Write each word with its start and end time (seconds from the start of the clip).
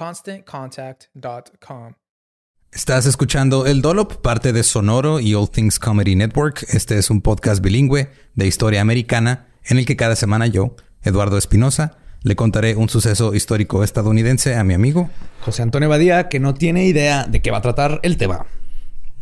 ConstantContact.com. 0.00 1.92
Estás 2.72 3.04
escuchando 3.04 3.66
El 3.66 3.82
Dolop, 3.82 4.22
parte 4.22 4.54
de 4.54 4.62
Sonoro 4.62 5.20
y 5.20 5.34
All 5.34 5.50
Things 5.50 5.78
Comedy 5.78 6.16
Network. 6.16 6.64
Este 6.70 6.96
es 6.96 7.10
un 7.10 7.20
podcast 7.20 7.62
bilingüe 7.62 8.08
de 8.34 8.46
historia 8.46 8.80
americana 8.80 9.48
en 9.62 9.76
el 9.76 9.84
que 9.84 9.96
cada 9.96 10.16
semana 10.16 10.46
yo, 10.46 10.74
Eduardo 11.02 11.36
Espinosa, 11.36 11.98
le 12.22 12.34
contaré 12.34 12.76
un 12.76 12.88
suceso 12.88 13.34
histórico 13.34 13.84
estadounidense 13.84 14.56
a 14.56 14.64
mi 14.64 14.72
amigo 14.72 15.10
José 15.42 15.60
Antonio 15.60 15.90
Badía, 15.90 16.30
que 16.30 16.40
no 16.40 16.54
tiene 16.54 16.86
idea 16.86 17.24
de 17.24 17.42
qué 17.42 17.50
va 17.50 17.58
a 17.58 17.62
tratar 17.62 18.00
el 18.02 18.16
tema. 18.16 18.46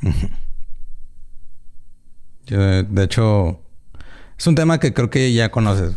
Yo, 2.46 2.84
de 2.84 3.02
hecho, 3.02 3.60
es 4.38 4.46
un 4.46 4.54
tema 4.54 4.78
que 4.78 4.94
creo 4.94 5.10
que 5.10 5.32
ya 5.32 5.50
conoces. 5.50 5.96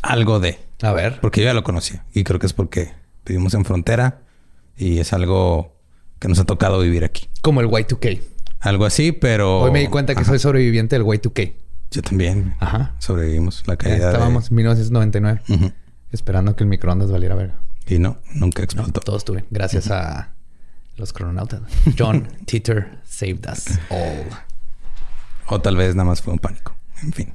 Algo 0.00 0.40
de. 0.40 0.58
A 0.80 0.92
ver. 0.92 1.20
Porque 1.20 1.40
yo 1.40 1.46
ya 1.46 1.54
lo 1.54 1.62
conocía. 1.62 2.04
Y 2.12 2.24
creo 2.24 2.40
que 2.40 2.46
es 2.46 2.52
porque 2.52 2.92
vivimos 3.26 3.54
en 3.54 3.64
frontera 3.64 4.22
y 4.76 4.98
es 4.98 5.12
algo 5.12 5.76
que 6.18 6.28
nos 6.28 6.38
ha 6.38 6.44
tocado 6.44 6.80
vivir 6.80 7.04
aquí. 7.04 7.28
Como 7.42 7.60
el 7.60 7.68
Y2K. 7.68 8.20
Algo 8.60 8.84
así, 8.84 9.12
pero... 9.12 9.60
Hoy 9.60 9.70
me 9.70 9.80
di 9.80 9.88
cuenta 9.88 10.14
que 10.14 10.24
soy 10.24 10.38
sobreviviente 10.38 10.96
del 10.96 11.04
Y2K. 11.04 11.54
Yo 11.90 12.02
también. 12.02 12.54
Ajá. 12.58 12.94
Sobrevivimos 12.98 13.62
la 13.66 13.76
caída 13.76 14.10
Estábamos 14.10 14.50
en 14.50 14.56
1999. 14.56 15.72
Esperando 16.10 16.56
que 16.56 16.64
el 16.64 16.70
microondas 16.70 17.10
valiera 17.10 17.34
verga. 17.34 17.60
Y 17.86 17.98
no, 17.98 18.18
nunca 18.34 18.62
explotó. 18.62 18.88
No, 18.88 19.00
todos 19.00 19.24
tuve. 19.24 19.44
Gracias 19.50 19.90
a 19.90 20.34
los 20.96 21.12
crononautas. 21.12 21.62
John 21.96 22.28
Titor 22.46 22.88
saved 23.04 23.46
us 23.50 23.78
all. 23.90 24.26
O 25.46 25.60
tal 25.60 25.76
vez 25.76 25.94
nada 25.94 26.08
más 26.08 26.22
fue 26.22 26.32
un 26.32 26.38
pánico. 26.38 26.74
En 27.02 27.12
fin. 27.12 27.34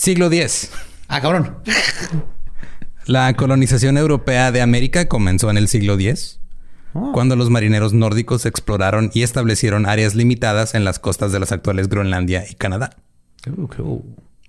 Siglo 0.00 0.28
X. 0.32 0.70
Ah, 1.08 1.20
cabrón. 1.20 1.56
La 3.04 3.34
colonización 3.36 3.98
europea 3.98 4.50
de 4.50 4.62
América 4.62 5.08
comenzó 5.08 5.50
en 5.50 5.58
el 5.58 5.68
siglo 5.68 5.92
X, 6.00 6.40
Oh. 6.94 7.12
cuando 7.12 7.36
los 7.36 7.50
marineros 7.50 7.92
nórdicos 7.92 8.46
exploraron 8.46 9.10
y 9.12 9.24
establecieron 9.24 9.84
áreas 9.84 10.14
limitadas 10.14 10.74
en 10.74 10.84
las 10.86 10.98
costas 10.98 11.32
de 11.32 11.38
las 11.38 11.52
actuales 11.52 11.90
Groenlandia 11.90 12.46
y 12.50 12.54
Canadá. 12.54 12.96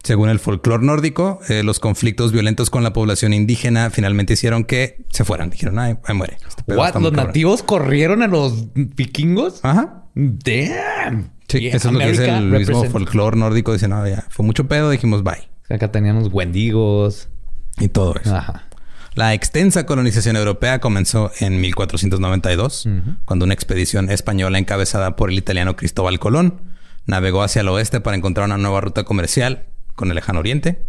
Según 0.04 0.30
el 0.30 0.40
folclore 0.40 0.86
nórdico, 0.86 1.42
eh, 1.50 1.64
los 1.64 1.82
conflictos 1.82 2.32
violentos 2.32 2.70
con 2.70 2.84
la 2.84 2.94
población 2.94 3.34
indígena 3.34 3.90
finalmente 3.90 4.34
hicieron 4.36 4.64
que 4.64 5.04
se 5.10 5.26
fueran. 5.26 5.50
Dijeron, 5.50 5.78
ay, 5.80 5.98
muere. 6.16 6.38
Este 6.48 6.64
What? 6.74 6.94
¿Los 6.96 7.12
cabrón". 7.12 7.28
nativos 7.28 7.62
corrieron 7.62 8.22
a 8.24 8.28
los 8.28 8.68
vikingos? 8.74 9.60
Ajá. 9.66 10.06
Damn. 10.16 11.30
Sí, 11.52 11.68
eso 11.68 11.88
es 11.90 11.94
lo 11.94 12.00
que 12.00 12.12
dice 12.12 12.30
el 12.30 12.46
mismo 12.46 12.84
folclore 12.86 13.38
nórdico. 13.38 13.74
Dice, 13.74 13.88
no, 13.88 14.08
ya 14.08 14.26
fue 14.30 14.46
mucho 14.46 14.68
pedo, 14.68 14.90
dijimos 14.90 15.24
bye. 15.24 15.50
Acá 15.70 15.92
teníamos 15.92 16.30
wendigos. 16.32 17.30
Y 17.80 17.88
todo 17.88 18.16
eso. 18.22 18.36
Ajá. 18.36 18.68
La 19.14 19.34
extensa 19.34 19.86
colonización 19.86 20.38
europea 20.38 20.80
comenzó 20.80 21.32
en 21.40 21.60
1492, 21.60 22.88
cuando 23.26 23.44
una 23.44 23.54
expedición 23.54 24.10
española 24.10 24.58
encabezada 24.58 25.18
por 25.18 25.30
el 25.30 25.38
italiano 25.38 25.76
Cristóbal 25.76 26.18
Colón 26.18 26.62
navegó 27.06 27.44
hacia 27.44 27.62
el 27.62 27.68
oeste 27.68 28.00
para 28.00 28.16
encontrar 28.16 28.46
una 28.46 28.58
nueva 28.58 28.80
ruta 28.80 29.04
comercial 29.04 29.66
con 29.96 30.10
el 30.10 30.16
lejano 30.16 30.40
oriente. 30.40 30.86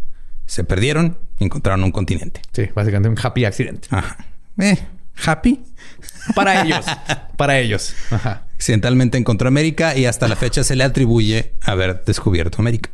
Se 0.47 0.62
perdieron 0.62 1.19
y 1.41 1.44
encontraron 1.44 1.82
un 1.82 1.91
continente. 1.91 2.43
Sí, 2.53 2.69
básicamente 2.75 3.08
un 3.08 3.19
happy 3.20 3.44
accident. 3.44 3.87
Ajá. 3.91 4.17
Eh, 4.58 4.79
happy. 5.25 5.61
Para 6.35 6.62
ellos. 6.62 6.85
Para 7.37 7.58
ellos. 7.58 7.94
Ajá. 8.11 8.47
Accidentalmente 8.62 9.19
encontró 9.19 9.49
América 9.49 9.97
y 9.97 10.06
hasta 10.06 10.29
la 10.29 10.37
fecha 10.37 10.62
se 10.62 10.76
le 10.76 10.85
atribuye 10.85 11.55
haber 11.62 12.05
descubierto 12.05 12.59
América. 12.61 12.91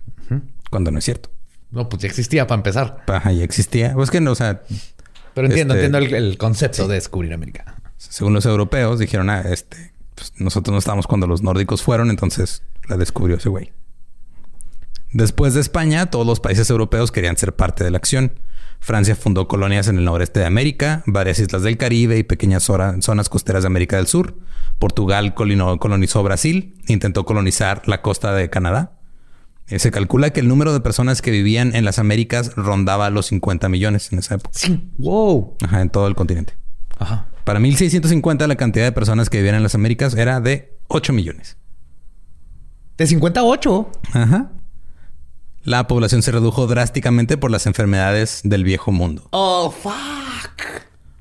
Cuando 0.71 0.91
no 0.91 0.99
es 0.99 1.05
cierto. 1.05 1.31
No, 1.71 1.91
pues 1.91 2.01
ya 2.01 2.09
existía 2.09 2.47
para 2.47 2.57
empezar. 2.61 3.05
Ajá, 3.07 3.33
ya 3.33 3.45
existía. 3.45 3.93
Pues 3.93 4.11
que 4.11 4.23
no, 4.23 4.31
o 4.33 4.35
sea, 4.35 4.63
Pero 5.35 5.47
entiendo, 5.47 5.75
Este- 5.75 5.85
entiendo 5.85 5.99
el, 5.99 6.25
el 6.25 6.39
concepto 6.39 6.89
de 6.89 6.95
descubrir 6.95 7.35
América. 7.35 7.77
según 7.99 8.33
los 8.33 8.47
europeos, 8.47 8.99
dijeron, 8.99 9.29
ah, 9.29 9.43
este, 9.43 9.93
pues 10.15 10.33
nosotros 10.39 10.73
no 10.73 10.79
estábamos 10.79 11.07
cuando 11.07 11.27
los 11.27 11.43
nórdicos 11.43 11.83
fueron, 11.83 12.09
entonces 12.09 12.63
la 12.89 12.97
descubrió 12.97 13.37
ese 13.37 13.51
güey. 13.51 13.71
Después 15.13 15.53
de 15.53 15.61
España, 15.61 16.07
todos 16.07 16.27
los 16.27 16.41
países 16.41 16.71
europeos 16.71 17.13
querían 17.13 17.37
ser 17.37 17.55
parte 17.55 17.85
de 17.85 17.91
la 17.91 17.99
acción. 17.99 18.41
Francia 18.81 19.17
fundó 19.17 19.49
colonias 19.49 19.89
en 19.89 19.99
el 19.99 20.05
noreste 20.05 20.41
de 20.41 20.47
América, 20.47 21.03
varias 21.07 21.39
islas 21.39 21.63
del 21.63 21.77
Caribe 21.77 22.19
y 22.19 22.23
pequeñas 22.23 22.63
zonas 22.63 23.29
costeras 23.29 23.63
de 23.63 23.67
América 23.67 23.97
del 23.97 24.07
Sur. 24.07 24.37
Portugal 24.79 25.35
colonizó 25.35 26.23
Brasil, 26.23 26.75
intentó 26.87 27.25
colonizar 27.25 27.83
la 27.87 28.01
costa 28.01 28.33
de 28.33 28.49
Canadá. 28.49 28.93
Eh, 29.67 29.79
se 29.79 29.91
calcula 29.91 30.31
que 30.31 30.41
el 30.41 30.49
número 30.49 30.73
de 30.73 30.81
personas 30.81 31.21
que 31.21 31.31
vivían 31.31 31.75
en 31.75 31.85
las 31.85 31.99
Américas 31.99 32.55
rondaba 32.57 33.11
los 33.11 33.27
50 33.27 33.69
millones 33.69 34.13
en 34.13 34.21
esa 34.21 34.37
época. 34.37 34.51
Sí. 34.55 34.91
Wow. 34.99 35.57
Ajá, 35.63 35.83
en 35.83 35.91
todo 35.91 36.07
el 36.07 36.15
continente. 36.15 36.55
Ajá. 36.99 37.27
Para 37.45 37.61
1650 37.61 38.47
la 38.47 38.57
cantidad 38.57 38.85
de 38.85 38.93
personas 38.93 39.29
que 39.29 39.39
vivían 39.39 39.57
en 39.57 39.63
las 39.63 39.75
Américas 39.75 40.15
era 40.15 40.41
de 40.41 40.79
8 40.89 41.13
millones. 41.13 41.59
De 42.97 43.07
58. 43.07 43.93
Ajá. 44.13 44.53
La 45.69 45.87
población 45.87 46.23
se 46.23 46.33
redujo 46.33 46.67
drásticamente 46.67 47.37
por 47.37 47.51
las 47.51 47.67
enfermedades 47.67 48.41
del 48.43 48.65
viejo 48.65 48.91
mundo. 48.91 49.29
Oh, 49.33 49.71
fuck. 49.71 50.63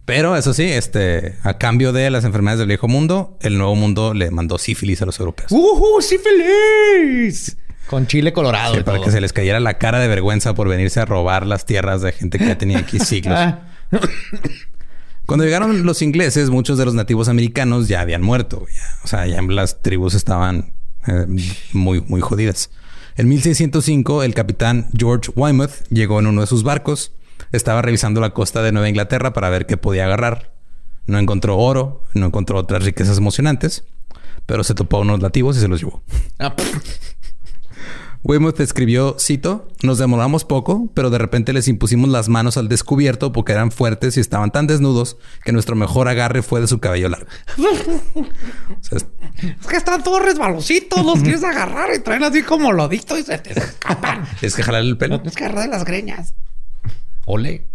Pero 0.06 0.38
eso 0.38 0.54
sí, 0.54 0.64
este, 0.64 1.36
a 1.44 1.58
cambio 1.58 1.92
de 1.92 2.10
las 2.10 2.24
enfermedades 2.24 2.60
del 2.60 2.70
viejo 2.70 2.88
mundo, 2.88 3.38
el 3.42 3.58
nuevo 3.58 3.76
mundo 3.76 4.14
le 4.14 4.32
mandó 4.32 4.58
sífilis 4.58 5.02
a 5.02 5.06
los 5.06 5.20
europeos. 5.20 5.52
¡Uh, 5.52 6.00
sí 6.00 6.18
feliz! 6.18 7.58
Con 7.88 8.08
chile 8.08 8.32
colorado. 8.32 8.76
Sí, 8.76 8.80
y 8.80 8.84
para 8.84 9.00
todo. 9.00 9.08
que 9.08 9.12
se 9.12 9.20
les 9.20 9.34
cayera 9.34 9.60
la 9.60 9.78
cara 9.78 10.00
de 10.00 10.08
vergüenza 10.08 10.54
por 10.54 10.70
venirse 10.70 11.02
a 11.02 11.06
robar 11.06 11.46
las 11.46 11.66
tierras 11.66 12.02
de 12.02 12.14
gente 12.14 12.40
que 12.40 12.48
ya 12.48 12.58
tenía 12.58 12.80
aquí 12.80 13.00
siglos. 13.02 13.38
Ah. 13.38 13.68
Cuando 15.26 15.44
llegaron 15.44 15.86
los 15.86 16.02
ingleses, 16.02 16.50
muchos 16.50 16.78
de 16.78 16.86
los 16.86 16.94
nativos 16.94 17.28
americanos 17.28 17.90
ya 17.90 18.00
habían 18.00 18.22
muerto. 18.22 18.66
ya. 18.74 19.00
o 19.04 19.08
sea, 19.10 19.28
ya 19.28 19.42
las 19.42 19.82
tribus 19.82 20.14
estaban 20.14 20.72
eh, 21.06 21.26
muy, 21.74 22.00
muy 22.00 22.22
jodidas. 22.22 22.70
En 23.18 23.28
1605, 23.30 24.22
el 24.22 24.36
capitán 24.36 24.90
George 24.96 25.32
Weymouth 25.36 25.88
llegó 25.90 26.20
en 26.20 26.28
uno 26.28 26.42
de 26.42 26.48
sus 26.48 26.62
barcos. 26.62 27.14
Estaba 27.52 27.82
revisando 27.82 28.22
la 28.22 28.30
costa 28.30 28.62
de 28.62 28.72
Nueva 28.72 28.90
Inglaterra 28.90 29.34
para 29.34 29.50
ver 29.50 29.66
qué 29.66 29.76
podía 29.76 30.06
agarrar. 30.06 30.54
No 31.08 31.18
encontró 31.18 31.58
oro, 31.58 32.04
no 32.14 32.28
encontró 32.28 32.60
otras 32.60 32.84
riquezas 32.84 33.18
emocionantes, 33.18 33.86
pero 34.46 34.64
se 34.64 34.76
topó 34.76 34.98
a 34.98 35.00
unos 35.00 35.20
nativos 35.20 35.58
y 35.58 35.62
se 35.62 35.68
los 35.68 35.80
llevó. 35.82 36.04
Ah. 36.38 36.54
Weymouth 38.28 38.60
escribió, 38.60 39.16
cito, 39.20 39.70
nos 39.84 39.98
demoramos 39.98 40.44
poco, 40.44 40.90
pero 40.94 41.10
de 41.10 41.18
repente 41.18 41.54
les 41.54 41.68
impusimos 41.70 42.10
las 42.10 42.28
manos 42.28 42.58
al 42.58 42.68
descubierto 42.68 43.32
porque 43.32 43.54
eran 43.54 43.72
fuertes 43.72 44.18
y 44.18 44.20
estaban 44.20 44.52
tan 44.52 44.68
desnudos 44.68 45.16
que 45.46 45.54
nuestro 45.54 45.76
mejor 45.78 46.10
agarre 46.10 46.42
fue 46.42 46.60
de 46.60 46.68
su 46.68 46.80
cabello 46.80 47.10
largo. 47.10 47.28
O 48.18 48.84
sea, 48.84 48.98
es- 48.98 49.06
Es 49.62 49.68
que 49.68 49.78
están 49.78 50.04
todos 50.04 50.22
resbalositos. 50.24 51.06
Los 51.06 51.22
quieres 51.22 51.44
agarrar 51.44 51.90
y 51.96 52.00
traen 52.00 52.24
así 52.24 52.44
como 52.44 52.72
lodito 52.74 53.18
y 53.18 53.24
se 53.24 53.38
te 53.38 53.58
escapan. 53.58 54.26
es 54.42 54.56
que 54.56 54.64
jalar 54.64 54.82
el 54.82 54.98
pelo. 54.98 55.18
Tienes 55.22 55.36
que 55.36 55.46
agarrar 55.46 55.64
de 55.66 55.70
las 55.70 55.86
greñas. 55.86 56.34
Ole. 57.26 57.66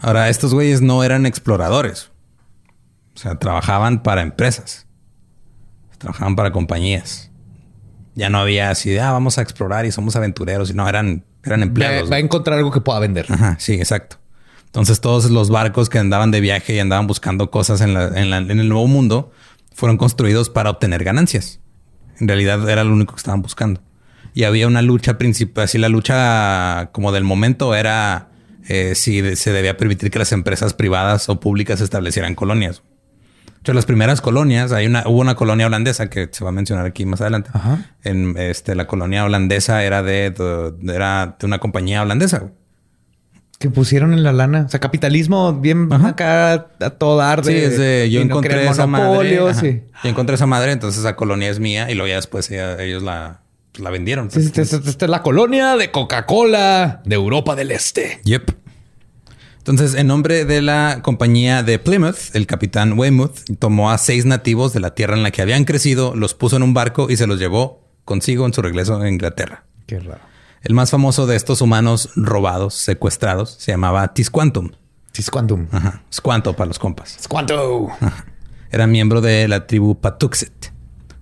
Ahora, 0.00 0.28
estos 0.28 0.54
güeyes 0.54 0.82
no 0.82 1.02
eran 1.04 1.26
exploradores. 1.26 2.10
O 3.14 3.18
sea, 3.18 3.38
trabajaban 3.38 4.02
para 4.02 4.22
empresas. 4.22 4.86
Trabajaban 5.98 6.36
para 6.36 6.52
compañías. 6.52 7.29
Ya 8.20 8.28
no 8.30 8.38
había 8.38 8.70
así 8.70 8.90
de, 8.90 9.00
ah, 9.00 9.12
vamos 9.12 9.38
a 9.38 9.42
explorar 9.42 9.86
y 9.86 9.92
somos 9.92 10.14
aventureros. 10.16 10.70
Y 10.70 10.74
no, 10.74 10.88
eran, 10.88 11.24
eran 11.42 11.62
empleados. 11.62 12.10
va 12.10 12.16
a 12.16 12.18
encontrar 12.18 12.58
algo 12.58 12.70
que 12.70 12.80
pueda 12.80 12.98
vender. 13.00 13.26
Ajá, 13.28 13.56
sí, 13.58 13.74
exacto. 13.74 14.16
Entonces 14.66 15.00
todos 15.00 15.30
los 15.30 15.50
barcos 15.50 15.88
que 15.88 15.98
andaban 15.98 16.30
de 16.30 16.40
viaje 16.40 16.74
y 16.74 16.78
andaban 16.78 17.06
buscando 17.06 17.50
cosas 17.50 17.80
en, 17.80 17.94
la- 17.94 18.08
en 18.20 18.30
la- 18.30 18.38
en 18.38 18.60
el 18.60 18.68
nuevo 18.68 18.86
mundo 18.86 19.32
fueron 19.74 19.96
construidos 19.96 20.50
para 20.50 20.70
obtener 20.70 21.02
ganancias. 21.02 21.60
En 22.20 22.28
realidad 22.28 22.68
era 22.68 22.84
lo 22.84 22.92
único 22.92 23.14
que 23.14 23.18
estaban 23.18 23.42
buscando. 23.42 23.80
Y 24.34 24.44
había 24.44 24.66
una 24.68 24.82
lucha 24.82 25.18
principal, 25.18 25.64
así 25.64 25.78
la 25.78 25.88
lucha 25.88 26.90
como 26.92 27.10
del 27.12 27.24
momento 27.24 27.74
era 27.74 28.28
eh, 28.68 28.94
si 28.94 29.34
se 29.34 29.50
debía 29.52 29.76
permitir 29.76 30.10
que 30.10 30.18
las 30.20 30.30
empresas 30.32 30.74
privadas 30.74 31.28
o 31.28 31.40
públicas 31.40 31.80
establecieran 31.80 32.34
colonias. 32.36 32.82
De 33.60 33.64
hecho, 33.64 33.74
las 33.74 33.84
primeras 33.84 34.22
colonias, 34.22 34.72
hay 34.72 34.86
una, 34.86 35.02
hubo 35.06 35.20
una 35.20 35.34
colonia 35.34 35.66
holandesa 35.66 36.08
que 36.08 36.30
se 36.32 36.42
va 36.44 36.48
a 36.48 36.52
mencionar 36.52 36.86
aquí 36.86 37.04
más 37.04 37.20
adelante. 37.20 37.50
Ajá. 37.52 37.90
En 38.02 38.34
este, 38.38 38.74
la 38.74 38.86
colonia 38.86 39.22
holandesa 39.24 39.84
era 39.84 40.02
de, 40.02 40.30
de- 40.30 40.94
era 40.94 41.36
de 41.38 41.46
una 41.46 41.58
compañía 41.58 42.00
holandesa. 42.00 42.52
Que 43.58 43.68
pusieron 43.68 44.14
en 44.14 44.22
la 44.22 44.32
lana. 44.32 44.62
O 44.66 44.68
sea, 44.70 44.80
capitalismo 44.80 45.52
bien 45.52 45.88
Ajá. 45.92 46.08
acá 46.08 46.52
a 46.80 46.90
todo 46.90 47.18
dar. 47.18 47.44
Sí, 47.44 47.52
es 47.54 47.76
de 47.76 48.08
yo 48.10 48.20
no 48.20 48.24
encontré 48.26 48.66
esa 48.66 48.86
madre. 48.86 49.34
y- 49.34 49.82
Yo 50.04 50.08
encontré 50.08 50.36
esa 50.36 50.46
madre, 50.46 50.72
entonces 50.72 51.00
esa 51.00 51.14
colonia 51.14 51.50
es 51.50 51.60
mía 51.60 51.90
y 51.90 51.94
luego 51.94 52.08
ya 52.08 52.16
después 52.16 52.50
ella- 52.50 52.82
ellos 52.82 53.02
la, 53.02 53.42
la 53.78 53.90
vendieron. 53.90 54.30
Sí, 54.30 54.40
Esta 54.40 54.62
esta- 54.62 54.76
esta 54.78 55.04
es 55.04 55.10
la 55.10 55.20
colonia 55.20 55.76
de 55.76 55.90
Coca-Cola 55.90 57.02
de 57.04 57.14
Europa 57.14 57.54
del 57.54 57.72
Este. 57.72 58.20
Yep. 58.24 58.52
Entonces, 59.60 59.94
en 59.94 60.06
nombre 60.06 60.46
de 60.46 60.62
la 60.62 61.00
compañía 61.02 61.62
de 61.62 61.78
Plymouth, 61.78 62.34
el 62.34 62.46
capitán 62.46 62.98
Weymouth 62.98 63.44
tomó 63.58 63.90
a 63.90 63.98
seis 63.98 64.24
nativos 64.24 64.72
de 64.72 64.80
la 64.80 64.94
tierra 64.94 65.14
en 65.14 65.22
la 65.22 65.30
que 65.30 65.42
habían 65.42 65.64
crecido, 65.64 66.14
los 66.16 66.32
puso 66.32 66.56
en 66.56 66.62
un 66.62 66.72
barco 66.72 67.10
y 67.10 67.18
se 67.18 67.26
los 67.26 67.38
llevó 67.38 67.86
consigo 68.06 68.46
en 68.46 68.54
su 68.54 68.62
regreso 68.62 68.98
a 68.98 69.08
Inglaterra. 69.08 69.64
Qué 69.86 70.00
raro. 70.00 70.22
El 70.62 70.74
más 70.74 70.90
famoso 70.90 71.26
de 71.26 71.36
estos 71.36 71.60
humanos 71.60 72.08
robados, 72.16 72.74
secuestrados, 72.74 73.56
se 73.58 73.72
llamaba 73.72 74.14
Tisquantum. 74.14 74.70
Tisquantum. 75.12 75.68
Ajá. 75.72 76.02
Squanto 76.10 76.54
para 76.54 76.68
los 76.68 76.78
compas. 76.78 77.18
Squanto. 77.22 77.88
Era 78.70 78.86
miembro 78.86 79.20
de 79.20 79.46
la 79.46 79.66
tribu 79.66 80.00
Patuxet. 80.00 80.72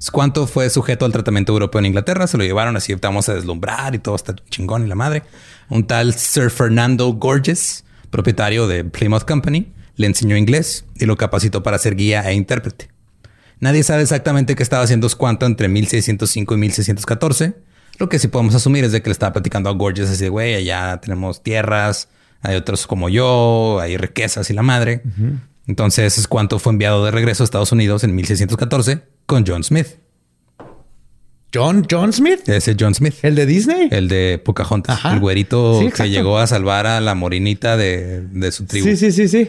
Squanto 0.01 0.47
fue 0.47 0.71
sujeto 0.71 1.05
al 1.05 1.13
tratamiento 1.13 1.53
europeo 1.53 1.81
en 1.81 1.87
Inglaterra. 1.87 2.29
Se 2.29 2.39
lo 2.39 2.45
llevaron 2.45 2.77
así, 2.77 2.95
vamos 2.95 3.29
a 3.29 3.35
deslumbrar 3.35 3.95
y 3.97 3.99
todo 3.99 4.15
está 4.15 4.35
chingón 4.49 4.85
y 4.85 4.89
la 4.89 4.95
madre. 4.95 5.25
Un 5.69 5.87
tal 5.87 6.15
Sir 6.15 6.51
Fernando 6.51 7.13
Gorges, 7.13 7.85
propietario 8.11 8.67
de 8.67 8.85
Plymouth 8.85 9.25
Company, 9.25 9.73
le 9.97 10.07
enseñó 10.07 10.37
inglés 10.37 10.85
y 10.97 11.07
lo 11.07 11.17
capacitó 11.17 11.63
para 11.63 11.79
ser 11.79 11.97
guía 11.97 12.29
e 12.29 12.35
intérprete. 12.35 12.89
Nadie 13.61 13.83
sabe 13.83 14.03
exactamente 14.03 14.55
qué 14.55 14.63
estaba 14.63 14.85
haciendo 14.85 15.09
Squanto 15.09 15.47
entre 15.47 15.69
1605 15.69 16.55
y 16.55 16.59
1614. 16.59 17.55
Lo 17.99 18.09
que 18.09 18.21
sí 18.21 18.29
podemos 18.29 18.55
asumir 18.55 18.85
es 18.85 18.93
de 18.93 19.03
que 19.03 19.09
le 19.09 19.13
estaba 19.13 19.33
platicando 19.33 19.69
a 19.69 19.73
Gorges 19.73 20.09
así 20.09 20.25
de, 20.25 20.31
güey, 20.31 20.55
allá 20.55 21.01
tenemos 21.01 21.43
tierras, 21.43 22.09
hay 22.41 22.55
otros 22.55 22.87
como 22.87 23.09
yo, 23.09 23.81
hay 23.81 23.97
riquezas 23.97 24.49
y 24.51 24.53
la 24.53 24.63
madre. 24.63 25.03
Entonces 25.67 26.15
Squanto 26.15 26.61
fue 26.61 26.73
enviado 26.73 27.05
de 27.05 27.11
regreso 27.11 27.43
a 27.43 27.45
Estados 27.45 27.73
Unidos 27.73 28.05
en 28.05 28.15
1614 28.15 29.03
con 29.27 29.45
John 29.47 29.65
Smith. 29.65 29.89
John, 31.55 31.87
John 31.91 32.13
Smith. 32.13 32.47
Ese 32.49 32.77
John 32.79 32.95
Smith, 32.95 33.15
El 33.23 33.35
de 33.35 33.47
Disney. 33.47 33.89
el 33.91 34.09
de 34.09 34.41
Pocahontas, 34.45 34.97
Ajá. 34.99 35.15
el 35.15 35.21
güerito 35.21 35.81
Sí, 35.81 35.91
que 35.91 36.11
llegó 36.11 36.39
a 36.39 36.47
salvar 36.47 36.87
a 36.87 37.01
la 37.01 37.15
morinita 37.15 37.77
de, 37.77 38.21
de 38.23 38.53
su 38.53 38.67
tribu. 38.67 38.87
Sí, 38.87 38.97
sí, 38.97 39.13
sí, 39.13 39.29
sí. 39.29 39.49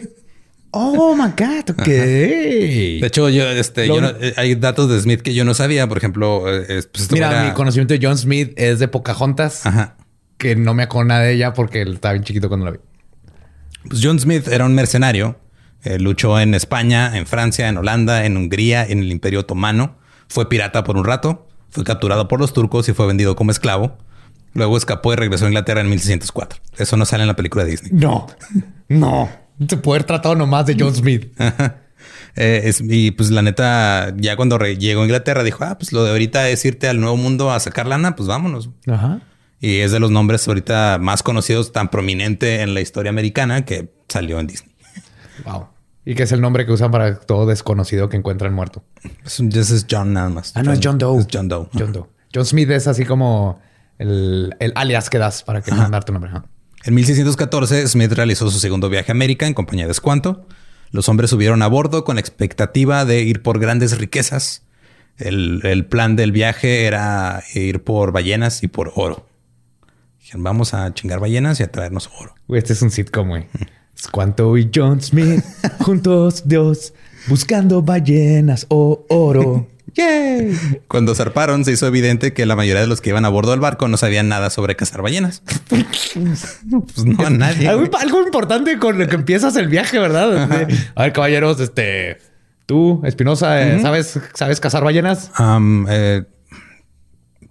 Oh 0.72 1.14
my 1.16 1.32
God. 1.36 1.70
Ok. 1.70 1.84
De 1.86 3.00
hecho, 3.06 3.28
yo, 3.28 3.44
este, 3.50 3.86
Lo- 3.86 3.96
yo 3.96 4.00
no- 4.02 4.08
eh, 4.20 4.34
hay 4.36 4.54
datos 4.54 4.88
de 4.88 5.00
Smith 5.00 5.20
que 5.20 5.34
yo 5.34 5.44
no 5.44 5.52
sabía. 5.52 5.88
Por 5.88 5.98
ejemplo, 5.98 6.44
eh, 6.48 6.64
es- 6.78 6.86
pues, 6.86 7.02
esto 7.02 7.14
Mira, 7.16 7.30
era- 7.30 7.44
mi 7.44 7.52
conocimiento 7.52 7.92
de 7.92 8.00
John 8.00 8.16
Smith 8.16 8.52
es 8.56 8.78
de 8.78 8.86
Pocahontas, 8.88 9.66
Ajá. 9.66 9.96
que 10.38 10.54
no 10.56 10.72
me 10.72 10.84
acuerdo 10.84 11.08
nada 11.08 11.22
de 11.22 11.34
ella 11.34 11.52
porque 11.54 11.82
él 11.82 11.94
estaba 11.94 12.12
bien 12.14 12.24
chiquito 12.24 12.48
cuando 12.48 12.66
la 12.66 12.72
vi. 12.72 12.78
Pues 13.88 14.00
John 14.02 14.18
Smith 14.20 14.46
era 14.48 14.64
un 14.64 14.74
mercenario. 14.74 15.38
Eh, 15.82 15.98
luchó 15.98 16.38
en 16.38 16.54
España, 16.54 17.16
en 17.16 17.26
Francia, 17.26 17.68
en 17.68 17.76
Holanda, 17.78 18.24
en 18.26 18.36
Hungría, 18.36 18.84
en 18.86 19.00
el 19.00 19.10
Imperio 19.10 19.40
Otomano. 19.40 19.96
Fue 20.28 20.48
pirata 20.48 20.84
por 20.84 20.96
un 20.96 21.04
rato. 21.04 21.48
Fue 21.70 21.84
capturado 21.84 22.28
por 22.28 22.40
los 22.40 22.52
turcos 22.52 22.88
y 22.88 22.92
fue 22.92 23.06
vendido 23.06 23.36
como 23.36 23.50
esclavo. 23.50 23.96
Luego 24.54 24.76
escapó 24.76 25.12
y 25.12 25.16
regresó 25.16 25.44
a 25.44 25.48
Inglaterra 25.48 25.80
en 25.80 25.88
1604. 25.88 26.58
Eso 26.78 26.96
no 26.96 27.04
sale 27.04 27.22
en 27.22 27.28
la 27.28 27.36
película 27.36 27.64
de 27.64 27.70
Disney. 27.70 27.92
No, 27.94 28.26
no. 28.88 29.28
Se 29.68 29.76
puede 29.76 29.98
haber 29.98 30.06
tratado 30.06 30.34
nomás 30.34 30.66
de 30.66 30.76
John 30.78 30.94
Smith. 30.94 31.32
Eh, 32.36 32.62
es- 32.64 32.80
y 32.80 33.10
pues 33.10 33.30
la 33.30 33.42
neta, 33.42 34.14
ya 34.16 34.36
cuando 34.36 34.56
llegó 34.58 35.00
a 35.02 35.04
Inglaterra 35.04 35.42
dijo, 35.42 35.64
ah, 35.64 35.76
pues 35.76 35.92
lo 35.92 36.04
de 36.04 36.12
ahorita 36.12 36.48
es 36.48 36.64
irte 36.64 36.88
al 36.88 37.00
nuevo 37.00 37.16
mundo 37.16 37.50
a 37.50 37.58
sacar 37.58 37.86
lana, 37.86 38.14
pues 38.14 38.28
vámonos. 38.28 38.70
Ajá. 38.86 39.20
Y 39.60 39.78
es 39.80 39.90
de 39.90 39.98
los 39.98 40.10
nombres 40.12 40.46
ahorita 40.46 40.98
más 41.00 41.22
conocidos, 41.24 41.72
tan 41.72 41.88
prominente 41.90 42.62
en 42.62 42.72
la 42.72 42.80
historia 42.80 43.10
americana 43.10 43.64
que 43.64 43.92
salió 44.08 44.38
en 44.38 44.46
Disney. 44.46 44.72
Wow. 45.44 45.66
Y 46.04 46.14
que 46.14 46.22
es 46.22 46.32
el 46.32 46.40
nombre 46.40 46.64
que 46.64 46.72
usan 46.72 46.90
para 46.90 47.20
todo 47.20 47.46
desconocido 47.46 48.08
que 48.08 48.16
encuentran 48.16 48.54
muerto. 48.54 48.82
Es 49.24 49.86
John 49.90 50.12
nada 50.12 50.28
más. 50.30 50.52
Ah, 50.56 50.62
no, 50.62 50.72
es 50.72 50.80
John 50.82 50.98
Doe. 50.98 51.20
Es 51.20 51.28
John 51.32 51.48
Doe. 51.48 51.68
John 51.78 51.92
Doe. 51.92 52.06
John 52.34 52.46
Smith 52.46 52.70
es 52.70 52.86
así 52.86 53.04
como 53.04 53.60
el, 53.98 54.54
el 54.60 54.72
alias 54.76 55.10
que 55.10 55.18
das 55.18 55.42
para 55.42 55.60
que 55.62 55.72
mandar 55.72 56.04
tu 56.04 56.12
nombre. 56.12 56.30
Ajá. 56.30 56.44
En 56.84 56.94
1614, 56.94 57.86
Smith 57.88 58.12
realizó 58.12 58.50
su 58.50 58.58
segundo 58.58 58.88
viaje 58.88 59.12
a 59.12 59.14
América 59.14 59.46
en 59.46 59.52
compañía 59.52 59.86
de 59.86 59.92
Squanto. 59.92 60.46
Los 60.92 61.08
hombres 61.10 61.30
subieron 61.30 61.62
a 61.62 61.66
bordo 61.66 62.04
con 62.04 62.16
la 62.16 62.20
expectativa 62.20 63.04
de 63.04 63.20
ir 63.20 63.42
por 63.42 63.58
grandes 63.58 63.98
riquezas. 63.98 64.62
El, 65.18 65.60
el 65.64 65.84
plan 65.84 66.16
del 66.16 66.32
viaje 66.32 66.86
era 66.86 67.42
ir 67.54 67.84
por 67.84 68.12
ballenas 68.12 68.62
y 68.62 68.68
por 68.68 68.92
oro. 68.94 69.26
Dijeron, 70.20 70.42
vamos 70.42 70.72
a 70.72 70.94
chingar 70.94 71.20
ballenas 71.20 71.60
y 71.60 71.64
a 71.64 71.70
traernos 71.70 72.10
oro. 72.18 72.34
Güey, 72.48 72.60
este 72.60 72.72
es 72.72 72.80
un 72.80 72.90
sitcom, 72.90 73.28
güey. 73.28 73.46
Squanto 74.00 74.56
y 74.56 74.70
John 74.74 75.00
Smith 75.00 75.44
juntos, 75.80 76.44
Dios, 76.46 76.94
buscando 77.28 77.82
ballenas 77.82 78.66
o 78.68 79.04
oro. 79.08 79.68
¡Yay! 79.94 80.56
Cuando 80.86 81.14
zarparon, 81.16 81.64
se 81.64 81.72
hizo 81.72 81.86
evidente 81.88 82.32
que 82.32 82.46
la 82.46 82.54
mayoría 82.54 82.80
de 82.80 82.86
los 82.86 83.00
que 83.00 83.10
iban 83.10 83.24
a 83.24 83.28
bordo 83.28 83.50
del 83.50 83.58
barco 83.60 83.88
no 83.88 83.96
sabían 83.96 84.28
nada 84.28 84.48
sobre 84.50 84.76
cazar 84.76 85.02
ballenas. 85.02 85.42
pues 85.68 87.04
no, 87.04 87.28
nadie. 87.30 87.68
Algo, 87.68 87.96
algo 87.98 88.22
importante 88.22 88.78
con 88.78 88.98
lo 88.98 89.08
que 89.08 89.16
empiezas 89.16 89.56
el 89.56 89.66
viaje, 89.68 89.98
¿verdad? 89.98 90.48
A 90.94 91.02
ver, 91.02 91.12
caballeros, 91.12 91.58
este... 91.60 92.18
Tú, 92.66 93.02
Espinosa, 93.04 93.60
eh, 93.68 93.80
¿sabes, 93.82 94.16
¿sabes 94.34 94.60
cazar 94.60 94.84
ballenas? 94.84 95.32
Eh, 95.88 96.22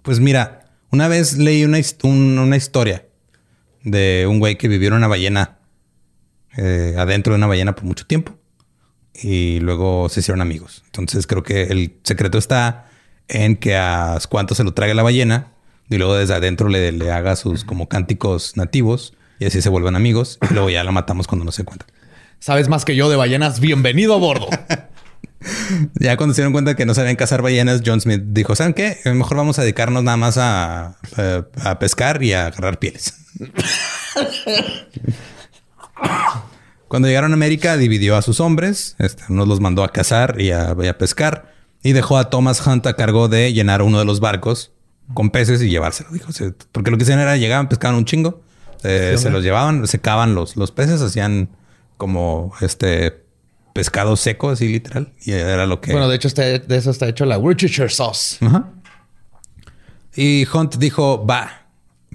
pues 0.00 0.18
mira, 0.18 0.62
Una 0.92 1.08
vez 1.08 1.36
leí 1.36 1.62
una, 1.62 1.78
un- 2.04 2.38
una 2.38 2.56
historia 2.56 3.04
de 3.84 4.26
un 4.26 4.38
güey 4.40 4.56
que 4.56 4.66
vivió 4.66 4.88
en 4.88 4.94
una 4.94 5.08
ballena, 5.08 5.58
eh, 6.56 6.94
adentro 6.98 7.32
de 7.32 7.38
una 7.38 7.46
ballena 7.46 7.74
por 7.74 7.84
mucho 7.84 8.06
tiempo. 8.06 8.36
Y 9.14 9.60
luego 9.60 10.08
se 10.08 10.20
hicieron 10.20 10.40
amigos. 10.40 10.82
Entonces 10.86 11.26
creo 11.26 11.42
que 11.42 11.64
el 11.64 11.96
secreto 12.04 12.38
está 12.38 12.86
en 13.28 13.56
que 13.56 13.76
a 13.76 14.18
Squanto 14.20 14.54
se 14.54 14.64
lo 14.64 14.72
trague 14.72 14.94
la 14.94 15.02
ballena 15.02 15.52
y 15.88 15.98
luego 15.98 16.14
desde 16.14 16.34
adentro 16.34 16.68
le, 16.68 16.92
le 16.92 17.10
haga 17.10 17.36
sus 17.36 17.64
como 17.64 17.88
cánticos 17.88 18.56
nativos 18.56 19.14
y 19.38 19.46
así 19.46 19.60
se 19.62 19.68
vuelven 19.68 19.96
amigos. 19.96 20.38
Y 20.50 20.54
luego 20.54 20.70
ya 20.70 20.84
la 20.84 20.92
matamos 20.92 21.26
cuando 21.26 21.44
no 21.44 21.52
se 21.52 21.64
cuenta. 21.64 21.86
Sabes 22.38 22.68
más 22.68 22.84
que 22.84 22.96
yo 22.96 23.10
de 23.10 23.16
ballenas. 23.16 23.60
Bienvenido 23.60 24.14
a 24.14 24.18
bordo. 24.18 24.48
Ya 25.94 26.18
cuando 26.18 26.34
se 26.34 26.42
dieron 26.42 26.52
cuenta 26.52 26.76
que 26.76 26.84
no 26.84 26.92
sabían 26.92 27.16
cazar 27.16 27.40
ballenas, 27.40 27.80
John 27.84 27.98
Smith 28.02 28.20
dijo, 28.26 28.54
¿saben 28.54 28.74
qué? 28.74 28.98
Eh, 29.06 29.14
Mejor 29.14 29.38
vamos 29.38 29.58
a 29.58 29.62
dedicarnos 29.62 30.02
nada 30.04 30.18
más 30.18 30.36
a, 30.36 30.98
a- 31.16 31.44
a 31.64 31.78
pescar 31.78 32.22
y 32.22 32.34
a 32.34 32.48
agarrar 32.48 32.78
pieles. 32.78 33.14
cuando 36.88 37.08
llegaron 37.08 37.30
a 37.32 37.34
América, 37.34 37.76
dividió 37.76 38.16
a 38.16 38.22
sus 38.22 38.40
hombres. 38.40 38.96
Este, 38.98 39.22
unos 39.28 39.46
los 39.48 39.60
mandó 39.60 39.84
a 39.84 39.92
cazar 39.92 40.40
y 40.40 40.50
a, 40.50 40.74
y 40.82 40.86
a 40.86 40.98
pescar. 40.98 41.52
Y 41.82 41.92
dejó 41.92 42.18
a 42.18 42.30
Thomas 42.30 42.66
Hunt 42.66 42.86
a 42.86 42.94
cargo 42.94 43.28
de 43.28 43.52
llenar 43.52 43.82
uno 43.82 43.98
de 43.98 44.04
los 44.04 44.20
barcos 44.20 44.72
con 45.14 45.30
peces 45.30 45.62
y 45.62 45.70
llevárselo. 45.70 46.10
Dijo, 46.10 46.30
"Se- 46.32 46.52
porque 46.72 46.90
lo 46.90 46.96
que 46.96 47.04
hacían 47.04 47.18
era 47.20 47.36
llegaban, 47.36 47.68
pescaban 47.68 47.96
un 47.96 48.04
chingo. 48.04 48.42
eh, 48.82 49.16
se 49.18 49.28
los 49.30 49.42
llevaban, 49.44 49.86
secaban 49.86 50.34
los, 50.34 50.56
los 50.56 50.70
peces, 50.72 51.02
hacían 51.02 51.50
como 51.98 52.52
este 52.62 53.24
pescado 53.74 54.16
seco, 54.16 54.48
así 54.50 54.68
literal. 54.68 55.12
Y 55.24 55.32
era 55.32 55.66
lo 55.66 55.80
que... 55.82 55.92
bueno, 55.92 56.08
de 56.08 56.16
hecho, 56.16 56.28
de 56.30 56.64
eso 56.70 56.90
está 56.90 57.06
hecho 57.06 57.24
la 57.26 57.36
Worcestershire 57.38 57.90
sauce. 57.90 58.42
Ajá. 58.44 58.68
Y 60.16 60.46
Hunt 60.52 60.76
dijo, 60.76 61.24
va. 61.26 61.59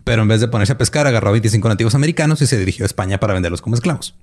Pero 0.06 0.22
en 0.22 0.30
vez 0.30 0.40
de 0.40 0.48
ponerse 0.48 0.72
a 0.72 0.78
pescar, 0.78 1.08
agarró 1.08 1.30
a 1.30 1.32
25 1.34 1.68
nativos 1.68 1.96
americanos 1.96 2.42
y 2.42 2.48
se 2.48 2.58
dirigió 2.58 2.86
a 2.86 2.88
España 2.88 3.20
para 3.20 3.34
venderlos 3.34 3.62
como 3.62 3.76
esclavos. 3.76 4.16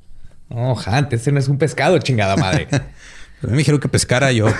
Oh, 0.48 0.74
Hunt, 0.74 1.12
ese 1.12 1.32
no 1.32 1.38
es 1.38 1.48
un 1.48 1.58
pescado, 1.58 1.98
chingada 1.98 2.36
madre. 2.36 2.68
Pero 2.70 2.82
a 3.42 3.46
mí 3.46 3.52
me 3.52 3.58
dijeron 3.58 3.80
que 3.80 3.88
pescara 3.88 4.32
yo. 4.32 4.46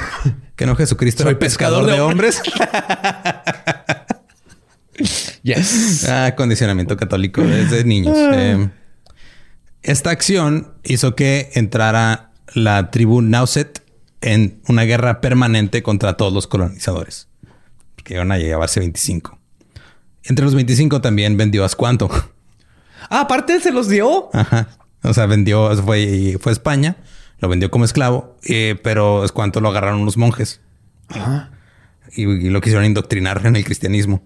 Que 0.56 0.66
no 0.66 0.76
Jesucristo 0.76 1.22
Soy 1.22 1.30
era 1.30 1.38
pescador, 1.38 1.86
de 1.86 2.00
hombres. 2.00 2.40
yes. 5.42 6.06
ah, 6.08 6.34
condicionamiento 6.36 6.96
católico 6.96 7.42
desde 7.42 7.84
niños. 7.84 8.16
Eh, 8.16 8.68
esta 9.82 10.10
acción 10.10 10.74
hizo 10.84 11.16
que 11.16 11.50
entrara 11.54 12.30
la 12.54 12.90
tribu 12.90 13.22
Nauset 13.22 13.82
en 14.20 14.60
una 14.68 14.82
guerra 14.82 15.20
permanente 15.20 15.82
contra 15.82 16.16
todos 16.16 16.32
los 16.32 16.46
colonizadores. 16.46 17.28
Que 18.04 18.14
iban 18.14 18.30
a 18.30 18.38
llevarse 18.38 18.78
25. 18.78 19.38
Entre 20.24 20.44
los 20.44 20.54
25 20.54 21.00
también 21.00 21.36
vendió 21.36 21.64
a 21.64 21.68
Squanto. 21.68 22.10
Ah, 23.10 23.22
aparte 23.22 23.60
se 23.60 23.72
los 23.72 23.88
dio. 23.88 24.30
Ajá. 24.32 24.68
O 25.02 25.12
sea, 25.12 25.26
vendió, 25.26 25.74
fue, 25.82 26.38
fue 26.40 26.50
a 26.50 26.54
España, 26.54 26.96
lo 27.40 27.48
vendió 27.48 27.70
como 27.70 27.84
esclavo, 27.84 28.36
eh, 28.44 28.78
pero 28.82 29.24
es 29.24 29.32
cuanto 29.32 29.60
lo 29.60 29.68
agarraron 29.68 30.00
unos 30.00 30.16
monjes 30.16 30.60
y, 32.14 32.22
y 32.22 32.50
lo 32.50 32.60
quisieron 32.60 32.84
indoctrinar 32.84 33.44
en 33.44 33.56
el 33.56 33.64
cristianismo. 33.64 34.22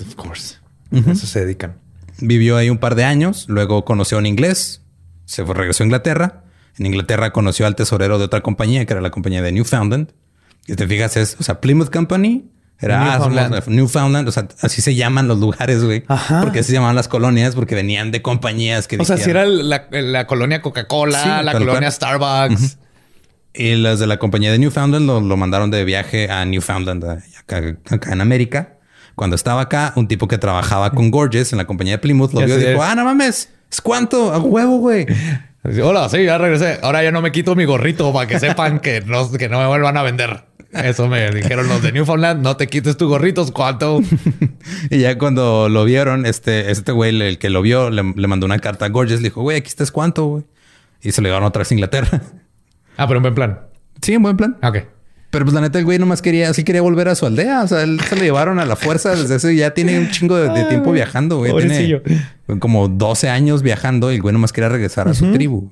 Of 0.00 0.14
course. 0.14 0.56
Eso 0.92 1.26
se 1.26 1.40
dedican. 1.40 1.78
Vivió 2.20 2.56
ahí 2.56 2.70
un 2.70 2.78
par 2.78 2.94
de 2.94 3.04
años, 3.04 3.46
luego 3.48 3.84
conoció 3.84 4.18
a 4.18 4.20
un 4.20 4.26
inglés, 4.26 4.82
se 5.24 5.44
fue, 5.44 5.54
regresó 5.54 5.82
a 5.82 5.86
Inglaterra. 5.86 6.44
En 6.78 6.86
Inglaterra 6.86 7.32
conoció 7.32 7.66
al 7.66 7.74
tesorero 7.74 8.18
de 8.18 8.24
otra 8.24 8.42
compañía, 8.42 8.84
que 8.84 8.92
era 8.92 9.00
la 9.00 9.10
compañía 9.10 9.42
de 9.42 9.52
Newfoundland. 9.52 10.12
Y 10.66 10.74
te 10.74 10.86
fijas, 10.86 11.16
es, 11.16 11.36
o 11.40 11.42
sea, 11.42 11.60
Plymouth 11.60 11.90
Company 11.90 12.50
era 12.80 13.00
ah, 13.00 13.18
Newfoundland. 13.18 13.68
Newfoundland. 13.68 14.28
O 14.28 14.32
sea, 14.32 14.48
así 14.60 14.82
se 14.82 14.94
llaman 14.94 15.28
los 15.28 15.38
lugares, 15.38 15.82
güey. 15.84 16.04
Ajá. 16.08 16.42
Porque 16.42 16.60
así 16.60 16.68
se 16.68 16.74
llamaban 16.74 16.96
las 16.96 17.08
colonias, 17.08 17.54
porque 17.54 17.74
venían 17.74 18.10
de 18.10 18.22
compañías 18.22 18.86
que 18.86 18.96
O 18.98 19.04
sea, 19.04 19.16
si 19.16 19.30
era 19.30 19.46
la, 19.46 19.86
la 19.90 20.26
colonia 20.26 20.62
Coca-Cola, 20.62 21.22
Sí, 21.22 21.44
la 21.44 21.52
colonia 21.52 21.80
cual. 21.80 21.92
Starbucks. 21.92 22.78
Y 23.54 23.76
las 23.76 23.98
de 23.98 24.06
la 24.06 24.18
compañía 24.18 24.52
de 24.52 24.58
Newfoundland 24.58 25.06
lo, 25.06 25.20
lo 25.20 25.36
mandaron 25.38 25.70
de 25.70 25.82
viaje 25.84 26.30
a 26.30 26.44
Newfoundland, 26.44 27.04
acá, 27.38 27.76
acá 27.88 28.12
en 28.12 28.20
América. 28.20 28.74
Cuando 29.14 29.34
estaba 29.34 29.62
acá, 29.62 29.94
un 29.96 30.08
tipo 30.08 30.28
que 30.28 30.36
trabajaba 30.36 30.90
con 30.90 31.10
Gorges 31.10 31.52
en 31.52 31.58
la 31.58 31.64
compañía 31.66 31.94
de 31.94 31.98
Plymouth 31.98 32.34
lo 32.34 32.44
vio 32.44 32.60
y 32.60 32.64
dijo, 32.64 32.82
ah, 32.82 32.94
no 32.94 33.04
mames, 33.04 33.48
es 33.72 33.80
cuánto, 33.80 34.30
a 34.30 34.38
huevo, 34.38 34.76
güey. 34.76 35.06
Hola, 35.82 36.08
sí, 36.10 36.22
ya 36.22 36.36
regresé. 36.36 36.78
Ahora 36.82 37.02
ya 37.02 37.10
no 37.10 37.22
me 37.22 37.32
quito 37.32 37.56
mi 37.56 37.64
gorrito 37.64 38.12
para 38.12 38.28
que 38.28 38.38
sepan 38.38 38.78
que 38.78 39.00
no, 39.00 39.32
que 39.32 39.48
no 39.48 39.58
me 39.58 39.66
vuelvan 39.66 39.96
a 39.96 40.02
vender. 40.02 40.44
Eso 40.84 41.08
me 41.08 41.30
dijeron 41.30 41.68
los 41.68 41.82
de 41.82 41.92
Newfoundland. 41.92 42.42
No 42.42 42.56
te 42.56 42.66
quites 42.66 42.96
tu 42.96 43.08
gorrito, 43.08 43.44
¿cuánto? 43.52 44.00
Y 44.90 44.98
ya 44.98 45.16
cuando 45.18 45.68
lo 45.68 45.84
vieron, 45.84 46.26
este, 46.26 46.70
este 46.70 46.92
güey, 46.92 47.20
el 47.20 47.38
que 47.38 47.50
lo 47.50 47.62
vio, 47.62 47.90
le, 47.90 48.02
le 48.14 48.26
mandó 48.26 48.46
una 48.46 48.58
carta 48.58 48.84
a 48.86 48.88
Gorges, 48.88 49.20
le 49.20 49.28
dijo, 49.28 49.42
güey, 49.42 49.56
aquí 49.58 49.68
estás 49.68 49.90
cuánto, 49.90 50.26
güey. 50.26 50.44
Y 51.02 51.12
se 51.12 51.20
lo 51.22 51.28
llevaron 51.28 51.46
otra 51.46 51.60
vez 51.60 51.70
a 51.70 51.74
Inglaterra. 51.74 52.22
Ah, 52.96 53.06
pero 53.06 53.18
en 53.18 53.22
buen 53.22 53.34
plan. 53.34 53.60
sí, 54.02 54.14
en 54.14 54.22
buen 54.22 54.36
plan. 54.36 54.56
Ah, 54.62 54.70
Ok. 54.70 54.78
Pero 55.28 55.44
pues 55.44 55.54
la 55.54 55.60
neta, 55.60 55.78
el 55.78 55.84
güey 55.84 55.98
nomás 55.98 56.22
quería, 56.22 56.54
sí 56.54 56.64
quería 56.64 56.80
volver 56.80 57.08
a 57.08 57.14
su 57.14 57.26
aldea. 57.26 57.62
O 57.62 57.68
sea, 57.68 57.82
él 57.82 58.00
se 58.00 58.16
lo 58.16 58.22
llevaron 58.22 58.58
a 58.58 58.64
la 58.64 58.74
fuerza 58.74 59.14
desde 59.14 59.34
eso 59.36 59.50
ya 59.50 59.72
tiene 59.74 59.98
un 59.98 60.08
chingo 60.10 60.36
de, 60.36 60.48
de 60.48 60.64
tiempo 60.64 60.92
viajando, 60.92 61.38
güey. 61.38 61.52
Tiene 61.52 62.00
como 62.58 62.88
12 62.88 63.28
años 63.28 63.60
viajando 63.62 64.10
y 64.12 64.14
el 64.14 64.22
güey 64.22 64.32
nomás 64.32 64.52
quería 64.52 64.70
regresar 64.70 65.08
a 65.08 65.14
su 65.14 65.32
tribu. 65.32 65.70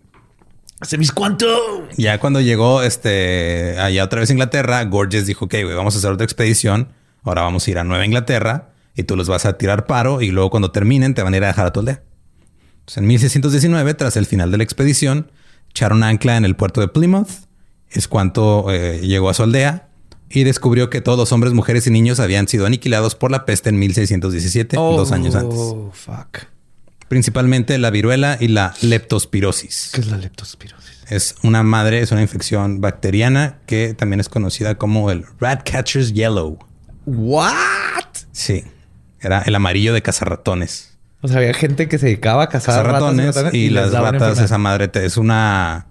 ¿Hace 0.85 0.99
mis 0.99 1.13
cuánto? 1.13 1.89
Ya 1.97 2.21
cuando 2.21 2.43
llegó 2.43 2.83
este 2.83 3.79
allá 3.79 4.05
otra 4.05 4.21
vez 4.21 4.29
a 4.29 4.35
Inglaterra, 4.35 4.85
Gorges 4.85 5.25
dijo, 5.25 5.47
ok, 5.47 5.55
güey, 5.63 5.75
vamos 5.75 5.95
a 5.95 5.99
hacer 5.99 6.13
otra 6.13 6.27
expedición. 6.27 6.89
Ahora 7.23 7.41
vamos 7.41 7.67
a 7.67 7.71
ir 7.71 7.79
a 7.79 7.85
Nueva 7.85 8.05
Inglaterra 8.05 8.69
y 8.95 9.05
tú 9.05 9.17
los 9.17 9.27
vas 9.27 9.47
a 9.47 9.57
tirar 9.57 9.87
paro 9.87 10.21
y 10.21 10.31
luego 10.31 10.51
cuando 10.51 10.73
terminen 10.73 11.15
te 11.15 11.23
van 11.23 11.33
a 11.33 11.39
ir 11.39 11.45
a 11.45 11.47
dejar 11.47 11.65
a 11.65 11.73
tu 11.73 11.81
aldea. 11.81 12.03
Entonces, 12.81 12.99
en 12.99 13.07
1619, 13.07 13.95
tras 13.95 14.19
el 14.19 14.27
final 14.27 14.51
de 14.51 14.59
la 14.59 14.65
expedición, 14.65 15.31
echaron 15.71 16.03
ancla 16.03 16.37
en 16.37 16.45
el 16.45 16.55
puerto 16.55 16.83
de 16.83 16.89
Plymouth. 16.89 17.31
Es 17.89 18.07
cuanto 18.07 18.71
eh, 18.71 19.01
llegó 19.01 19.31
a 19.31 19.35
su 19.35 19.43
aldea 19.43 19.89
y 20.29 20.45
descubrió 20.45 20.91
que 20.91 21.01
todos 21.01 21.19
los 21.19 21.33
hombres, 21.33 21.55
mujeres 21.55 21.87
y 21.87 21.93
niños 21.93 22.21
habían 22.21 22.47
sido 22.47 22.67
aniquilados 22.67 23.15
por 23.15 23.31
la 23.31 23.47
peste 23.47 23.71
en 23.71 23.79
1617, 23.79 24.77
dos 24.77 25.13
años 25.13 25.35
antes. 25.35 25.59
Oh, 25.59 25.91
fuck. 25.95 26.54
Principalmente 27.15 27.79
la 27.79 27.91
viruela 27.91 28.39
y 28.41 28.49
la 28.49 28.75
leptospirosis. 28.83 29.91
¿Qué 29.95 30.01
es 30.01 30.09
la 30.09 30.17
leptospirosis? 30.17 31.05
Es 31.09 31.37
una 31.45 31.63
madre, 31.63 32.01
es 32.01 32.11
una 32.11 32.23
infección 32.23 32.81
bacteriana 32.81 33.59
que 33.67 33.95
también 33.95 34.19
es 34.19 34.29
conocida 34.29 34.75
como 34.75 35.13
el 35.13 35.25
Ratcatcher's 35.39 36.13
Yellow. 36.13 36.59
¿What? 37.07 37.53
Sí, 38.33 38.65
era 39.21 39.43
el 39.43 39.55
amarillo 39.55 39.95
de 39.95 40.03
cazarratones. 40.03 40.99
O 41.21 41.29
sea, 41.29 41.37
había 41.37 41.55
gente 41.55 41.87
que 41.89 41.99
se 41.99 42.07
dedicaba 42.07 42.43
a 42.43 42.49
cazar 42.49 42.85
Cazarratones 42.85 43.37
ratas 43.37 43.55
y, 43.55 43.71
las 43.71 43.93
ratas, 43.93 44.41
esa 44.41 44.59
madre 44.59 44.89
te- 44.89 45.07
es 45.07 45.17
una. 45.17 45.87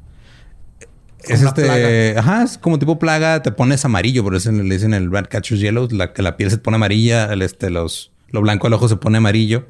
Es 1.24 1.39
una 1.39 1.51
este. 1.51 2.18
Ajá, 2.20 2.44
es 2.44 2.58
como 2.58 2.80
tipo 2.80 3.00
plaga, 3.00 3.42
te 3.42 3.53
pones 3.53 3.86
amarillo, 3.86 4.25
por 4.25 4.36
eso 4.36 4.51
le 4.51 4.62
dicen 4.75 4.94
el 4.94 5.10
Ratcatcher's 5.10 5.62
Yellow, 5.62 5.88
la, 5.89 6.12
que 6.12 6.22
la 6.22 6.36
piel 6.36 6.51
se 6.51 6.58
pone 6.58 6.75
amarilla, 6.75 7.32
el, 7.32 7.42
este, 7.44 7.70
los, 7.70 8.12
lo 8.27 8.42
blanco 8.42 8.68
del 8.68 8.74
ojo 8.74 8.89
se 8.89 8.98
pone 8.98 9.20
amarillo, 9.20 9.68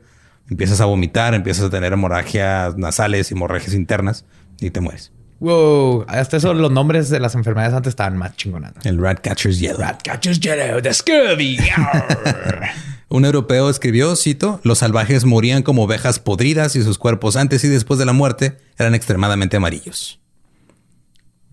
empiezas 0.49 0.81
a 0.81 0.85
vomitar, 0.85 1.33
empiezas 1.33 1.65
a 1.65 1.69
tener 1.69 1.93
hemorragias 1.93 2.77
nasales, 2.77 3.31
hemorragias 3.31 3.73
internas 3.73 4.25
y 4.59 4.69
te 4.69 4.79
mueres. 4.79 5.11
Wow. 5.39 6.05
Hasta 6.07 6.37
eso, 6.37 6.53
los 6.53 6.71
nombres 6.71 7.09
de 7.09 7.19
las 7.19 7.35
enfermedades 7.35 7.75
antes 7.75 7.91
estaban 7.91 8.17
más 8.17 8.35
chingonadas. 8.37 8.85
El 8.85 8.97
Ratcatcher's 8.97 9.59
Yellow. 9.59 9.85
Catches 10.03 10.39
Yellow, 10.39 10.81
the 10.81 10.93
scurvy. 10.93 11.57
Un 13.09 13.25
europeo 13.25 13.69
escribió, 13.69 14.15
cito, 14.15 14.59
los 14.63 14.79
salvajes 14.79 15.25
morían 15.25 15.61
como 15.61 15.83
ovejas 15.83 16.19
podridas 16.19 16.75
y 16.75 16.81
sus 16.81 16.97
cuerpos 16.97 17.35
antes 17.35 17.63
y 17.63 17.67
después 17.67 17.99
de 17.99 18.05
la 18.05 18.13
muerte 18.13 18.57
eran 18.77 18.95
extremadamente 18.95 19.57
amarillos. 19.57 20.19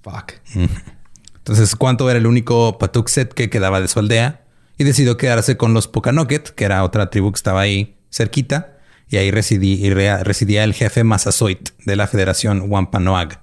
Fuck. 0.02 0.35
Entonces, 1.37 1.75
Cuanto 1.76 2.09
era 2.09 2.18
el 2.18 2.26
único 2.26 2.78
Patuxet 2.78 3.35
que 3.35 3.50
quedaba 3.50 3.80
de 3.80 3.88
su 3.88 3.99
aldea 3.99 4.44
y 4.78 4.85
decidió 4.85 5.16
quedarse 5.16 5.56
con 5.56 5.75
los 5.75 5.88
Pokanoket, 5.88 6.54
que 6.54 6.64
era 6.64 6.85
otra 6.85 7.11
tribu 7.11 7.32
que 7.32 7.37
estaba 7.37 7.61
ahí 7.61 7.97
cerquita, 8.11 8.78
y 9.10 9.16
ahí 9.18 9.30
residí- 9.30 9.78
y 9.80 9.90
rea- 9.90 10.22
residía 10.24 10.64
el 10.64 10.72
jefe 10.72 11.04
Massasoit 11.04 11.70
de 11.84 11.96
la 11.96 12.06
Federación 12.06 12.64
Wampanoag. 12.70 13.40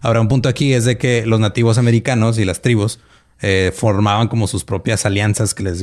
Ahora, 0.00 0.20
un 0.20 0.28
punto 0.28 0.48
aquí 0.48 0.72
es 0.72 0.84
de 0.86 0.96
que 0.98 1.24
los 1.26 1.38
nativos 1.38 1.78
americanos 1.78 2.38
y 2.38 2.44
las 2.44 2.62
tribus 2.62 2.98
eh, 3.42 3.72
formaban 3.74 4.28
como 4.28 4.46
sus 4.46 4.64
propias 4.64 5.06
alianzas 5.06 5.54
que 5.54 5.62
les, 5.62 5.80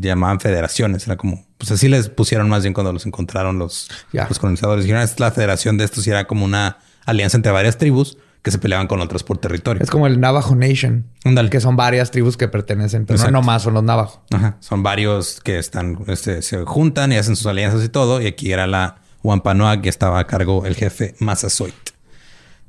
llamaban 0.00 0.38
federaciones. 0.38 1.06
Era 1.06 1.16
como, 1.16 1.44
pues 1.58 1.70
así 1.72 1.88
les 1.88 2.08
pusieron 2.08 2.48
más 2.48 2.62
bien 2.62 2.72
cuando 2.72 2.92
los 2.92 3.04
encontraron 3.06 3.58
los, 3.58 3.88
los 4.28 4.38
colonizadores. 4.38 4.84
Dijeron, 4.84 5.02
esta 5.02 5.14
es 5.14 5.20
la 5.20 5.30
federación 5.32 5.76
de 5.76 5.84
estos 5.84 6.06
y 6.06 6.10
era 6.10 6.26
como 6.28 6.44
una 6.44 6.78
alianza 7.06 7.36
entre 7.36 7.50
varias 7.50 7.78
tribus 7.78 8.16
que 8.42 8.50
se 8.50 8.58
peleaban 8.58 8.86
con 8.86 9.00
otras 9.00 9.22
por 9.22 9.38
territorio. 9.38 9.82
Es 9.82 9.90
como 9.90 10.06
el 10.06 10.20
Navajo 10.20 10.54
Nation. 10.54 11.06
Que 11.50 11.60
son 11.60 11.76
varias 11.76 12.10
tribus 12.10 12.36
que 12.36 12.48
pertenecen, 12.48 13.04
pero 13.04 13.16
Exacto. 13.16 13.32
no 13.32 13.40
nomás 13.40 13.62
son 13.62 13.74
los 13.74 13.82
Navajo. 13.82 14.22
Ajá. 14.32 14.56
Son 14.60 14.82
varios 14.82 15.40
que 15.40 15.58
están, 15.58 15.98
este, 16.06 16.42
se 16.42 16.64
juntan 16.64 17.12
y 17.12 17.16
hacen 17.16 17.36
sus 17.36 17.46
alianzas 17.46 17.84
y 17.84 17.88
todo. 17.88 18.20
Y 18.20 18.26
aquí 18.26 18.52
era 18.52 18.66
la 18.66 18.96
Wampanoag 19.22 19.82
que 19.82 19.88
estaba 19.88 20.18
a 20.18 20.26
cargo 20.26 20.64
el 20.64 20.74
jefe 20.74 21.14
Massasoit. 21.18 21.74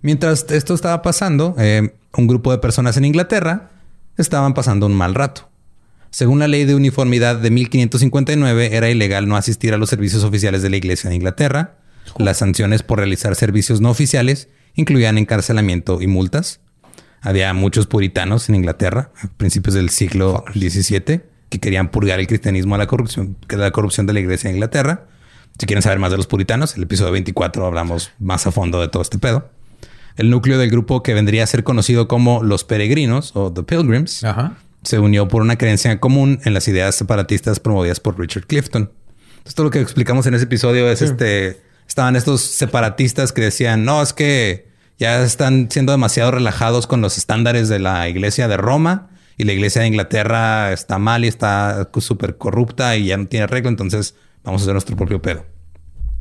Mientras 0.01 0.45
esto 0.49 0.73
estaba 0.73 1.01
pasando, 1.01 1.55
eh, 1.57 1.95
un 2.17 2.27
grupo 2.27 2.51
de 2.51 2.57
personas 2.57 2.97
en 2.97 3.05
Inglaterra 3.05 3.69
estaban 4.17 4.53
pasando 4.53 4.85
un 4.87 4.93
mal 4.93 5.15
rato. 5.15 5.47
Según 6.09 6.39
la 6.39 6.49
ley 6.49 6.65
de 6.65 6.75
uniformidad 6.75 7.37
de 7.37 7.51
1559, 7.51 8.75
era 8.75 8.89
ilegal 8.89 9.29
no 9.29 9.37
asistir 9.37 9.73
a 9.73 9.77
los 9.77 9.89
servicios 9.89 10.25
oficiales 10.25 10.61
de 10.61 10.69
la 10.69 10.75
Iglesia 10.75 11.09
de 11.09 11.15
Inglaterra. 11.15 11.75
Las 12.17 12.39
sanciones 12.39 12.83
por 12.83 12.99
realizar 12.99 13.35
servicios 13.35 13.79
no 13.79 13.89
oficiales 13.89 14.49
incluían 14.75 15.17
encarcelamiento 15.17 16.01
y 16.01 16.07
multas. 16.07 16.59
Había 17.21 17.53
muchos 17.53 17.87
puritanos 17.87 18.49
en 18.49 18.55
Inglaterra 18.55 19.11
a 19.21 19.27
principios 19.37 19.75
del 19.75 19.89
siglo 19.89 20.43
XVII 20.53 21.21
que 21.49 21.59
querían 21.59 21.91
purgar 21.91 22.19
el 22.19 22.27
cristianismo 22.27 22.75
a 22.75 22.77
la 22.77 22.87
corrupción, 22.87 23.37
que 23.47 23.57
la 23.57 23.71
corrupción 23.71 24.07
de 24.07 24.13
la 24.13 24.21
Iglesia 24.21 24.49
de 24.49 24.55
Inglaterra. 24.55 25.05
Si 25.59 25.65
quieren 25.65 25.83
saber 25.83 25.99
más 25.99 26.09
de 26.09 26.17
los 26.17 26.25
puritanos, 26.25 26.77
el 26.77 26.83
episodio 26.83 27.11
24 27.11 27.65
hablamos 27.65 28.11
más 28.19 28.47
a 28.47 28.51
fondo 28.51 28.79
de 28.79 28.87
todo 28.87 29.03
este 29.03 29.19
pedo. 29.19 29.49
El 30.15 30.29
núcleo 30.29 30.57
del 30.57 30.71
grupo 30.71 31.03
que 31.03 31.13
vendría 31.13 31.43
a 31.43 31.47
ser 31.47 31.63
conocido 31.63 32.07
como 32.07 32.41
los 32.41 32.63
peregrinos 32.63 33.35
o 33.35 33.51
The 33.51 33.63
Pilgrims 33.63 34.23
Ajá. 34.23 34.57
se 34.83 34.99
unió 34.99 35.27
por 35.27 35.41
una 35.41 35.57
creencia 35.57 35.99
común 35.99 36.39
en 36.45 36.53
las 36.53 36.67
ideas 36.67 36.95
separatistas 36.95 37.59
promovidas 37.59 37.99
por 37.99 38.17
Richard 38.17 38.47
Clifton. 38.47 38.91
Entonces, 39.31 39.55
todo 39.55 39.65
lo 39.65 39.71
que 39.71 39.81
explicamos 39.81 40.25
en 40.25 40.35
ese 40.35 40.45
episodio 40.45 40.89
es 40.89 41.01
este. 41.01 41.61
Estaban 41.91 42.15
estos 42.15 42.39
separatistas 42.39 43.33
que 43.33 43.41
decían: 43.41 43.83
no, 43.83 44.01
es 44.01 44.13
que 44.13 44.69
ya 44.98 45.21
están 45.24 45.67
siendo 45.69 45.91
demasiado 45.91 46.31
relajados 46.31 46.88
con 46.88 47.01
los 47.01 47.17
estándares 47.17 47.67
de 47.67 47.79
la 47.79 48.07
iglesia 48.07 48.48
de 48.48 48.55
Roma 48.55 49.10
y 49.36 49.43
la 49.43 49.51
iglesia 49.51 49.81
de 49.81 49.89
Inglaterra 49.89 50.71
está 50.71 51.00
mal 51.00 51.25
y 51.25 51.27
está 51.27 51.89
súper 51.98 52.38
corrupta 52.38 52.95
y 52.95 53.07
ya 53.07 53.17
no 53.17 53.25
tiene 53.25 53.43
arreglo. 53.43 53.67
Entonces, 53.67 54.15
vamos 54.41 54.62
a 54.62 54.63
hacer 54.63 54.74
nuestro 54.74 54.95
propio 54.95 55.21
pedo 55.21 55.45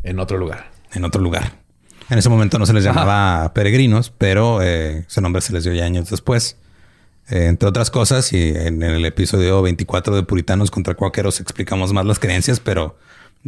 En 0.03 0.19
otro 0.19 0.39
lugar. 0.39 0.73
en 0.93 1.05
otro 1.05 1.23
lugar. 1.23 1.53
En 2.09 2.19
ese 2.19 2.29
momento 2.29 2.59
no 2.59 2.67
se 2.67 2.73
les 2.73 2.83
llamaba 2.83 3.55
peregrinos, 3.55 4.11
pero 4.11 4.63
eh, 4.63 5.05
ese 5.09 5.21
nombre 5.21 5.41
se 5.41 5.53
les 5.53 5.63
dio 5.63 5.73
ya 5.73 5.85
años 5.85 6.11
después. 6.11 6.57
Eh, 7.29 7.47
entre 7.47 7.69
otras 7.69 7.93
cosas, 7.93 8.33
y 8.33 8.49
en, 8.49 8.83
en 8.83 8.91
el 8.91 9.05
episodio 9.05 9.63
24 9.63 10.17
de 10.17 10.25
Puritanos 10.25 10.73
contra 10.73 10.97
Cuáqueros 10.97 11.39
explicamos 11.39 11.93
más 11.93 12.07
las 12.07 12.19
creencias, 12.19 12.59
pero 12.59 12.99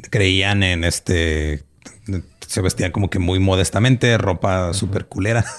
creían 0.08 0.62
en 0.62 0.84
este... 0.84 1.64
Se 2.46 2.60
vestían 2.60 2.92
como 2.92 3.08
que 3.10 3.18
muy 3.18 3.38
modestamente, 3.38 4.16
ropa 4.18 4.72
súper 4.74 5.06
culera. 5.06 5.44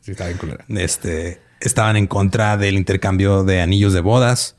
Sí, 0.00 0.12
está 0.12 0.24
bien 0.26 0.38
culera. 0.38 0.64
Este, 0.70 1.38
estaban 1.60 1.96
en 1.96 2.06
contra 2.06 2.56
del 2.56 2.76
intercambio 2.78 3.44
de 3.44 3.60
anillos 3.60 3.92
de 3.92 4.00
bodas, 4.00 4.56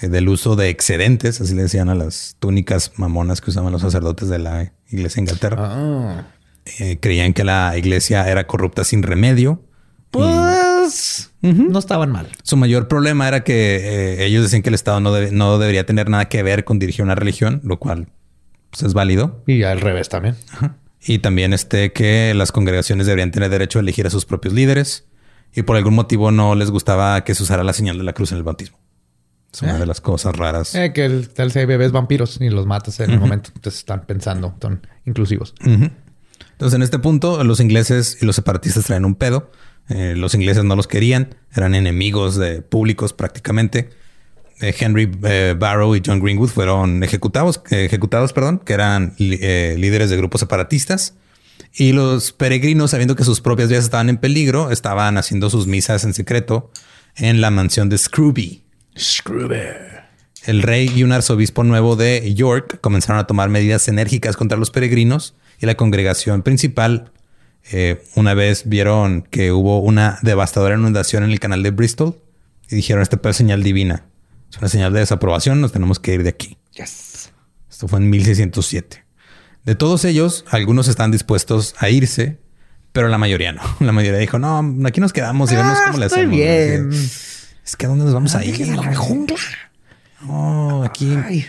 eh, 0.00 0.08
del 0.08 0.26
uso 0.30 0.56
de 0.56 0.70
excedentes, 0.70 1.38
así 1.42 1.54
le 1.54 1.64
decían 1.64 1.90
a 1.90 1.94
las 1.94 2.36
túnicas 2.38 2.92
mamonas 2.96 3.42
que 3.42 3.50
usaban 3.50 3.72
los 3.72 3.82
sacerdotes 3.82 4.30
de 4.30 4.38
la 4.38 4.72
iglesia 4.88 5.16
de 5.16 5.20
Inglaterra. 5.28 5.56
Ah. 5.60 6.26
Eh, 6.78 6.96
creían 6.98 7.34
que 7.34 7.44
la 7.44 7.76
iglesia 7.76 8.26
era 8.26 8.46
corrupta 8.46 8.84
sin 8.84 9.02
remedio. 9.02 9.62
Pues 10.10 11.30
no 11.42 11.78
estaban 11.78 12.10
mal. 12.10 12.28
Su 12.42 12.56
mayor 12.56 12.88
problema 12.88 13.28
era 13.28 13.44
que 13.44 13.76
eh, 13.76 14.24
ellos 14.24 14.42
decían 14.44 14.62
que 14.62 14.70
el 14.70 14.74
Estado 14.74 15.00
no, 15.00 15.12
debe- 15.14 15.30
no 15.30 15.58
debería 15.58 15.84
tener 15.84 16.08
nada 16.08 16.26
que 16.30 16.42
ver 16.42 16.64
con 16.64 16.78
dirigir 16.78 17.04
una 17.04 17.14
religión, 17.14 17.60
lo 17.64 17.78
cual 17.78 18.08
pues, 18.80 18.88
es 18.88 18.94
válido. 18.94 19.42
Y 19.46 19.62
al 19.62 19.80
revés 19.80 20.08
también. 20.08 20.36
Y 21.04 21.18
también 21.20 21.52
este 21.52 21.92
que 21.92 22.32
las 22.34 22.52
congregaciones 22.52 23.06
deberían 23.06 23.30
tener 23.30 23.48
derecho 23.50 23.78
a 23.78 23.82
elegir 23.82 24.06
a 24.06 24.10
sus 24.10 24.24
propios 24.24 24.54
líderes. 24.54 25.04
Y 25.54 25.62
por 25.62 25.76
algún 25.76 25.94
motivo 25.94 26.30
no 26.32 26.54
les 26.54 26.70
gustaba 26.70 27.22
que 27.24 27.34
se 27.34 27.42
usara 27.42 27.64
la 27.64 27.72
señal 27.72 27.96
de 27.96 28.04
la 28.04 28.12
cruz 28.12 28.32
en 28.32 28.38
el 28.38 28.44
bautismo. 28.44 28.78
Es 29.52 29.62
una 29.62 29.76
Eh. 29.76 29.78
de 29.78 29.86
las 29.86 30.00
cosas 30.00 30.36
raras. 30.36 30.74
Eh, 30.74 30.92
que 30.92 31.04
el, 31.06 31.28
tal 31.30 31.50
si 31.52 31.60
hay 31.60 31.64
bebés 31.66 31.92
vampiros 31.92 32.38
y 32.40 32.50
los 32.50 32.66
matas 32.66 33.00
en 33.00 33.10
el 33.12 33.20
momento. 33.20 33.50
Entonces 33.54 33.78
están 33.80 34.04
pensando, 34.04 34.54
son 34.60 34.86
inclusivos. 35.06 35.54
Entonces, 35.64 36.74
en 36.76 36.82
este 36.82 36.98
punto, 36.98 37.42
los 37.44 37.60
ingleses 37.60 38.18
y 38.20 38.26
los 38.26 38.36
separatistas 38.36 38.84
traen 38.84 39.04
un 39.04 39.14
pedo. 39.14 39.50
Eh, 39.88 40.14
los 40.16 40.34
ingleses 40.34 40.64
no 40.64 40.74
los 40.74 40.88
querían, 40.88 41.36
eran 41.54 41.74
enemigos 41.74 42.36
de 42.36 42.60
públicos 42.62 43.12
prácticamente. 43.12 43.90
Eh, 44.60 44.74
Henry 44.78 45.10
eh, 45.24 45.54
Barrow 45.58 45.94
y 45.94 46.02
John 46.04 46.20
Greenwood 46.20 46.48
fueron 46.48 47.02
ejecutados, 47.02 47.60
eh, 47.70 47.84
ejecutados, 47.84 48.32
perdón, 48.32 48.60
que 48.64 48.72
eran 48.72 49.14
líderes 49.18 50.10
de 50.10 50.16
grupos 50.16 50.40
separatistas. 50.40 51.14
Y 51.74 51.92
los 51.92 52.32
peregrinos, 52.32 52.92
sabiendo 52.92 53.16
que 53.16 53.24
sus 53.24 53.40
propias 53.40 53.68
vidas 53.68 53.84
estaban 53.84 54.08
en 54.08 54.16
peligro, 54.16 54.70
estaban 54.70 55.18
haciendo 55.18 55.50
sus 55.50 55.66
misas 55.66 56.04
en 56.04 56.14
secreto 56.14 56.70
en 57.16 57.40
la 57.40 57.50
mansión 57.50 57.88
de 57.88 57.98
Scrooby. 57.98 58.62
El 60.46 60.62
rey 60.62 60.90
y 60.94 61.02
un 61.02 61.12
arzobispo 61.12 61.64
nuevo 61.64 61.96
de 61.96 62.32
York 62.34 62.78
comenzaron 62.80 63.18
a 63.18 63.26
tomar 63.26 63.48
medidas 63.50 63.88
enérgicas 63.88 64.36
contra 64.36 64.56
los 64.56 64.70
peregrinos 64.70 65.34
y 65.60 65.66
la 65.66 65.74
congregación 65.74 66.42
principal 66.42 67.12
eh, 67.72 68.02
una 68.14 68.34
vez 68.34 68.68
vieron 68.68 69.22
que 69.22 69.50
hubo 69.50 69.80
una 69.80 70.18
devastadora 70.22 70.76
inundación 70.76 71.24
en 71.24 71.30
el 71.30 71.40
canal 71.40 71.62
de 71.62 71.70
Bristol 71.72 72.16
y 72.70 72.76
dijeron, 72.76 73.02
este 73.02 73.16
pedo 73.16 73.30
es 73.30 73.36
señal 73.36 73.62
divina. 73.62 74.04
Es 74.50 74.58
una 74.58 74.68
señal 74.68 74.92
de 74.92 75.00
desaprobación, 75.00 75.60
nos 75.60 75.72
tenemos 75.72 75.98
que 75.98 76.14
ir 76.14 76.22
de 76.22 76.30
aquí. 76.30 76.56
Yes. 76.72 77.30
Esto 77.70 77.88
fue 77.88 77.98
en 77.98 78.10
1607. 78.10 79.04
De 79.64 79.74
todos 79.74 80.04
ellos, 80.04 80.44
algunos 80.50 80.88
están 80.88 81.10
dispuestos 81.10 81.74
a 81.78 81.88
irse, 81.90 82.38
pero 82.92 83.08
la 83.08 83.18
mayoría 83.18 83.52
no. 83.52 83.62
La 83.80 83.92
mayoría 83.92 84.18
dijo, 84.20 84.38
no, 84.38 84.62
aquí 84.86 85.00
nos 85.00 85.12
quedamos 85.12 85.50
y 85.52 85.56
vemos 85.56 85.78
cómo 85.86 85.98
le 85.98 86.04
Ah, 86.04 86.06
hacemos. 86.06 86.30
bien. 86.36 86.90
Es 86.92 87.76
que 87.76 87.86
¿a 87.86 87.88
dónde 87.88 88.04
nos 88.04 88.14
vamos 88.14 88.34
a 88.34 88.44
ir? 88.44 88.56
Déjense 88.56 88.76
la 88.84 88.94
jungla. 88.94 89.36
No, 90.22 90.84
aquí... 90.84 91.16
Ay, 91.26 91.44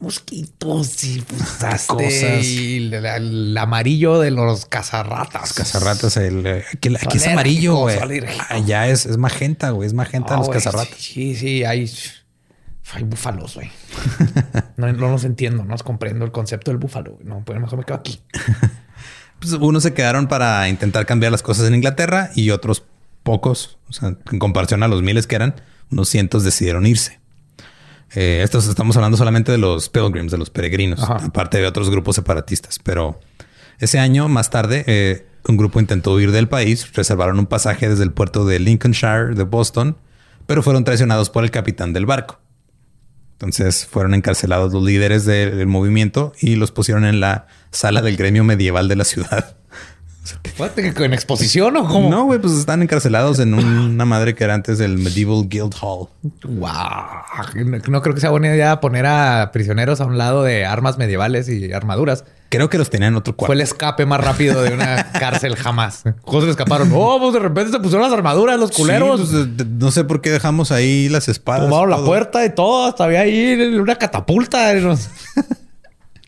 mosquitos 0.00 1.04
y 1.04 1.20
pues, 1.20 1.42
Cosas. 1.86 2.44
Y 2.44 2.76
el, 2.78 2.94
el 2.94 3.56
amarillo 3.58 4.18
de 4.18 4.30
los 4.30 4.66
cazarratas. 4.66 5.52
Cazarratas, 5.52 6.16
el, 6.16 6.46
eh, 6.46 6.64
aquí, 6.72 6.94
aquí 6.96 7.18
Son 7.18 7.28
es 7.28 7.34
amarillo, 7.34 7.76
güey. 7.76 7.98
Allá 8.48 8.88
es, 8.88 9.06
es 9.06 9.16
magenta, 9.18 9.70
güey. 9.70 9.86
Es 9.86 9.94
magenta 9.94 10.34
Ah, 10.34 10.38
los 10.38 10.48
cazarratas. 10.48 10.96
Sí, 10.98 11.34
sí, 11.34 11.64
hay, 11.64 11.90
hay 12.94 13.02
búfalos, 13.04 13.54
güey. 13.54 13.70
no, 14.76 14.92
no 14.92 15.10
los 15.10 15.24
entiendo, 15.24 15.64
no 15.64 15.72
los 15.72 15.82
comprendo 15.82 16.24
el 16.24 16.32
concepto 16.32 16.70
del 16.70 16.78
búfalo. 16.78 17.12
güey. 17.12 17.26
No, 17.26 17.42
pues 17.44 17.60
mejor 17.60 17.78
me 17.78 17.84
quedo 17.84 17.96
aquí. 17.96 18.20
Pues 19.38 19.54
unos 19.54 19.82
se 19.82 19.94
quedaron 19.94 20.28
para 20.28 20.68
intentar 20.68 21.06
cambiar 21.06 21.32
las 21.32 21.42
cosas 21.42 21.66
en 21.66 21.74
Inglaterra 21.74 22.30
y 22.34 22.50
otros 22.50 22.84
pocos, 23.22 23.78
o 23.88 23.92
sea, 23.94 24.14
en 24.30 24.38
comparación 24.38 24.82
a 24.82 24.88
los 24.88 25.00
miles 25.00 25.26
que 25.26 25.34
eran, 25.34 25.54
unos 25.90 26.10
cientos 26.10 26.44
decidieron 26.44 26.84
irse. 26.84 27.19
Eh, 28.14 28.40
estos 28.42 28.66
estamos 28.66 28.96
hablando 28.96 29.16
solamente 29.16 29.52
de 29.52 29.58
los 29.58 29.88
pilgrims, 29.88 30.32
de 30.32 30.38
los 30.38 30.50
peregrinos, 30.50 31.02
Ajá. 31.02 31.16
aparte 31.26 31.58
de 31.58 31.66
otros 31.66 31.90
grupos 31.90 32.16
separatistas. 32.16 32.78
Pero 32.82 33.20
ese 33.78 33.98
año, 33.98 34.28
más 34.28 34.50
tarde, 34.50 34.84
eh, 34.86 35.26
un 35.48 35.56
grupo 35.56 35.80
intentó 35.80 36.12
huir 36.14 36.32
del 36.32 36.48
país, 36.48 36.92
reservaron 36.92 37.38
un 37.38 37.46
pasaje 37.46 37.88
desde 37.88 38.04
el 38.04 38.12
puerto 38.12 38.44
de 38.44 38.58
Lincolnshire 38.58 39.34
de 39.34 39.44
Boston, 39.44 39.96
pero 40.46 40.62
fueron 40.62 40.84
traicionados 40.84 41.30
por 41.30 41.44
el 41.44 41.50
capitán 41.50 41.92
del 41.92 42.06
barco. 42.06 42.40
Entonces 43.32 43.86
fueron 43.86 44.12
encarcelados 44.14 44.72
los 44.72 44.82
líderes 44.82 45.24
del, 45.24 45.56
del 45.56 45.66
movimiento 45.66 46.32
y 46.40 46.56
los 46.56 46.72
pusieron 46.72 47.06
en 47.06 47.20
la 47.20 47.46
sala 47.70 48.02
del 48.02 48.16
gremio 48.16 48.44
medieval 48.44 48.88
de 48.88 48.96
la 48.96 49.04
ciudad. 49.04 49.56
What, 50.58 50.78
¿En 50.78 51.12
exposición 51.14 51.76
o 51.76 51.86
cómo? 51.88 52.10
No, 52.10 52.24
güey, 52.24 52.38
pues 52.38 52.52
están 52.52 52.82
encarcelados 52.82 53.38
en 53.38 53.54
una 53.54 54.04
madre 54.04 54.34
que 54.34 54.44
era 54.44 54.54
antes 54.54 54.78
del 54.78 54.98
Medieval 54.98 55.48
Guild 55.48 55.74
Hall. 55.80 56.08
Wow. 56.44 56.68
No, 57.54 57.78
no 57.88 58.02
creo 58.02 58.14
que 58.14 58.20
sea 58.20 58.30
buena 58.30 58.48
idea 58.48 58.80
poner 58.80 59.06
a 59.06 59.50
prisioneros 59.52 60.00
a 60.00 60.04
un 60.04 60.18
lado 60.18 60.42
de 60.42 60.66
armas 60.66 60.98
medievales 60.98 61.48
y 61.48 61.72
armaduras. 61.72 62.24
Creo 62.50 62.68
que 62.68 62.78
los 62.78 62.90
tenían 62.90 63.12
en 63.12 63.16
otro 63.16 63.32
Fue 63.32 63.36
cuarto. 63.38 63.52
el 63.54 63.60
escape 63.62 64.04
más 64.06 64.20
rápido 64.22 64.60
de 64.62 64.74
una 64.74 65.10
cárcel 65.18 65.56
jamás. 65.56 66.02
¿Cómo 66.22 66.42
se 66.42 66.50
escaparon? 66.50 66.90
Oh, 66.94 67.18
pues 67.20 67.32
de 67.32 67.38
repente 67.38 67.70
se 67.72 67.78
pusieron 67.78 68.02
las 68.02 68.12
armaduras, 68.12 68.58
los 68.58 68.72
culeros. 68.72 69.20
Sí, 69.30 69.48
pues, 69.56 69.66
no 69.68 69.90
sé 69.90 70.04
por 70.04 70.20
qué 70.20 70.30
dejamos 70.30 70.70
ahí 70.72 71.08
las 71.08 71.28
espadas. 71.28 71.68
Tomaron 71.68 71.90
la 71.90 72.04
puerta 72.04 72.44
y 72.44 72.54
todo. 72.54 72.86
Hasta 72.86 73.04
había 73.04 73.20
ahí 73.20 73.54
una 73.80 73.96
catapulta. 73.96 74.76
y 74.76 74.82
nos- 74.82 75.08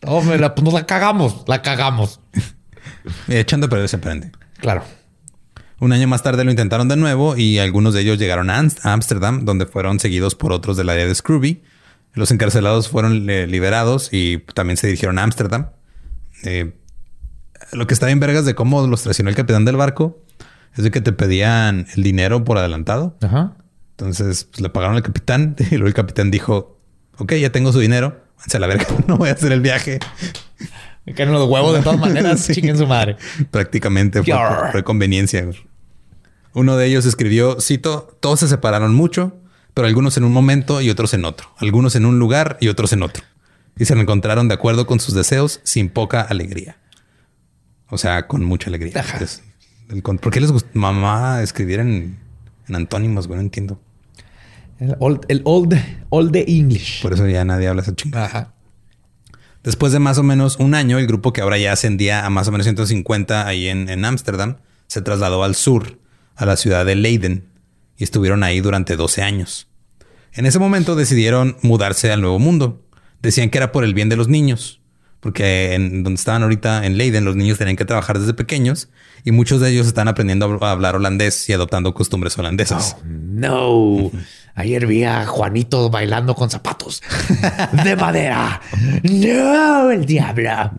Oh, 0.05 0.21
me 0.21 0.37
la, 0.37 0.53
pues 0.53 0.65
nos 0.65 0.73
la 0.73 0.85
cagamos. 0.85 1.43
La 1.47 1.61
cagamos. 1.61 2.19
Eh, 3.27 3.39
Echando 3.39 3.67
a 3.67 3.69
perder 3.69 3.89
se 3.89 3.97
aprende. 3.97 4.31
Claro. 4.59 4.83
Un 5.79 5.91
año 5.91 6.07
más 6.07 6.23
tarde 6.23 6.43
lo 6.45 6.51
intentaron 6.51 6.87
de 6.87 6.95
nuevo 6.95 7.35
y 7.35 7.59
algunos 7.59 7.93
de 7.93 8.01
ellos 8.01 8.17
llegaron 8.17 8.49
a 8.49 8.59
Ámsterdam, 8.83 9.43
donde 9.43 9.65
fueron 9.65 9.99
seguidos 9.99 10.35
por 10.35 10.53
otros 10.53 10.77
del 10.77 10.89
área 10.89 11.05
de 11.05 11.13
Scrooby. 11.13 11.61
Los 12.13 12.31
encarcelados 12.31 12.89
fueron 12.89 13.29
eh, 13.29 13.47
liberados 13.47 14.09
y 14.11 14.37
también 14.53 14.77
se 14.77 14.87
dirigieron 14.87 15.19
a 15.19 15.23
Ámsterdam. 15.23 15.71
Eh, 16.43 16.73
lo 17.71 17.87
que 17.87 17.93
está 17.93 18.05
bien 18.05 18.19
vergas 18.19 18.45
de 18.45 18.55
cómo 18.55 18.85
los 18.87 19.03
traicionó 19.03 19.29
el 19.29 19.35
capitán 19.35 19.65
del 19.65 19.75
barco 19.75 20.23
es 20.75 20.83
de 20.83 20.91
que 20.91 21.01
te 21.01 21.11
pedían 21.11 21.87
el 21.95 22.03
dinero 22.03 22.43
por 22.43 22.57
adelantado. 22.57 23.17
Ajá. 23.21 23.57
Entonces 23.91 24.45
pues, 24.45 24.61
le 24.61 24.69
pagaron 24.69 24.95
al 24.95 25.03
capitán 25.03 25.55
y 25.71 25.75
luego 25.75 25.87
el 25.87 25.93
capitán 25.93 26.31
dijo, 26.31 26.79
ok, 27.17 27.33
ya 27.33 27.51
tengo 27.51 27.71
su 27.71 27.79
dinero. 27.79 28.23
Váyanse 28.37 28.57
a 28.57 28.59
la 28.59 28.67
verga, 28.67 28.85
no 29.07 29.17
voy 29.17 29.29
a 29.29 29.33
hacer 29.33 29.51
el 29.51 29.61
viaje. 29.61 29.99
Me 31.05 31.13
caen 31.13 31.31
los 31.31 31.47
huevos 31.49 31.73
de 31.73 31.81
todas 31.81 31.99
maneras. 31.99 32.39
Sí. 32.45 32.53
Chinguen 32.53 32.77
su 32.77 32.87
madre. 32.87 33.17
Prácticamente 33.51 34.21
fue, 34.71 34.83
conveniencia. 34.83 35.45
Uno 36.53 36.77
de 36.77 36.85
ellos 36.87 37.05
escribió, 37.05 37.59
cito, 37.59 38.15
todos 38.19 38.39
se 38.39 38.47
separaron 38.47 38.93
mucho, 38.93 39.35
pero 39.73 39.87
algunos 39.87 40.17
en 40.17 40.23
un 40.23 40.31
momento 40.31 40.81
y 40.81 40.89
otros 40.89 41.13
en 41.13 41.25
otro. 41.25 41.47
Algunos 41.57 41.95
en 41.95 42.05
un 42.05 42.19
lugar 42.19 42.57
y 42.61 42.67
otros 42.67 42.93
en 42.93 43.03
otro. 43.03 43.23
Y 43.77 43.85
se 43.85 43.93
encontraron 43.95 44.47
de 44.47 44.53
acuerdo 44.53 44.85
con 44.85 44.99
sus 44.99 45.13
deseos 45.15 45.59
sin 45.63 45.89
poca 45.89 46.21
alegría. 46.21 46.77
O 47.89 47.97
sea, 47.97 48.27
con 48.27 48.43
mucha 48.45 48.69
alegría. 48.69 48.93
Ajá. 48.99 49.17
Es 49.23 49.43
el 49.89 50.01
con- 50.03 50.19
¿Por 50.19 50.31
qué 50.31 50.39
les 50.41 50.51
gusta 50.51 50.69
mamá 50.73 51.41
escribir 51.41 51.79
en, 51.79 52.19
en 52.67 52.75
antónimos? 52.75 53.27
Güey, 53.27 53.37
no 53.37 53.41
entiendo. 53.43 53.81
El 54.79 54.95
old, 54.99 55.21
el 55.27 55.41
old, 55.45 55.75
old 56.09 56.35
English. 56.35 57.01
Por 57.01 57.13
eso 57.13 57.27
ya 57.27 57.43
nadie 57.45 57.67
habla 57.67 57.81
esa 57.81 57.95
chingada. 57.95 58.25
Ajá. 58.25 58.53
Después 59.63 59.93
de 59.93 59.99
más 59.99 60.17
o 60.17 60.23
menos 60.23 60.57
un 60.59 60.75
año, 60.75 60.99
el 60.99 61.07
grupo 61.07 61.33
que 61.33 61.41
ahora 61.41 61.57
ya 61.57 61.71
ascendía 61.71 62.25
a 62.25 62.29
más 62.29 62.47
o 62.47 62.51
menos 62.51 62.65
150 62.65 63.47
ahí 63.47 63.67
en 63.67 64.05
Ámsterdam 64.05 64.57
se 64.93 65.01
trasladó 65.01 65.43
al 65.43 65.55
sur, 65.55 65.97
a 66.35 66.45
la 66.45 66.55
ciudad 66.55 66.85
de 66.85 66.95
Leiden, 66.95 67.47
y 67.97 68.03
estuvieron 68.03 68.43
ahí 68.43 68.59
durante 68.59 68.95
12 68.95 69.23
años. 69.23 69.67
En 70.33 70.45
ese 70.45 70.59
momento 70.59 70.95
decidieron 70.95 71.57
mudarse 71.63 72.11
al 72.11 72.21
Nuevo 72.21 72.37
Mundo. 72.37 72.85
Decían 73.21 73.49
que 73.49 73.57
era 73.57 73.71
por 73.71 73.83
el 73.83 73.95
bien 73.95 74.09
de 74.09 74.17
los 74.17 74.27
niños, 74.27 74.81
porque 75.23 75.73
en 75.73 76.03
donde 76.03 76.19
estaban 76.19 76.43
ahorita 76.43 76.85
en 76.85 76.97
Leiden 76.97 77.23
los 77.23 77.37
niños 77.37 77.57
tenían 77.57 77.77
que 77.77 77.85
trabajar 77.85 78.19
desde 78.19 78.33
pequeños 78.33 78.89
y 79.23 79.31
muchos 79.31 79.61
de 79.61 79.69
ellos 79.69 79.87
están 79.87 80.09
aprendiendo 80.09 80.59
a 80.61 80.71
hablar 80.71 80.97
holandés 80.97 81.47
y 81.47 81.53
adoptando 81.53 81.93
costumbres 81.93 82.37
holandesas. 82.37 82.97
No. 83.05 84.11
Ayer 84.55 84.85
vi 84.85 85.05
a 85.05 85.25
Juanito 85.25 85.89
bailando 85.89 86.35
con 86.35 86.49
zapatos 86.49 87.01
de 87.85 87.95
madera. 87.95 88.61
No, 89.01 89.91
el 89.91 90.05
diablo. 90.05 90.71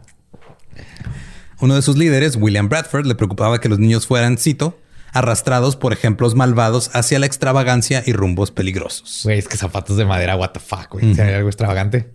Uno 1.61 1.74
de 1.74 1.80
sus 1.80 1.96
líderes, 1.96 2.37
William 2.37 2.68
Bradford, 2.68 3.07
le 3.07 3.14
preocupaba 3.14 3.61
que 3.62 3.70
los 3.70 3.78
niños 3.78 4.07
fueran, 4.07 4.37
cito, 4.37 4.78
arrastrados 5.12 5.76
por 5.76 5.94
ejemplos 5.94 6.35
malvados 6.35 6.90
hacia 6.92 7.18
la 7.18 7.24
extravagancia 7.24 8.02
y 8.04 8.12
rumbos 8.12 8.50
peligrosos. 8.50 9.22
Güey, 9.24 9.38
es 9.38 9.48
que 9.48 9.57
zapatos 9.57 9.96
de 9.96 10.04
madera, 10.04 10.37
what 10.37 10.50
the 10.50 10.61
fuck, 10.61 10.90
güey. 10.90 11.14
Si 11.14 11.20
hay 11.22 11.33
algo 11.33 11.48
extravagante. 11.48 12.11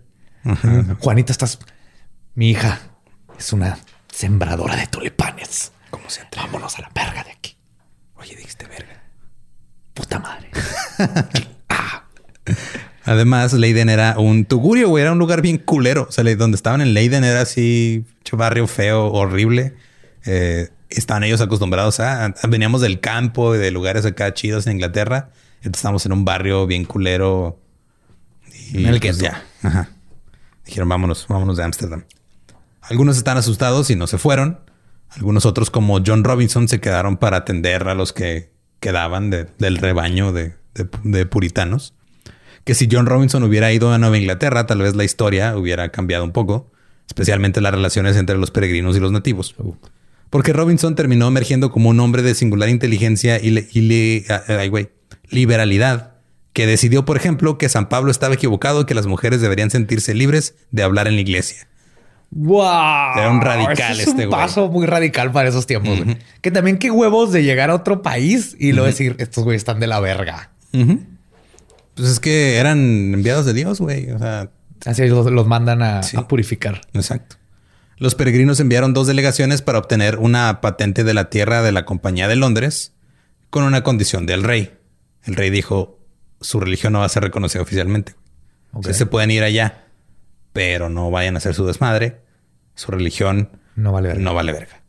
Juanita, 1.00 1.32
estás. 1.32 1.58
Mi 2.34 2.50
hija 2.50 2.80
es 3.38 3.52
una 3.52 3.78
sembradora 4.12 4.76
de 4.76 4.86
tulipanes. 4.86 5.72
¿Cómo 5.90 6.08
se 6.08 6.22
atreve? 6.22 6.46
Vámonos 6.46 6.78
a 6.78 6.82
la 6.82 6.90
verga 6.94 7.24
de 7.24 7.32
aquí. 7.32 7.56
Oye, 8.16 8.36
dijiste 8.36 8.66
verga. 8.66 9.02
Puta 9.94 10.18
madre. 10.18 10.50
Además, 13.04 13.52
Leiden 13.54 13.88
era 13.88 14.18
un 14.18 14.44
tugurio, 14.44 14.88
güey. 14.88 15.02
Era 15.02 15.12
un 15.12 15.18
lugar 15.18 15.42
bien 15.42 15.58
culero. 15.58 16.06
O 16.08 16.12
sea, 16.12 16.22
donde 16.36 16.56
estaban 16.56 16.80
en 16.80 16.94
Leiden 16.94 17.24
era 17.24 17.40
así, 17.40 18.04
barrio 18.32 18.66
feo, 18.66 19.06
horrible. 19.06 19.74
Eh, 20.26 20.68
estaban 20.90 21.24
ellos 21.24 21.40
acostumbrados 21.40 21.98
a, 22.00 22.26
a- 22.26 22.34
Veníamos 22.48 22.80
del 22.82 23.00
campo 23.00 23.54
y 23.54 23.58
de 23.58 23.70
lugares 23.70 24.04
acá 24.06 24.32
chidos 24.34 24.66
en 24.66 24.74
Inglaterra. 24.74 25.30
Entonces 25.56 25.78
estábamos 25.80 26.06
en 26.06 26.12
un 26.12 26.24
barrio 26.24 26.66
bien 26.66 26.84
culero. 26.84 27.58
Y 28.72 28.84
En 28.84 28.94
el 28.94 29.00
pues, 29.00 29.18
ya. 29.18 29.42
Ajá. 29.62 29.88
Dijeron, 30.64 30.88
vámonos, 30.88 31.26
vámonos 31.28 31.56
de 31.56 31.64
Ámsterdam. 31.64 32.04
Algunos 32.82 33.16
están 33.16 33.36
asustados 33.36 33.90
y 33.90 33.96
no 33.96 34.06
se 34.06 34.18
fueron. 34.18 34.60
Algunos 35.10 35.44
otros, 35.46 35.70
como 35.70 36.00
John 36.04 36.24
Robinson, 36.24 36.68
se 36.68 36.80
quedaron 36.80 37.16
para 37.16 37.38
atender 37.38 37.88
a 37.88 37.94
los 37.94 38.12
que 38.12 38.52
quedaban 38.80 39.30
de- 39.30 39.46
del 39.58 39.76
rebaño 39.76 40.32
de- 40.32 40.54
puritanos 41.26 41.94
que 42.64 42.74
si 42.74 42.88
John 42.90 43.06
Robinson 43.06 43.42
hubiera 43.42 43.72
ido 43.72 43.92
a 43.92 43.98
Nueva 43.98 44.18
Inglaterra, 44.18 44.66
tal 44.66 44.78
vez 44.82 44.94
la 44.94 45.02
historia 45.04 45.56
hubiera 45.56 45.88
cambiado 45.90 46.24
un 46.24 46.32
poco, 46.32 46.70
especialmente 47.08 47.60
las 47.60 47.72
relaciones 47.72 48.16
entre 48.16 48.36
los 48.36 48.50
peregrinos 48.50 48.96
y 48.96 49.00
los 49.00 49.10
nativos. 49.12 49.54
Porque 50.28 50.52
Robinson 50.52 50.94
terminó 50.94 51.26
emergiendo 51.26 51.70
como 51.72 51.88
un 51.88 51.98
hombre 52.00 52.22
de 52.22 52.34
singular 52.34 52.68
inteligencia 52.68 53.40
y, 53.42 53.50
liberalidad, 55.30 56.14
que 56.52 56.66
decidió, 56.66 57.04
por 57.04 57.16
ejemplo, 57.16 57.58
que 57.58 57.68
San 57.68 57.88
Pablo 57.88 58.10
estaba 58.10 58.34
equivocado 58.34 58.82
y 58.82 58.84
que 58.84 58.94
las 58.94 59.06
mujeres 59.06 59.40
deberían 59.40 59.70
sentirse 59.70 60.14
libres 60.14 60.54
de 60.70 60.82
hablar 60.82 61.08
en 61.08 61.14
la 61.14 61.20
iglesia. 61.22 61.66
Wow. 62.32 63.18
Era 63.18 63.30
un 63.30 63.40
radical 63.40 63.92
Ese 63.92 64.02
es 64.02 64.08
este 64.08 64.10
un 64.24 64.30
güey. 64.30 64.40
paso 64.40 64.68
muy 64.68 64.86
radical 64.86 65.32
para 65.32 65.48
esos 65.48 65.66
tiempos. 65.66 65.98
Que 66.40 66.50
también 66.50 66.78
qué 66.78 66.90
huevos 66.90 67.32
de 67.32 67.42
llegar 67.42 67.70
a 67.70 67.74
otro 67.74 68.02
país 68.02 68.56
y 68.58 68.72
luego 68.72 68.86
decir 68.86 69.16
estos 69.18 69.44
güeyes 69.44 69.60
están 69.60 69.80
de 69.80 69.86
la 69.88 69.98
verga. 70.00 70.50
Pues 70.72 72.08
es 72.08 72.20
que 72.20 72.56
eran 72.58 72.78
enviados 73.14 73.46
de 73.46 73.52
Dios, 73.52 73.80
güey. 73.80 74.10
O 74.12 74.18
sea, 74.18 74.50
Así 74.86 75.06
los, 75.08 75.30
los 75.30 75.46
mandan 75.46 75.82
a, 75.82 76.02
Sí. 76.02 76.16
a 76.16 76.26
purificar. 76.28 76.80
Exacto. 76.94 77.36
Los 77.98 78.14
peregrinos 78.14 78.60
enviaron 78.60 78.94
dos 78.94 79.06
delegaciones 79.06 79.60
para 79.60 79.78
obtener 79.78 80.18
una 80.18 80.60
patente 80.62 81.04
de 81.04 81.12
la 81.12 81.28
tierra 81.28 81.60
de 81.62 81.72
la 81.72 81.84
Compañía 81.84 82.28
de 82.28 82.36
Londres 82.36 82.94
con 83.50 83.64
una 83.64 83.82
condición 83.82 84.24
del 84.24 84.42
rey. 84.42 84.72
El 85.24 85.34
rey 85.34 85.50
dijo, 85.50 85.98
su 86.40 86.60
religión 86.60 86.94
no 86.94 87.00
va 87.00 87.04
a 87.04 87.08
ser 87.10 87.24
reconocida 87.24 87.60
oficialmente. 87.60 88.14
O 88.72 88.82
sea, 88.82 88.92
Ok. 88.92 88.96
se 88.96 89.04
pueden 89.06 89.30
ir 89.32 89.42
allá, 89.42 89.84
pero 90.52 90.88
no 90.88 91.10
vayan 91.10 91.34
a 91.34 91.38
hacer 91.38 91.54
su 91.54 91.66
desmadre. 91.66 92.20
Su 92.74 92.90
religión 92.90 93.50
No 93.76 93.92
vale 93.92 94.08
verga. 94.08 94.22
no 94.22 94.34
vale 94.34 94.52
verga. 94.52 94.80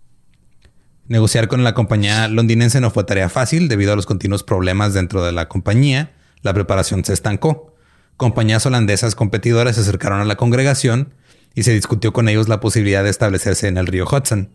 Negociar 1.07 1.47
con 1.47 1.63
la 1.63 1.73
compañía 1.73 2.27
londinense 2.27 2.79
no 2.79 2.89
fue 2.91 3.03
tarea 3.03 3.27
fácil 3.29 3.67
debido 3.67 3.91
a 3.91 3.95
los 3.95 4.05
continuos 4.05 4.43
problemas 4.43 4.93
dentro 4.93 5.23
de 5.23 5.31
la 5.31 5.49
compañía. 5.49 6.11
La 6.41 6.53
preparación 6.53 7.03
se 7.03 7.13
estancó. 7.13 7.75
Compañías 8.17 8.65
holandesas 8.65 9.15
competidoras 9.15 9.75
se 9.75 9.81
acercaron 9.81 10.21
a 10.21 10.25
la 10.25 10.35
congregación 10.37 11.13
y 11.53 11.63
se 11.63 11.73
discutió 11.73 12.13
con 12.13 12.29
ellos 12.29 12.47
la 12.47 12.59
posibilidad 12.61 13.03
de 13.03 13.09
establecerse 13.09 13.67
en 13.67 13.77
el 13.77 13.87
río 13.87 14.05
Hudson. 14.05 14.49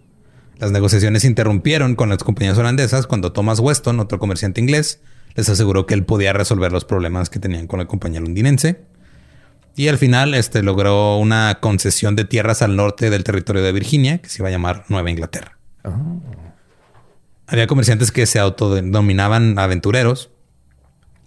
Las 0.59 0.71
negociaciones 0.73 1.23
se 1.23 1.29
interrumpieron 1.29 1.95
con 1.95 2.09
las 2.09 2.25
compañías 2.25 2.57
holandesas 2.57 3.07
cuando 3.07 3.33
Thomas 3.33 3.61
Weston, 3.61 4.01
otro 4.01 4.19
comerciante 4.19 4.61
inglés, 4.62 5.01
les 5.35 5.51
aseguró 5.51 5.85
que 5.85 5.92
él 5.92 6.05
podía 6.07 6.33
resolver 6.33 6.73
los 6.73 6.87
problemas 6.87 7.29
que 7.29 7.38
tenían 7.38 7.66
con 7.66 7.79
la 7.79 7.85
compañía 7.87 8.21
londinense. 8.21 8.81
Y 9.77 9.89
al 9.89 9.99
final 9.99 10.33
este, 10.35 10.62
logró 10.62 11.19
una 11.19 11.59
concesión 11.61 12.17
de 12.17 12.25
tierras 12.25 12.62
al 12.62 12.77
norte 12.77 13.11
del 13.11 13.25
territorio 13.25 13.62
de 13.62 13.73
Virginia, 13.73 14.19
que 14.19 14.31
se 14.31 14.41
iba 14.41 14.49
a 14.49 14.51
llamar 14.51 14.87
Nueva 14.89 15.11
Inglaterra. 15.11 15.59
Había 17.47 17.67
comerciantes 17.67 18.11
que 18.11 18.25
se 18.25 18.39
autodenominaban 18.39 19.59
aventureros 19.59 20.31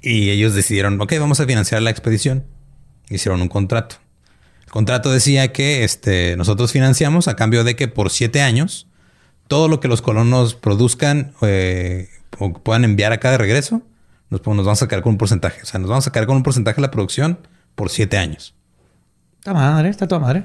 y 0.01 0.31
ellos 0.31 0.55
decidieron, 0.55 0.99
ok, 0.99 1.13
vamos 1.19 1.39
a 1.39 1.45
financiar 1.45 1.83
la 1.83 1.91
expedición. 1.91 2.43
Hicieron 3.09 3.39
un 3.41 3.49
contrato. 3.49 3.97
El 4.65 4.71
contrato 4.71 5.11
decía 5.11 5.53
que 5.53 5.83
este, 5.83 6.35
nosotros 6.35 6.71
financiamos 6.71 7.27
a 7.27 7.35
cambio 7.35 7.63
de 7.63 7.75
que 7.75 7.87
por 7.87 8.09
siete 8.09 8.41
años 8.41 8.87
todo 9.47 9.67
lo 9.67 9.79
que 9.79 9.87
los 9.87 10.01
colonos 10.01 10.55
produzcan 10.55 11.33
eh, 11.41 12.09
o 12.39 12.53
puedan 12.53 12.83
enviar 12.83 13.11
acá 13.11 13.31
de 13.31 13.37
regreso, 13.37 13.83
nos, 14.29 14.45
nos 14.45 14.57
vamos 14.57 14.79
a 14.79 14.85
sacar 14.85 15.03
con 15.03 15.13
un 15.13 15.17
porcentaje. 15.19 15.61
O 15.61 15.65
sea, 15.65 15.79
nos 15.79 15.89
vamos 15.89 16.03
a 16.03 16.09
sacar 16.09 16.25
con 16.25 16.35
un 16.35 16.43
porcentaje 16.43 16.77
de 16.77 16.81
la 16.81 16.91
producción 16.91 17.39
por 17.79 17.89
siete 17.89 18.17
años. 18.17 18.53
Está 19.37 19.53
madre, 19.53 19.87
está 19.87 20.05
toda 20.05 20.19
madre. 20.19 20.43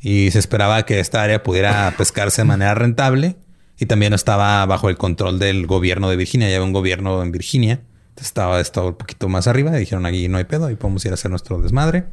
Y 0.00 0.32
se 0.32 0.40
esperaba 0.40 0.84
que 0.84 0.98
esta 0.98 1.22
área 1.22 1.44
pudiera 1.44 1.94
pescarse 1.96 2.42
de 2.42 2.46
manera 2.48 2.74
rentable 2.74 3.36
y 3.78 3.86
también 3.86 4.12
estaba 4.12 4.66
bajo 4.66 4.88
el 4.90 4.96
control 4.96 5.38
del 5.38 5.68
gobierno 5.68 6.10
de 6.10 6.16
Virginia. 6.16 6.48
Ya 6.48 6.56
había 6.56 6.66
un 6.66 6.72
gobierno 6.72 7.22
en 7.22 7.30
Virginia. 7.30 7.82
Entonces 8.08 8.26
estaba 8.26 8.60
esto 8.60 8.88
un 8.88 8.94
poquito 8.96 9.28
más 9.28 9.46
arriba. 9.46 9.76
Y 9.76 9.78
dijeron 9.80 10.06
aquí 10.06 10.26
no 10.26 10.38
hay 10.38 10.44
pedo, 10.44 10.66
ahí 10.66 10.74
podemos 10.74 11.04
ir 11.04 11.12
a 11.12 11.14
hacer 11.14 11.30
nuestro 11.30 11.62
desmadre. 11.62 12.06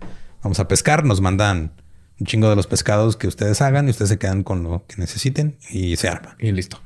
Vamos 0.43 0.59
a 0.59 0.67
pescar, 0.67 1.03
nos 1.03 1.19
mandan 1.19 1.71
un 2.19 2.27
chingo 2.27 2.47
de 2.47 2.55
los 2.55 2.67
pescados 2.67 3.17
que 3.17 3.27
ustedes 3.27 3.59
hagan 3.61 3.87
y 3.87 3.89
ustedes 3.89 4.09
se 4.09 4.19
quedan 4.19 4.43
con 4.43 4.61
lo 4.61 4.85
que 4.87 4.97
necesiten 4.97 5.57
y 5.71 5.95
se 5.95 6.09
arma. 6.09 6.35
Y 6.39 6.51
listo. 6.51 6.79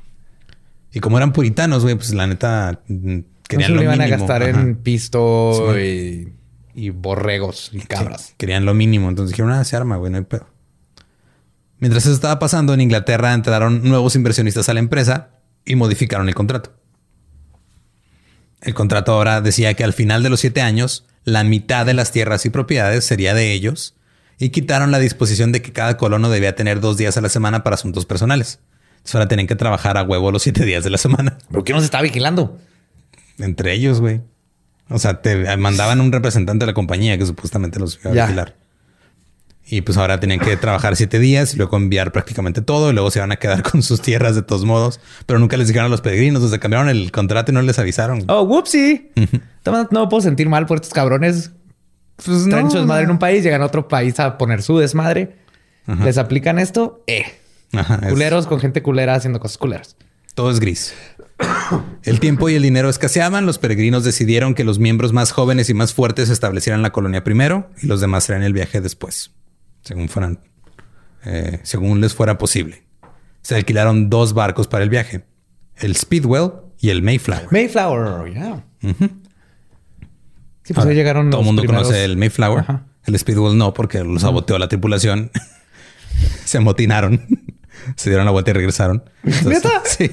Y 0.90 1.00
como 1.00 1.18
eran 1.18 1.32
puritanos, 1.34 1.82
güey, 1.82 1.96
pues 1.96 2.14
la 2.14 2.26
neta 2.26 2.80
mm, 2.88 3.16
No 3.16 3.24
querían 3.46 3.68
se 3.68 3.74
lo 3.74 3.76
lo 3.76 3.82
iban 3.82 4.00
a 4.00 4.04
mínimo. 4.04 4.18
gastar 4.26 4.42
Ajá. 4.42 4.60
en 4.60 4.76
pisto 4.76 5.74
Sí. 5.74 5.80
y, 5.80 6.32
y 6.78 6.90
borregos 6.90 7.70
y 7.72 7.80
cabras. 7.80 8.22
Sí, 8.22 8.34
querían 8.36 8.64
lo 8.64 8.72
mínimo. 8.72 9.08
Entonces 9.08 9.32
dijeron, 9.32 9.52
ah, 9.52 9.64
se 9.64 9.76
arma, 9.76 9.96
güey, 9.96 10.12
no 10.12 10.18
hay 10.18 10.24
pedo. 10.24 10.46
Mientras 11.80 12.04
eso 12.04 12.14
estaba 12.14 12.38
pasando, 12.38 12.72
en 12.72 12.80
Inglaterra 12.80 13.34
entraron 13.34 13.82
nuevos 13.82 14.14
inversionistas 14.14 14.68
a 14.68 14.74
la 14.74 14.80
empresa 14.80 15.30
y 15.64 15.74
modificaron 15.74 16.28
el 16.28 16.34
contrato. 16.34 16.72
El 18.60 18.74
contrato 18.74 19.12
ahora 19.12 19.40
decía 19.40 19.74
que 19.74 19.84
al 19.84 19.92
final 19.92 20.22
de 20.22 20.30
los 20.30 20.40
siete 20.40 20.60
años, 20.60 21.04
la 21.24 21.44
mitad 21.44 21.84
de 21.84 21.94
las 21.94 22.12
tierras 22.12 22.46
y 22.46 22.50
propiedades 22.50 23.04
sería 23.04 23.34
de 23.34 23.52
ellos 23.52 23.96
y 24.38 24.50
quitaron 24.50 24.92
la 24.92 24.98
disposición 25.00 25.50
de 25.50 25.62
que 25.62 25.72
cada 25.72 25.96
colono 25.96 26.30
debía 26.30 26.54
tener 26.54 26.80
dos 26.80 26.96
días 26.96 27.16
a 27.16 27.20
la 27.20 27.28
semana 27.28 27.64
para 27.64 27.74
asuntos 27.74 28.06
personales. 28.06 28.60
Entonces 28.90 29.14
ahora 29.16 29.28
tenían 29.28 29.48
que 29.48 29.56
trabajar 29.56 29.96
a 29.96 30.04
huevo 30.04 30.30
los 30.30 30.42
siete 30.42 30.64
días 30.64 30.84
de 30.84 30.90
la 30.90 30.98
semana. 30.98 31.38
¿Pero 31.50 31.64
quién 31.64 31.76
nos 31.76 31.84
está 31.84 32.00
vigilando? 32.02 32.58
Entre 33.38 33.72
ellos, 33.72 34.00
güey. 34.00 34.20
O 34.90 34.98
sea, 34.98 35.20
te 35.22 35.56
mandaban 35.56 36.00
un 36.00 36.12
representante 36.12 36.64
de 36.64 36.70
la 36.70 36.74
compañía 36.74 37.18
que 37.18 37.26
supuestamente 37.26 37.78
los 37.78 37.98
iba 38.02 38.10
a 38.10 38.26
vigilar. 38.26 38.56
Y 39.70 39.82
pues 39.82 39.98
ahora 39.98 40.18
tenían 40.18 40.40
que 40.40 40.56
trabajar 40.56 40.96
siete 40.96 41.18
días 41.18 41.52
y 41.52 41.58
luego 41.58 41.76
enviar 41.76 42.10
prácticamente 42.10 42.62
todo 42.62 42.88
y 42.90 42.94
luego 42.94 43.10
se 43.10 43.18
iban 43.18 43.32
a 43.32 43.36
quedar 43.36 43.62
con 43.70 43.82
sus 43.82 44.00
tierras 44.00 44.34
de 44.34 44.40
todos 44.42 44.64
modos. 44.64 44.98
Pero 45.26 45.38
nunca 45.38 45.58
les 45.58 45.66
dijeron 45.68 45.86
a 45.86 45.88
los 45.90 46.00
peregrinos, 46.00 46.42
o 46.42 46.48
sea, 46.48 46.58
cambiaron 46.58 46.88
el 46.88 47.12
contrato 47.12 47.52
y 47.52 47.54
no 47.54 47.60
les 47.60 47.78
avisaron. 47.78 48.24
Oh, 48.28 48.42
whoopsie. 48.42 49.10
No 49.90 50.08
puedo 50.08 50.22
sentir 50.22 50.48
mal 50.48 50.64
por 50.64 50.76
estos 50.78 50.94
cabrones. 50.94 51.50
pues 52.24 52.46
Traen 52.48 52.70
su 52.70 52.78
desmadre 52.78 53.04
en 53.04 53.10
un 53.10 53.18
país, 53.18 53.42
llegan 53.44 53.60
a 53.60 53.66
otro 53.66 53.88
país 53.88 54.18
a 54.20 54.38
poner 54.38 54.62
su 54.62 54.78
desmadre. 54.78 55.36
Les 56.02 56.16
aplican 56.16 56.58
esto. 56.58 57.02
Eh. 57.06 57.24
Ajá, 57.74 58.00
es- 58.02 58.08
Culeros 58.10 58.46
con 58.46 58.60
gente 58.60 58.82
culera 58.82 59.14
haciendo 59.14 59.38
cosas 59.38 59.58
culeras. 59.58 59.96
Todo 60.34 60.50
es 60.50 60.60
gris. 60.60 60.94
El 62.02 62.20
tiempo 62.20 62.48
y 62.48 62.54
el 62.54 62.62
dinero 62.62 62.88
escaseaban. 62.88 63.46
Los 63.46 63.58
peregrinos 63.58 64.02
decidieron 64.04 64.54
que 64.54 64.64
los 64.64 64.78
miembros 64.78 65.12
más 65.12 65.30
jóvenes 65.32 65.68
y 65.70 65.74
más 65.74 65.92
fuertes 65.94 66.30
establecieran 66.30 66.82
la 66.82 66.90
colonia 66.90 67.22
primero 67.24 67.70
y 67.82 67.86
los 67.86 68.00
demás 68.00 68.28
harían 68.28 68.42
el 68.44 68.52
viaje 68.52 68.80
después, 68.80 69.32
según 69.82 70.08
fueran, 70.08 70.40
eh, 71.24 71.60
según 71.62 72.00
les 72.00 72.14
fuera 72.14 72.38
posible. 72.38 72.84
Se 73.42 73.54
alquilaron 73.54 74.10
dos 74.10 74.34
barcos 74.34 74.66
para 74.68 74.84
el 74.84 74.90
viaje, 74.90 75.24
el 75.76 75.94
Speedwell 75.96 76.52
y 76.80 76.90
el 76.90 77.02
Mayflower. 77.02 77.48
Mayflower, 77.50 78.32
yeah. 78.32 78.64
Sí, 80.64 80.74
pues 80.74 80.86
ahí 80.86 80.94
llegaron 80.94 81.30
Todo 81.30 81.40
el 81.40 81.46
mundo 81.46 81.62
primeros- 81.62 81.84
conoce 81.88 82.04
el 82.04 82.16
Mayflower. 82.16 82.60
Ajá. 82.60 82.84
El 83.06 83.18
Speedwell 83.18 83.56
no, 83.56 83.72
porque 83.72 84.04
lo 84.04 84.18
saboteó 84.18 84.58
la 84.58 84.68
tripulación. 84.68 85.30
Se 86.44 86.58
amotinaron. 86.58 87.26
Se 87.96 88.10
dieron 88.10 88.26
la 88.26 88.32
vuelta 88.32 88.50
y 88.50 88.54
regresaron. 88.54 89.02
Entonces. 89.22 89.62
Sí. 89.84 90.10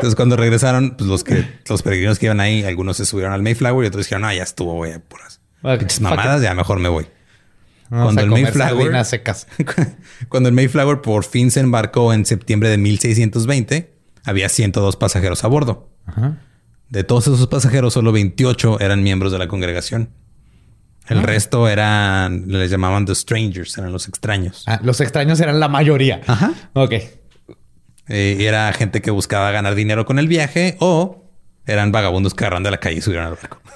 Entonces, 0.00 0.16
cuando 0.16 0.36
regresaron, 0.36 0.96
pues 0.96 1.08
los 1.08 1.24
que 1.24 1.46
los 1.68 1.82
peregrinos 1.82 2.18
que 2.18 2.26
iban 2.26 2.40
ahí, 2.40 2.64
algunos 2.64 2.96
se 2.96 3.04
subieron 3.06 3.32
al 3.32 3.42
Mayflower 3.42 3.84
y 3.84 3.88
otros 3.88 4.06
dijeron, 4.06 4.22
no, 4.22 4.32
ya 4.32 4.42
estuvo, 4.42 4.74
güey, 4.74 4.98
puras 4.98 5.40
Ok, 5.62 5.78
pinches 5.80 5.98
fuck 5.98 6.08
mamadas, 6.10 6.42
ya 6.42 6.54
mejor 6.54 6.78
me 6.78 6.88
voy. 6.88 7.06
Vamos 7.90 8.14
Cuando 8.14 8.22
el 8.22 8.30
Mayflower- 8.44 9.04
secas. 9.04 9.46
Cuando 10.28 10.48
el 10.48 10.54
Mayflower 10.54 11.00
por 11.02 11.24
fin 11.24 11.50
se 11.50 11.60
embarcó 11.60 12.12
en 12.12 12.24
septiembre 12.24 12.68
de 12.68 12.78
1620, 12.78 13.92
había 14.24 14.48
102 14.48 14.96
pasajeros 14.96 15.44
a 15.44 15.48
bordo. 15.48 15.88
Ajá. 16.06 16.38
De 16.88 17.04
todos 17.04 17.26
esos 17.26 17.46
pasajeros, 17.48 17.92
solo 17.94 18.10
28 18.12 18.80
eran 18.80 19.02
miembros 19.02 19.32
de 19.32 19.38
la 19.38 19.48
congregación. 19.48 20.10
El 21.08 21.18
Ah. 21.18 21.22
resto 21.22 21.68
eran, 21.68 22.44
les 22.48 22.70
llamaban 22.70 23.04
the 23.06 23.14
strangers, 23.14 23.76
eran 23.78 23.92
los 23.92 24.06
extraños. 24.08 24.62
Ah, 24.66 24.80
los 24.82 25.00
extraños 25.00 25.40
eran 25.40 25.58
la 25.60 25.68
mayoría. 25.68 26.20
Ajá. 26.26 26.52
Ok. 26.74 26.94
Eh, 28.10 28.36
y 28.38 28.44
era 28.44 28.72
gente 28.72 29.00
que 29.00 29.10
buscaba 29.10 29.50
ganar 29.52 29.74
dinero 29.74 30.04
con 30.04 30.18
el 30.18 30.28
viaje 30.28 30.76
o 30.80 31.24
eran 31.64 31.92
vagabundos 31.92 32.34
que 32.34 32.44
agarraron 32.44 32.64
de 32.64 32.72
la 32.72 32.78
calle 32.78 32.98
y 32.98 33.00
subieron 33.00 33.26
al 33.26 33.34
barco. 33.34 33.60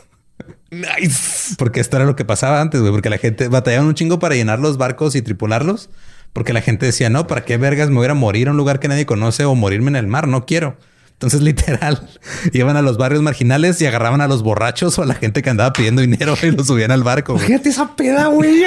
Nice. 0.70 1.54
Porque 1.56 1.78
esto 1.78 1.96
era 1.96 2.04
lo 2.04 2.16
que 2.16 2.24
pasaba 2.24 2.60
antes, 2.60 2.80
güey, 2.80 2.92
porque 2.92 3.08
la 3.08 3.18
gente 3.18 3.46
batallaban 3.46 3.86
un 3.86 3.94
chingo 3.94 4.18
para 4.18 4.34
llenar 4.34 4.58
los 4.58 4.76
barcos 4.76 5.14
y 5.14 5.22
tripularlos. 5.22 5.88
Porque 6.32 6.52
la 6.52 6.62
gente 6.62 6.84
decía, 6.84 7.10
no, 7.10 7.28
¿para 7.28 7.44
qué 7.44 7.58
vergas 7.58 7.90
me 7.90 7.94
voy 7.94 8.02
a 8.02 8.06
ir 8.06 8.10
a 8.10 8.14
morir 8.14 8.48
a 8.48 8.50
un 8.50 8.56
lugar 8.56 8.80
que 8.80 8.88
nadie 8.88 9.06
conoce 9.06 9.44
o 9.44 9.54
morirme 9.54 9.90
en 9.90 9.96
el 9.96 10.08
mar? 10.08 10.26
No 10.26 10.46
quiero. 10.46 10.76
Entonces, 11.12 11.40
literal, 11.42 12.08
iban 12.52 12.76
a 12.76 12.82
los 12.82 12.98
barrios 12.98 13.22
marginales 13.22 13.80
y 13.80 13.86
agarraban 13.86 14.20
a 14.20 14.26
los 14.26 14.42
borrachos 14.42 14.98
o 14.98 15.02
a 15.02 15.06
la 15.06 15.14
gente 15.14 15.42
que 15.42 15.50
andaba 15.50 15.72
pidiendo 15.72 16.02
dinero 16.02 16.34
y 16.42 16.50
los 16.50 16.66
subían 16.66 16.90
al 16.90 17.04
barco. 17.04 17.38
Fíjate 17.38 17.68
esa 17.68 17.94
peda, 17.94 18.26
güey. 18.26 18.64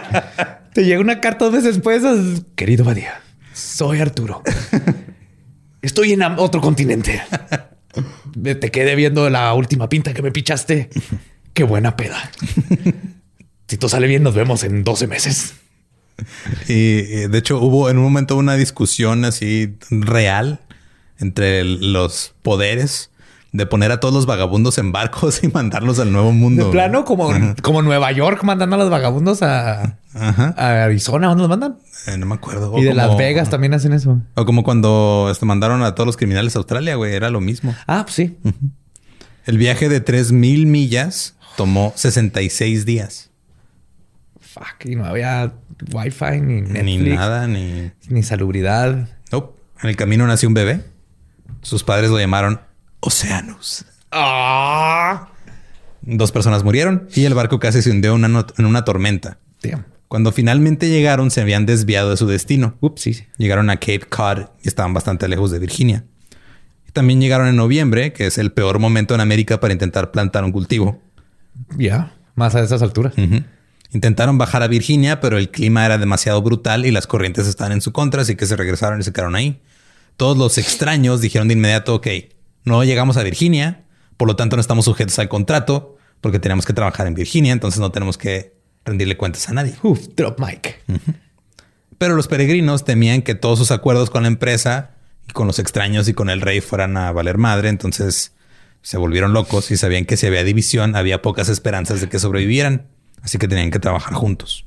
Te 0.74 0.84
llega 0.84 1.00
una 1.00 1.20
carta 1.20 1.46
dos 1.46 1.54
meses 1.54 1.74
después. 1.74 2.02
Querido 2.54 2.84
Badía, 2.84 3.20
soy 3.62 4.00
Arturo. 4.00 4.42
Estoy 5.82 6.12
en 6.12 6.22
otro 6.22 6.60
continente. 6.60 7.22
Te 8.42 8.70
quedé 8.70 8.94
viendo 8.94 9.28
la 9.30 9.52
última 9.54 9.88
pinta 9.88 10.14
que 10.14 10.22
me 10.22 10.32
pichaste. 10.32 10.90
Qué 11.52 11.64
buena 11.64 11.96
peda. 11.96 12.30
Si 13.68 13.78
todo 13.78 13.88
sale 13.88 14.06
bien, 14.06 14.22
nos 14.22 14.34
vemos 14.34 14.64
en 14.64 14.84
12 14.84 15.06
meses. 15.06 15.54
Y, 16.68 17.26
de 17.26 17.38
hecho 17.38 17.58
hubo 17.58 17.88
en 17.88 17.96
un 17.96 18.04
momento 18.04 18.36
una 18.36 18.54
discusión 18.54 19.24
así 19.24 19.76
real 19.88 20.60
entre 21.18 21.64
los 21.64 22.34
poderes 22.42 23.11
de 23.52 23.66
poner 23.66 23.92
a 23.92 24.00
todos 24.00 24.14
los 24.14 24.24
vagabundos 24.26 24.78
en 24.78 24.92
barcos 24.92 25.44
y 25.44 25.48
mandarlos 25.48 25.98
al 25.98 26.10
nuevo 26.12 26.32
mundo. 26.32 26.66
De 26.66 26.70
plano, 26.72 27.04
como, 27.04 27.30
como 27.62 27.82
Nueva 27.82 28.10
York 28.12 28.42
mandando 28.44 28.76
a 28.76 28.78
los 28.78 28.90
vagabundos 28.90 29.42
a, 29.42 29.98
Ajá. 30.14 30.54
a 30.56 30.84
Arizona. 30.84 31.28
¿Dónde 31.28 31.42
los 31.42 31.50
mandan? 31.50 31.76
Eh, 32.06 32.16
no 32.16 32.26
me 32.26 32.34
acuerdo. 32.34 32.72
O 32.72 32.78
y 32.78 32.82
de 32.84 32.90
como- 32.90 33.02
Las 33.06 33.16
Vegas 33.18 33.50
también 33.50 33.74
hacen 33.74 33.92
eso. 33.92 34.20
O 34.34 34.44
como 34.46 34.64
cuando 34.64 35.28
este, 35.30 35.44
mandaron 35.46 35.82
a 35.82 35.94
todos 35.94 36.06
los 36.06 36.16
criminales 36.16 36.56
a 36.56 36.60
Australia, 36.60 36.94
güey. 36.96 37.14
Era 37.14 37.30
lo 37.30 37.40
mismo. 37.40 37.74
Ah, 37.86 38.02
pues 38.04 38.14
sí. 38.14 38.36
El 39.44 39.58
viaje 39.58 39.88
de 39.88 40.00
3000 40.00 40.66
millas 40.66 41.36
tomó 41.56 41.92
66 41.94 42.86
días. 42.86 43.30
Fuck. 44.40 44.84
Y 44.86 44.96
no 44.96 45.04
había 45.04 45.52
wifi 45.92 46.40
ni 46.40 46.60
Netflix. 46.62 46.84
Ni 46.84 46.96
nada, 47.10 47.46
ni. 47.46 47.90
Ni 48.08 48.22
salubridad. 48.22 49.08
Nope. 49.30 49.58
En 49.82 49.90
el 49.90 49.96
camino 49.96 50.26
nació 50.26 50.48
un 50.48 50.54
bebé. 50.54 50.84
Sus 51.62 51.84
padres 51.84 52.10
lo 52.10 52.18
llamaron 52.18 52.60
Oceanus. 53.02 53.84
Ah. 54.10 55.28
Dos 56.02 56.32
personas 56.32 56.64
murieron 56.64 57.08
y 57.14 57.24
el 57.24 57.34
barco 57.34 57.58
casi 57.58 57.82
se 57.82 57.90
hundió 57.90 58.14
en 58.14 58.24
una, 58.24 58.46
en 58.56 58.66
una 58.66 58.84
tormenta. 58.84 59.38
Damn. 59.62 59.84
Cuando 60.08 60.30
finalmente 60.30 60.88
llegaron, 60.88 61.30
se 61.30 61.40
habían 61.40 61.66
desviado 61.66 62.10
de 62.10 62.16
su 62.16 62.26
destino. 62.26 62.76
Ups, 62.80 63.02
sí. 63.02 63.26
Llegaron 63.38 63.70
a 63.70 63.76
Cape 63.76 64.02
Cod 64.08 64.50
y 64.62 64.68
estaban 64.68 64.94
bastante 64.94 65.26
lejos 65.26 65.50
de 65.50 65.58
Virginia. 65.58 66.04
También 66.92 67.20
llegaron 67.20 67.48
en 67.48 67.56
noviembre, 67.56 68.12
que 68.12 68.26
es 68.26 68.38
el 68.38 68.52
peor 68.52 68.78
momento 68.78 69.14
en 69.14 69.20
América 69.20 69.58
para 69.58 69.72
intentar 69.72 70.10
plantar 70.10 70.44
un 70.44 70.52
cultivo. 70.52 71.00
Ya. 71.78 72.14
Más 72.34 72.54
a 72.54 72.60
esas 72.60 72.82
alturas. 72.82 73.14
Intentaron 73.90 74.38
bajar 74.38 74.62
a 74.62 74.68
Virginia, 74.68 75.20
pero 75.20 75.38
el 75.38 75.50
clima 75.50 75.86
era 75.86 75.98
demasiado 75.98 76.40
brutal 76.42 76.84
y 76.86 76.90
las 76.90 77.06
corrientes 77.06 77.46
estaban 77.46 77.72
en 77.72 77.80
su 77.80 77.92
contra, 77.92 78.22
así 78.22 78.36
que 78.36 78.46
se 78.46 78.56
regresaron 78.56 79.00
y 79.00 79.02
se 79.02 79.12
quedaron 79.12 79.34
ahí. 79.34 79.60
Todos 80.16 80.36
los 80.36 80.58
extraños 80.58 81.20
dijeron 81.20 81.48
de 81.48 81.54
inmediato, 81.54 81.94
ok, 81.94 82.06
no 82.64 82.84
llegamos 82.84 83.16
a 83.16 83.22
Virginia, 83.22 83.84
por 84.16 84.28
lo 84.28 84.36
tanto 84.36 84.56
no 84.56 84.60
estamos 84.60 84.84
sujetos 84.84 85.18
al 85.18 85.28
contrato, 85.28 85.96
porque 86.20 86.38
tenemos 86.38 86.64
que 86.64 86.72
trabajar 86.72 87.06
en 87.06 87.14
Virginia, 87.14 87.52
entonces 87.52 87.80
no 87.80 87.90
tenemos 87.90 88.16
que 88.16 88.54
rendirle 88.84 89.16
cuentas 89.16 89.48
a 89.48 89.52
nadie. 89.52 89.74
Uf, 89.82 90.08
drop 90.16 90.38
mic. 90.40 90.80
Pero 91.98 92.14
los 92.14 92.28
peregrinos 92.28 92.84
temían 92.84 93.22
que 93.22 93.34
todos 93.34 93.58
sus 93.58 93.70
acuerdos 93.70 94.10
con 94.10 94.22
la 94.22 94.28
empresa 94.28 94.92
y 95.28 95.32
con 95.32 95.46
los 95.46 95.58
extraños 95.58 96.08
y 96.08 96.14
con 96.14 96.30
el 96.30 96.40
rey 96.40 96.60
fueran 96.60 96.96
a 96.96 97.12
valer 97.12 97.38
madre, 97.38 97.68
entonces 97.68 98.32
se 98.82 98.96
volvieron 98.96 99.32
locos 99.32 99.70
y 99.70 99.76
sabían 99.76 100.04
que 100.04 100.16
si 100.16 100.26
había 100.26 100.42
división 100.42 100.96
había 100.96 101.22
pocas 101.22 101.48
esperanzas 101.48 102.00
de 102.00 102.08
que 102.08 102.18
sobrevivieran, 102.18 102.88
así 103.22 103.38
que 103.38 103.48
tenían 103.48 103.70
que 103.70 103.78
trabajar 103.78 104.14
juntos. 104.14 104.66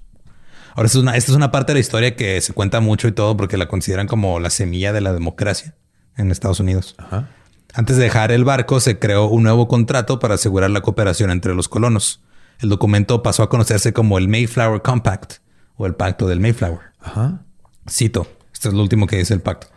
Ahora, 0.75 0.87
esta 0.87 0.97
es, 0.97 1.01
una, 1.03 1.15
esta 1.15 1.31
es 1.31 1.35
una 1.37 1.51
parte 1.51 1.71
de 1.71 1.75
la 1.75 1.79
historia 1.79 2.15
que 2.17 2.41
se 2.41 2.51
cuenta 2.51 2.81
mucho 2.81 3.07
y 3.07 3.13
todo 3.13 3.37
porque 3.37 3.55
la 3.55 3.67
consideran 3.67 4.07
como 4.07 4.39
la 4.41 4.49
semilla 4.49 4.91
de 4.91 4.99
la 4.99 5.13
democracia 5.13 5.75
en 6.17 6.31
Estados 6.31 6.59
Unidos. 6.59 6.95
Ajá. 6.97 7.29
Antes 7.75 7.97
de 7.97 8.03
dejar 8.03 8.31
el 8.31 8.45
barco, 8.45 8.79
se 8.79 8.99
creó 8.99 9.25
un 9.27 9.43
nuevo 9.43 9.67
contrato 9.67 10.19
para 10.19 10.35
asegurar 10.35 10.69
la 10.69 10.81
cooperación 10.81 11.29
entre 11.29 11.53
los 11.53 11.67
colonos. 11.67 12.21
El 12.59 12.69
documento 12.69 13.21
pasó 13.21 13.43
a 13.43 13.49
conocerse 13.49 13.91
como 13.91 14.17
el 14.17 14.29
Mayflower 14.29 14.81
Compact 14.81 15.35
o 15.75 15.85
el 15.85 15.93
Pacto 15.95 16.27
del 16.27 16.39
Mayflower. 16.39 16.79
Ajá. 17.01 17.41
Cito, 17.89 18.27
esto 18.53 18.69
es 18.69 18.73
lo 18.73 18.81
último 18.81 19.07
que 19.07 19.17
dice 19.17 19.33
el 19.33 19.41
pacto. 19.41 19.67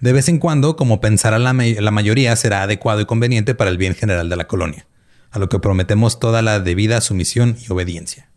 De 0.00 0.12
vez 0.12 0.28
en 0.28 0.38
cuando, 0.38 0.74
como 0.76 1.00
pensará 1.00 1.38
la, 1.38 1.52
ma- 1.52 1.62
la 1.64 1.90
mayoría, 1.92 2.34
será 2.34 2.64
adecuado 2.64 3.00
y 3.00 3.06
conveniente 3.06 3.54
para 3.54 3.70
el 3.70 3.78
bien 3.78 3.94
general 3.94 4.28
de 4.28 4.36
la 4.36 4.48
colonia, 4.48 4.86
a 5.30 5.38
lo 5.38 5.48
que 5.48 5.60
prometemos 5.60 6.18
toda 6.18 6.42
la 6.42 6.58
debida 6.58 7.00
sumisión 7.00 7.56
y 7.66 7.72
obediencia. 7.72 8.28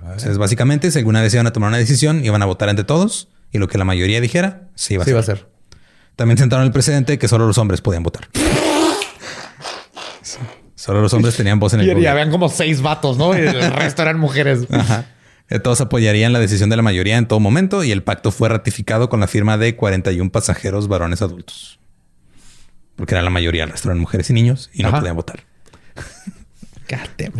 Entonces, 0.00 0.38
básicamente, 0.38 0.90
si 0.90 0.98
alguna 0.98 1.20
vez 1.20 1.34
iban 1.34 1.46
a 1.48 1.52
tomar 1.52 1.68
una 1.68 1.76
decisión, 1.78 2.24
iban 2.24 2.40
a 2.42 2.46
votar 2.46 2.68
entre 2.70 2.84
todos 2.84 3.28
y 3.52 3.58
lo 3.58 3.68
que 3.68 3.76
la 3.76 3.84
mayoría 3.84 4.20
dijera, 4.20 4.68
se 4.76 4.94
iba 4.94 5.02
a 5.02 5.04
Sí, 5.04 5.10
hacer. 5.10 5.16
va 5.16 5.20
a 5.20 5.36
ser. 5.36 5.48
También 6.20 6.36
sentaron 6.36 6.66
el 6.66 6.70
precedente 6.70 7.18
que 7.18 7.28
solo 7.28 7.46
los 7.46 7.56
hombres 7.56 7.80
podían 7.80 8.02
votar. 8.02 8.28
Solo 10.74 11.00
los 11.00 11.14
hombres 11.14 11.34
tenían 11.34 11.58
voz 11.58 11.72
en 11.72 11.80
el 11.80 11.86
Y 11.86 11.88
gobierno. 11.94 12.10
habían 12.10 12.30
como 12.30 12.50
seis 12.50 12.82
vatos, 12.82 13.16
¿no? 13.16 13.34
Y 13.34 13.40
el 13.40 13.72
resto 13.72 14.02
eran 14.02 14.18
mujeres. 14.18 14.66
Ajá. 14.70 15.06
Eh, 15.48 15.60
Todos 15.60 15.80
apoyarían 15.80 16.34
la 16.34 16.38
decisión 16.38 16.68
de 16.68 16.76
la 16.76 16.82
mayoría 16.82 17.16
en 17.16 17.26
todo 17.26 17.40
momento 17.40 17.84
y 17.84 17.90
el 17.90 18.02
pacto 18.02 18.32
fue 18.32 18.50
ratificado 18.50 19.08
con 19.08 19.20
la 19.20 19.28
firma 19.28 19.56
de 19.56 19.76
41 19.76 20.30
pasajeros 20.30 20.88
varones 20.88 21.22
adultos. 21.22 21.80
Porque 22.96 23.14
era 23.14 23.22
la 23.22 23.30
mayoría, 23.30 23.64
el 23.64 23.70
resto 23.70 23.88
eran 23.88 23.98
mujeres 23.98 24.28
y 24.28 24.34
niños 24.34 24.68
y 24.74 24.82
no 24.82 24.90
podían 24.90 25.16
votar. 25.16 25.44
God. 26.90 27.30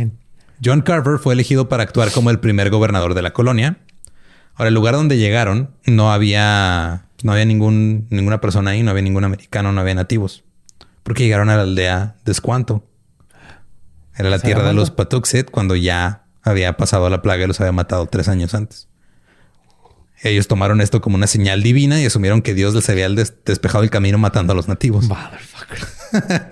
John 0.64 0.80
Carver 0.80 1.18
fue 1.18 1.34
elegido 1.34 1.68
para 1.68 1.82
actuar 1.82 2.10
como 2.12 2.30
el 2.30 2.40
primer 2.40 2.70
gobernador 2.70 3.12
de 3.12 3.20
la 3.20 3.34
colonia. 3.34 3.76
Ahora, 4.54 4.68
el 4.68 4.74
lugar 4.74 4.94
donde 4.94 5.18
llegaron 5.18 5.68
no 5.84 6.12
había, 6.14 7.04
no 7.22 7.32
había 7.32 7.44
ningún, 7.44 8.06
ninguna 8.10 8.40
persona 8.40 8.70
ahí, 8.72 8.82
no 8.82 8.90
había 8.90 9.02
ningún 9.02 9.24
americano, 9.24 9.72
no 9.72 9.80
había 9.80 9.94
nativos. 9.94 10.44
Porque 11.02 11.24
llegaron 11.24 11.48
a 11.50 11.56
la 11.56 11.62
aldea 11.62 12.16
de 12.24 12.32
Escuanto. 12.32 12.86
Era 14.16 14.28
la 14.30 14.38
tierra 14.38 14.66
de 14.68 14.74
los 14.74 14.90
Patuxet 14.90 15.50
cuando 15.50 15.76
ya 15.76 16.24
había 16.42 16.76
pasado 16.76 17.08
la 17.10 17.22
plaga 17.22 17.44
y 17.44 17.46
los 17.46 17.60
había 17.60 17.72
matado 17.72 18.06
tres 18.06 18.28
años 18.28 18.54
antes. 18.54 18.88
Ellos 20.22 20.48
tomaron 20.48 20.82
esto 20.82 21.00
como 21.00 21.16
una 21.16 21.26
señal 21.26 21.62
divina 21.62 21.98
y 22.00 22.04
asumieron 22.04 22.42
que 22.42 22.52
Dios 22.52 22.74
les 22.74 22.88
había 22.90 23.08
des- 23.08 23.34
despejado 23.46 23.82
el 23.84 23.88
camino 23.90 24.18
matando 24.18 24.52
a 24.52 24.56
los 24.56 24.68
nativos. 24.68 25.08
Motherfucker. 25.08 25.78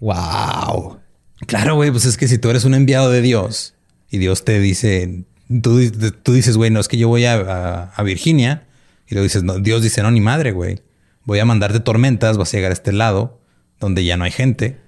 wow. 0.00 1.00
Claro, 1.46 1.76
güey, 1.76 1.90
pues 1.90 2.04
es 2.04 2.16
que 2.16 2.28
si 2.28 2.38
tú 2.38 2.50
eres 2.50 2.64
un 2.64 2.74
enviado 2.74 3.10
de 3.10 3.22
Dios 3.22 3.74
y 4.10 4.18
Dios 4.18 4.44
te 4.44 4.60
dice, 4.60 5.24
tú, 5.62 5.80
tú 6.22 6.32
dices, 6.32 6.56
güey, 6.56 6.70
no 6.70 6.80
es 6.80 6.88
que 6.88 6.98
yo 6.98 7.08
voy 7.08 7.24
a, 7.24 7.34
a- 7.36 7.84
a 7.94 8.02
Virginia 8.02 8.66
y 9.08 9.14
lo 9.14 9.22
dices, 9.22 9.42
no, 9.42 9.58
Dios 9.58 9.82
dice, 9.82 10.02
no, 10.02 10.10
ni 10.10 10.20
madre, 10.20 10.52
güey, 10.52 10.82
voy 11.24 11.38
a 11.38 11.44
mandarte 11.44 11.80
tormentas, 11.80 12.36
vas 12.38 12.52
a 12.52 12.56
llegar 12.56 12.70
a 12.70 12.74
este 12.74 12.92
lado 12.92 13.40
donde 13.80 14.04
ya 14.04 14.16
no 14.16 14.24
hay 14.24 14.30
gente 14.30 14.78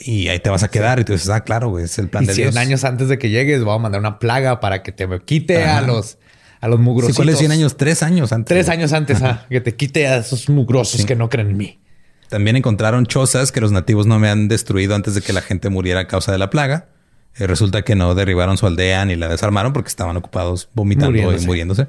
y 0.00 0.28
ahí 0.28 0.38
te 0.40 0.50
vas 0.50 0.62
a 0.62 0.68
quedar 0.68 1.00
y 1.00 1.04
tú 1.04 1.12
dices, 1.12 1.28
ah, 1.30 1.40
claro, 1.42 1.68
güey, 1.70 1.84
es 1.84 1.98
el 1.98 2.08
plan 2.08 2.24
Y 2.24 2.26
de 2.28 2.34
100 2.34 2.44
Dios. 2.50 2.56
años 2.56 2.84
antes 2.84 3.08
de 3.08 3.18
que 3.18 3.28
llegues, 3.30 3.62
voy 3.64 3.74
a 3.74 3.78
mandar 3.78 4.00
una 4.00 4.18
plaga 4.18 4.60
para 4.60 4.82
que 4.82 4.92
te 4.92 5.06
me 5.06 5.20
quite 5.20 5.62
Ajá. 5.64 5.78
a 5.78 5.82
los, 5.82 6.18
a 6.60 6.68
los 6.68 6.78
Sí, 6.78 6.82
mugrositos. 6.84 7.16
¿Cuáles 7.16 7.38
100 7.38 7.52
años? 7.52 7.76
Tres 7.76 8.02
años 8.02 8.32
antes. 8.32 8.48
Tres 8.48 8.66
güey. 8.66 8.78
años 8.78 8.92
antes, 8.92 9.20
ah, 9.22 9.46
que 9.50 9.60
te 9.60 9.74
quite 9.76 10.06
a 10.06 10.18
esos 10.18 10.48
mugrosos 10.48 11.04
que 11.04 11.16
no 11.16 11.28
creen 11.28 11.50
en 11.50 11.56
mí. 11.56 11.78
También 12.28 12.56
encontraron 12.56 13.06
chozas 13.06 13.50
que 13.52 13.60
los 13.60 13.72
nativos 13.72 14.06
no 14.06 14.14
habían 14.14 14.46
destruido 14.48 14.94
antes 14.94 15.14
de 15.16 15.20
que 15.22 15.32
la 15.32 15.42
gente 15.42 15.68
muriera 15.68 16.00
a 16.00 16.06
causa 16.06 16.30
de 16.30 16.38
la 16.38 16.48
plaga. 16.48 16.88
Eh, 17.38 17.46
resulta 17.46 17.82
que 17.82 17.94
no 17.96 18.14
derribaron 18.14 18.56
su 18.56 18.66
aldea 18.66 19.04
ni 19.04 19.16
la 19.16 19.28
desarmaron 19.28 19.72
porque 19.72 19.88
estaban 19.88 20.16
ocupados 20.16 20.68
vomitando 20.74 21.10
Muriéndose. 21.10 21.44
y 21.44 21.46
muriéndose. 21.46 21.86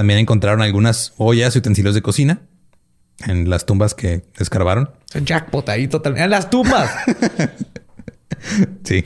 También 0.00 0.18
encontraron 0.18 0.62
algunas 0.62 1.12
ollas 1.18 1.54
y 1.54 1.58
utensilios 1.58 1.94
de 1.94 2.00
cocina 2.00 2.40
en 3.26 3.50
las 3.50 3.66
tumbas 3.66 3.92
que 3.92 4.22
escarbaron. 4.38 4.90
Es 5.12 5.22
jackpot 5.26 5.68
ahí 5.68 5.88
totalmente. 5.88 6.24
En 6.24 6.30
las 6.30 6.48
tumbas. 6.48 6.90
sí. 8.84 9.04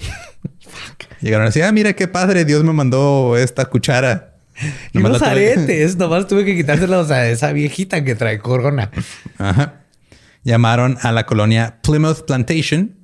Llegaron 1.20 1.48
así, 1.48 1.62
ah, 1.62 1.72
mira 1.72 1.94
qué 1.94 2.06
padre, 2.06 2.44
Dios 2.44 2.62
me 2.62 2.72
mandó 2.72 3.36
esta 3.36 3.64
cuchara. 3.64 4.36
Y 4.92 4.98
Nomás 4.98 5.16
unos 5.16 5.22
aretes. 5.22 5.96
Nomás 5.98 6.28
tuve 6.28 6.44
que 6.44 6.54
quitárselos 6.54 7.10
a 7.10 7.28
esa 7.28 7.50
viejita 7.50 8.04
que 8.04 8.14
trae 8.14 8.38
corona. 8.38 8.92
Ajá. 9.38 9.80
Llamaron 10.44 10.96
a 11.02 11.10
la 11.10 11.26
colonia 11.26 11.80
Plymouth 11.82 12.24
Plantation 12.24 12.98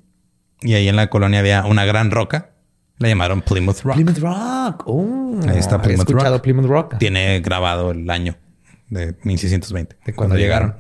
y 0.61 0.75
ahí 0.75 0.87
en 0.87 0.95
la 0.95 1.11
colonia 1.11 1.41
había 1.41 1.65
una 1.65 1.85
gran 1.87 2.13
roca. 2.13 2.51
La 3.01 3.09
llamaron 3.09 3.41
Plymouth 3.41 3.81
Rock. 3.83 3.95
Plymouth 3.97 4.19
Rock. 4.19 4.83
Oh, 4.85 5.41
Ahí 5.49 5.59
está 5.59 5.81
Plymouth 5.81 6.07
escuchado 6.07 6.35
Rock. 6.35 6.43
Plymouth 6.43 6.67
Rock. 6.67 6.99
Tiene 6.99 7.41
grabado 7.41 7.93
el 7.93 8.09
año 8.11 8.37
de 8.91 9.17
1620. 9.25 9.97
De 10.05 10.15
cuando 10.15 10.37
llegaron. 10.37 10.77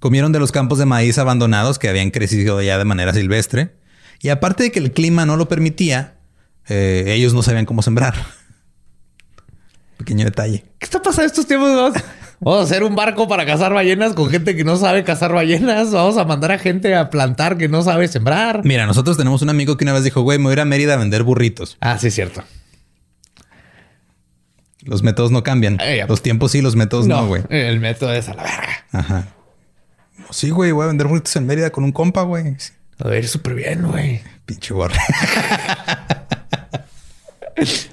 Comieron 0.00 0.32
de 0.32 0.40
los 0.40 0.50
campos 0.50 0.78
de 0.78 0.84
maíz 0.84 1.16
abandonados 1.18 1.78
que 1.78 1.88
habían 1.88 2.10
crecido 2.10 2.60
ya 2.60 2.76
de 2.76 2.84
manera 2.84 3.14
silvestre. 3.14 3.76
Y 4.20 4.30
aparte 4.30 4.64
de 4.64 4.72
que 4.72 4.80
el 4.80 4.90
clima 4.90 5.24
no 5.26 5.36
lo 5.36 5.48
permitía, 5.48 6.16
eh, 6.68 7.04
ellos 7.06 7.34
no 7.34 7.42
sabían 7.44 7.64
cómo 7.64 7.82
sembrar. 7.82 8.14
Pequeño 9.96 10.24
detalle. 10.24 10.64
¿Qué 10.80 10.86
está 10.86 11.00
pasando 11.00 11.26
estos 11.26 11.46
tiempos? 11.46 11.92
Vamos, 12.40 12.60
a 12.60 12.62
hacer 12.64 12.84
un 12.84 12.94
barco 12.94 13.26
para 13.26 13.44
cazar 13.44 13.72
ballenas 13.72 14.14
con 14.14 14.30
gente 14.30 14.54
que 14.54 14.64
no 14.64 14.76
sabe 14.76 15.02
cazar 15.02 15.32
ballenas. 15.32 15.90
Vamos 15.90 16.16
a 16.16 16.24
mandar 16.24 16.52
a 16.52 16.58
gente 16.58 16.94
a 16.94 17.10
plantar 17.10 17.56
que 17.56 17.68
no 17.68 17.82
sabe 17.82 18.06
sembrar. 18.08 18.62
Mira, 18.64 18.86
nosotros 18.86 19.16
tenemos 19.16 19.42
un 19.42 19.50
amigo 19.50 19.76
que 19.76 19.84
una 19.84 19.92
vez 19.92 20.04
dijo, 20.04 20.22
güey, 20.22 20.38
me 20.38 20.44
voy 20.44 20.52
a 20.52 20.54
ir 20.54 20.60
a 20.60 20.64
Mérida 20.64 20.94
a 20.94 20.96
vender 20.96 21.24
burritos. 21.24 21.76
Ah, 21.80 21.98
sí, 21.98 22.08
es 22.08 22.14
cierto. 22.14 22.44
Los 24.82 25.02
métodos 25.02 25.30
no 25.32 25.42
cambian. 25.42 25.78
Eh, 25.80 26.04
los 26.08 26.22
tiempos 26.22 26.52
sí, 26.52 26.62
los 26.62 26.76
métodos 26.76 27.06
no, 27.06 27.26
güey. 27.26 27.42
el 27.50 27.80
método 27.80 28.14
es 28.14 28.28
a 28.28 28.34
la 28.34 28.42
verga. 28.44 28.86
Ajá. 28.92 29.28
Sí, 30.30 30.50
güey, 30.50 30.72
voy 30.72 30.84
a 30.84 30.88
vender 30.88 31.06
burritos 31.06 31.34
en 31.36 31.46
Mérida 31.46 31.70
con 31.70 31.84
un 31.84 31.92
compa, 31.92 32.22
güey. 32.22 32.56
A 32.98 33.08
ver, 33.08 33.26
súper 33.26 33.54
bien, 33.54 33.86
güey. 33.86 34.22
Pinche 34.46 34.74
borre. 34.74 34.94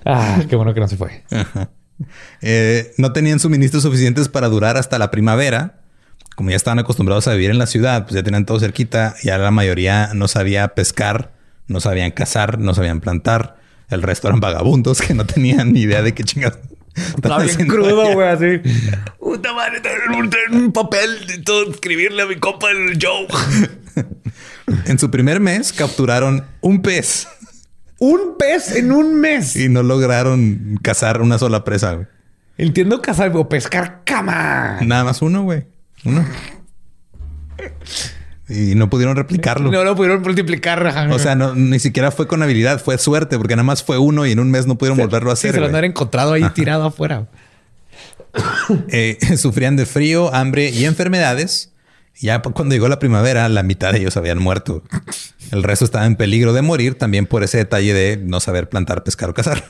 Ah, 0.05 0.43
qué 0.47 0.55
bueno 0.55 0.75
que 0.75 0.79
no 0.79 0.87
se 0.87 0.95
fue. 0.95 1.23
Eh, 2.41 2.93
no 2.97 3.13
tenían 3.13 3.39
suministros 3.39 3.83
suficientes 3.83 4.29
para 4.29 4.47
durar 4.49 4.77
hasta 4.77 4.99
la 4.99 5.11
primavera. 5.11 5.79
Como 6.35 6.49
ya 6.49 6.55
estaban 6.55 6.79
acostumbrados 6.79 7.27
a 7.27 7.33
vivir 7.33 7.49
en 7.49 7.57
la 7.57 7.65
ciudad, 7.65 8.03
pues 8.03 8.15
ya 8.15 8.23
tenían 8.23 8.45
todo 8.45 8.59
cerquita. 8.59 9.15
Ya 9.23 9.37
la 9.37 9.51
mayoría 9.51 10.11
no 10.13 10.27
sabía 10.27 10.69
pescar, 10.69 11.31
no 11.67 11.79
sabían 11.79 12.11
cazar, 12.11 12.59
no 12.59 12.73
sabían 12.73 12.99
plantar. 12.99 13.57
El 13.89 14.01
resto 14.01 14.27
eran 14.27 14.39
vagabundos 14.39 15.01
que 15.01 15.13
no 15.13 15.25
tenían 15.25 15.71
ni 15.73 15.81
idea 15.81 16.01
de 16.01 16.13
qué 16.13 16.23
chingados. 16.23 16.59
Estaba 16.95 17.43
bien 17.43 17.67
crudo, 17.67 18.13
güey, 18.13 18.27
así. 18.27 18.61
Puta 19.19 19.53
madre, 19.53 19.81
tener 19.81 20.09
un, 20.09 20.29
tener 20.29 20.51
un 20.51 20.71
papel 20.71 21.27
de 21.27 21.39
todo, 21.39 21.69
escribirle 21.69 22.21
a 22.21 22.25
mi 22.25 22.37
compa 22.37 22.71
el 22.71 22.97
Joe. 23.01 23.27
En 24.85 24.97
su 24.97 25.11
primer 25.11 25.39
mes 25.39 25.71
capturaron 25.71 26.43
un 26.61 26.81
pez 26.81 27.27
un 27.99 28.35
pez 28.37 28.75
en 28.75 28.91
un 28.91 29.19
mes. 29.19 29.55
y 29.55 29.69
no 29.69 29.83
lograron 29.83 30.79
cazar 30.81 31.21
una 31.21 31.37
sola 31.37 31.63
presa. 31.63 31.93
güey. 31.93 32.07
Entiendo 32.57 33.01
cazar 33.01 33.31
o 33.35 33.49
pescar 33.49 34.01
cama. 34.05 34.77
Nada 34.81 35.03
más 35.03 35.21
uno, 35.21 35.43
güey. 35.43 35.65
Uno. 36.05 36.25
Y 38.47 38.75
no 38.75 38.89
pudieron 38.89 39.15
replicarlo. 39.15 39.71
No 39.71 39.83
lo 39.83 39.95
pudieron 39.95 40.21
multiplicar. 40.21 40.85
O 41.11 41.19
sea, 41.19 41.35
no, 41.35 41.55
ni 41.55 41.79
siquiera 41.79 42.11
fue 42.11 42.27
con 42.27 42.43
habilidad, 42.43 42.79
fue 42.81 42.97
suerte, 42.97 43.37
porque 43.37 43.55
nada 43.55 43.63
más 43.63 43.83
fue 43.83 43.97
uno 43.97 44.25
y 44.25 44.31
en 44.31 44.39
un 44.39 44.51
mes 44.51 44.67
no 44.67 44.77
pudieron 44.77 44.97
volverlo 44.99 45.31
a 45.31 45.35
Sí, 45.35 45.47
hacer. 45.47 45.61
se 45.63 45.69
lo 45.69 45.75
han 45.77 45.83
encontrado 45.83 46.33
ahí 46.33 46.47
tirado 46.53 46.85
afuera. 46.85 47.27
Eh, 48.89 49.17
sufrían 49.37 49.75
de 49.75 49.85
frío, 49.85 50.33
hambre 50.33 50.69
y 50.69 50.85
enfermedades. 50.85 51.71
Ya 52.19 52.41
cu- 52.41 52.53
cuando 52.53 52.73
llegó 52.75 52.87
la 52.87 52.99
primavera, 52.99 53.47
la 53.49 53.63
mitad 53.63 53.91
de 53.91 53.99
ellos 53.99 54.15
habían 54.17 54.39
muerto. 54.39 54.83
El 55.51 55.63
resto 55.63 55.85
estaba 55.85 56.05
en 56.05 56.15
peligro 56.15 56.53
de 56.53 56.61
morir 56.61 56.95
también 56.97 57.25
por 57.25 57.43
ese 57.43 57.57
detalle 57.57 57.93
de 57.93 58.17
no 58.17 58.39
saber 58.39 58.69
plantar, 58.69 59.03
pescar 59.03 59.29
o 59.29 59.33
cazar. 59.33 59.63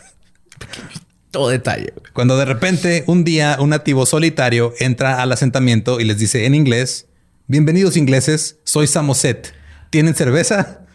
Todo 1.31 1.49
detalle. 1.49 1.93
Cuando 2.13 2.37
de 2.37 2.45
repente 2.45 3.03
un 3.07 3.23
día 3.23 3.57
un 3.59 3.69
nativo 3.71 4.05
solitario 4.05 4.73
entra 4.79 5.21
al 5.21 5.31
asentamiento 5.31 5.99
y 5.99 6.05
les 6.05 6.17
dice 6.19 6.45
en 6.45 6.55
inglés, 6.55 7.07
bienvenidos 7.47 7.97
ingleses, 7.97 8.57
soy 8.63 8.87
Samoset. 8.87 9.53
¿Tienen 9.89 10.15
cerveza? 10.15 10.85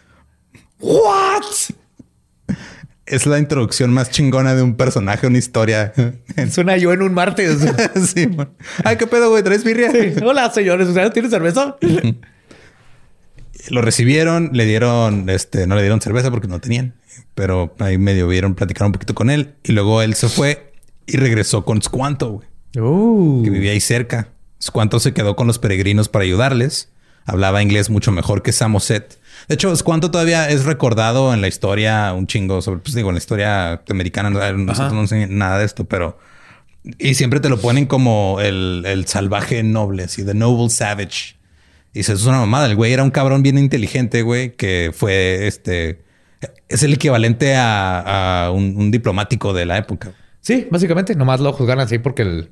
What? 0.79 1.43
Es 3.11 3.25
la 3.25 3.39
introducción 3.39 3.91
más 3.91 4.09
chingona 4.09 4.55
de 4.55 4.61
un 4.61 4.75
personaje, 4.75 5.27
una 5.27 5.37
historia. 5.37 5.91
Suena 6.51 6.77
yo 6.77 6.93
en 6.93 7.01
un 7.01 7.13
martes. 7.13 7.59
sí. 8.13 8.29
Ay, 8.85 8.95
¿qué 8.95 9.05
pedo, 9.05 9.29
güey? 9.29 9.43
¿Traes 9.43 9.65
birria? 9.65 9.91
Hola, 10.23 10.49
señores. 10.51 10.87
¿Ustedes 10.87 11.11
tienen 11.11 11.29
cerveza? 11.29 11.75
Lo 13.69 13.81
recibieron, 13.81 14.51
le 14.53 14.65
dieron, 14.65 15.29
este, 15.29 15.67
no 15.67 15.75
le 15.75 15.81
dieron 15.81 15.99
cerveza 16.01 16.31
porque 16.31 16.47
no 16.47 16.59
tenían, 16.59 16.95
pero 17.35 17.75
ahí 17.79 17.97
medio 17.97 18.27
vieron, 18.27 18.55
platicaron 18.55 18.87
un 18.87 18.93
poquito 18.93 19.13
con 19.13 19.29
él 19.29 19.55
y 19.63 19.73
luego 19.73 20.01
él 20.01 20.15
se 20.15 20.29
fue 20.29 20.71
y 21.05 21.17
regresó 21.17 21.63
con 21.63 21.81
Squanto, 21.81 22.31
güey, 22.31 22.47
Uh. 22.79 23.43
que 23.43 23.49
vivía 23.49 23.71
ahí 23.73 23.81
cerca. 23.81 24.29
Squanto 24.61 24.99
se 25.01 25.13
quedó 25.13 25.35
con 25.35 25.45
los 25.47 25.59
peregrinos 25.59 26.07
para 26.07 26.23
ayudarles. 26.23 26.89
Hablaba 27.25 27.61
inglés 27.61 27.89
mucho 27.89 28.11
mejor 28.11 28.41
que 28.41 28.51
Samoset. 28.53 29.19
De 29.51 29.55
hecho, 29.55 29.75
Squanto 29.75 30.09
todavía 30.11 30.49
es 30.49 30.63
recordado 30.63 31.33
en 31.33 31.41
la 31.41 31.49
historia 31.49 32.13
un 32.13 32.25
chingo 32.25 32.61
sobre, 32.61 32.79
pues 32.79 32.95
digo, 32.95 33.09
en 33.09 33.15
la 33.15 33.19
historia 33.19 33.81
americana. 33.89 34.29
no- 34.29 34.39
Nosotros 34.53 34.93
no 34.93 35.05
sé 35.07 35.27
nada 35.27 35.59
de 35.59 35.65
esto, 35.65 35.83
pero 35.83 36.17
y 36.97 37.15
siempre 37.15 37.41
te 37.41 37.49
lo 37.49 37.59
ponen 37.59 37.85
como 37.85 38.37
el, 38.39 38.83
el 38.87 39.07
salvaje 39.07 39.61
noble, 39.61 40.03
así, 40.05 40.23
the 40.23 40.33
noble 40.33 40.69
savage. 40.69 41.35
Y 41.93 41.99
dices, 41.99 42.21
es 42.21 42.25
una 42.27 42.37
mamada. 42.37 42.67
El 42.67 42.77
güey 42.77 42.93
era 42.93 43.03
un 43.03 43.11
cabrón 43.11 43.43
bien 43.43 43.57
inteligente, 43.57 44.21
güey, 44.21 44.55
que 44.55 44.91
fue 44.95 45.47
este. 45.47 46.01
Es 46.69 46.81
el 46.83 46.93
equivalente 46.93 47.57
a, 47.57 48.45
a 48.45 48.51
un, 48.51 48.75
un 48.77 48.89
diplomático 48.89 49.51
de 49.51 49.65
la 49.65 49.77
época. 49.77 50.13
Sí, 50.39 50.69
básicamente. 50.71 51.13
Nomás 51.13 51.41
lo 51.41 51.51
juzgan 51.51 51.81
así 51.81 51.99
porque, 51.99 52.21
el, 52.21 52.51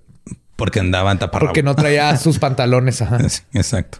Porque 0.57 0.81
andaba 0.81 1.13
en 1.13 1.17
taparrabo. 1.19 1.47
porque 1.47 1.63
no 1.63 1.75
traía 1.75 2.17
sus 2.17 2.39
pantalones. 2.39 3.01
Ajá. 3.01 3.19
Sí, 3.29 3.41
Exacto. 3.53 3.99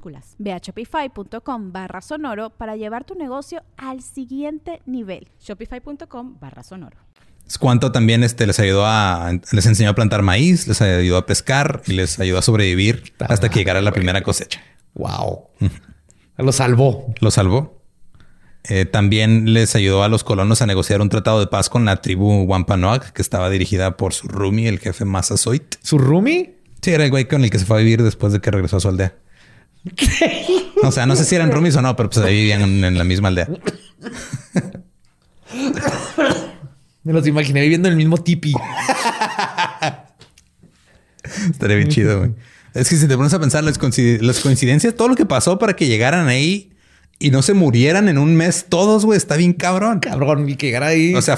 Ve 0.37 0.53
a 0.53 0.57
shopify.com 0.57 1.71
barra 1.71 2.01
sonoro 2.01 2.49
para 2.49 2.75
llevar 2.75 3.03
tu 3.03 3.15
negocio 3.15 3.63
al 3.77 4.01
siguiente 4.01 4.81
nivel. 4.85 5.27
Shopify.com 5.39 6.39
barra 6.39 6.63
sonoro. 6.63 6.97
Squanto 7.49 7.91
también 7.91 8.23
este, 8.23 8.47
les 8.47 8.59
ayudó 8.59 8.85
a... 8.85 9.31
Les 9.51 9.65
enseñó 9.65 9.89
a 9.89 9.95
plantar 9.95 10.21
maíz, 10.21 10.67
les 10.67 10.81
ayudó 10.81 11.17
a 11.17 11.25
pescar 11.25 11.81
y 11.85 11.93
les 11.93 12.19
ayudó 12.19 12.39
a 12.39 12.41
sobrevivir 12.41 13.13
hasta 13.19 13.49
que 13.49 13.59
llegara 13.59 13.81
la 13.81 13.91
primera 13.91 14.21
cosecha. 14.21 14.61
Wow. 14.93 15.49
Lo 16.37 16.51
salvó. 16.51 17.13
Lo 17.19 17.29
salvó. 17.29 17.81
Eh, 18.69 18.85
también 18.85 19.53
les 19.53 19.75
ayudó 19.75 20.03
a 20.03 20.07
los 20.07 20.23
colonos 20.23 20.61
a 20.61 20.67
negociar 20.67 21.01
un 21.01 21.09
tratado 21.09 21.39
de 21.39 21.47
paz 21.47 21.69
con 21.69 21.83
la 21.83 21.97
tribu 21.97 22.43
Wampanoag, 22.43 23.11
que 23.11 23.21
estaba 23.21 23.49
dirigida 23.49 23.97
por 23.97 24.13
su 24.13 24.27
roomie, 24.27 24.69
el 24.69 24.79
jefe 24.79 25.03
Massasoit. 25.03 25.75
¿Su 25.81 25.97
roomie? 25.97 26.57
Sí, 26.81 26.91
era 26.91 27.03
el 27.03 27.09
güey 27.09 27.27
con 27.27 27.43
el 27.43 27.49
que 27.49 27.59
se 27.59 27.65
fue 27.65 27.77
a 27.77 27.79
vivir 27.79 28.03
después 28.03 28.33
de 28.33 28.39
que 28.39 28.51
regresó 28.51 28.77
a 28.77 28.79
su 28.79 28.87
aldea. 28.87 29.15
O 30.83 30.91
sea, 30.91 31.05
no 31.05 31.15
sé 31.15 31.25
si 31.25 31.35
eran 31.35 31.51
roomies 31.51 31.75
o 31.75 31.81
no, 31.81 31.95
pero 31.95 32.09
pues 32.09 32.25
ahí 32.25 32.35
vivían 32.35 32.61
en, 32.61 32.83
en 32.83 32.97
la 32.97 33.03
misma 33.03 33.27
aldea. 33.29 33.47
Me 37.03 37.13
los 37.13 37.25
imaginé 37.27 37.61
viviendo 37.61 37.87
en 37.87 37.93
el 37.93 37.97
mismo 37.97 38.17
tipi. 38.17 38.53
Estaría 41.49 41.77
bien 41.77 41.89
chido, 41.89 42.19
güey. 42.19 42.31
Es 42.73 42.89
que 42.89 42.95
si 42.95 43.07
te 43.07 43.17
pones 43.17 43.33
a 43.33 43.39
pensar 43.39 43.63
las, 43.63 43.79
coincid- 43.79 44.19
las 44.21 44.39
coincidencias, 44.39 44.95
todo 44.95 45.07
lo 45.09 45.15
que 45.15 45.25
pasó 45.25 45.57
para 45.59 45.75
que 45.75 45.87
llegaran 45.87 46.27
ahí 46.27 46.71
y 47.19 47.29
no 47.31 47.41
se 47.41 47.53
murieran 47.53 48.07
en 48.07 48.17
un 48.17 48.35
mes 48.35 48.65
todos, 48.69 49.05
güey, 49.05 49.17
está 49.17 49.35
bien 49.35 49.53
cabrón. 49.53 49.99
Cabrón, 49.99 50.47
y 50.47 50.55
que 50.55 50.67
llegara 50.67 50.87
ahí. 50.87 51.13
O 51.15 51.21
sea, 51.21 51.37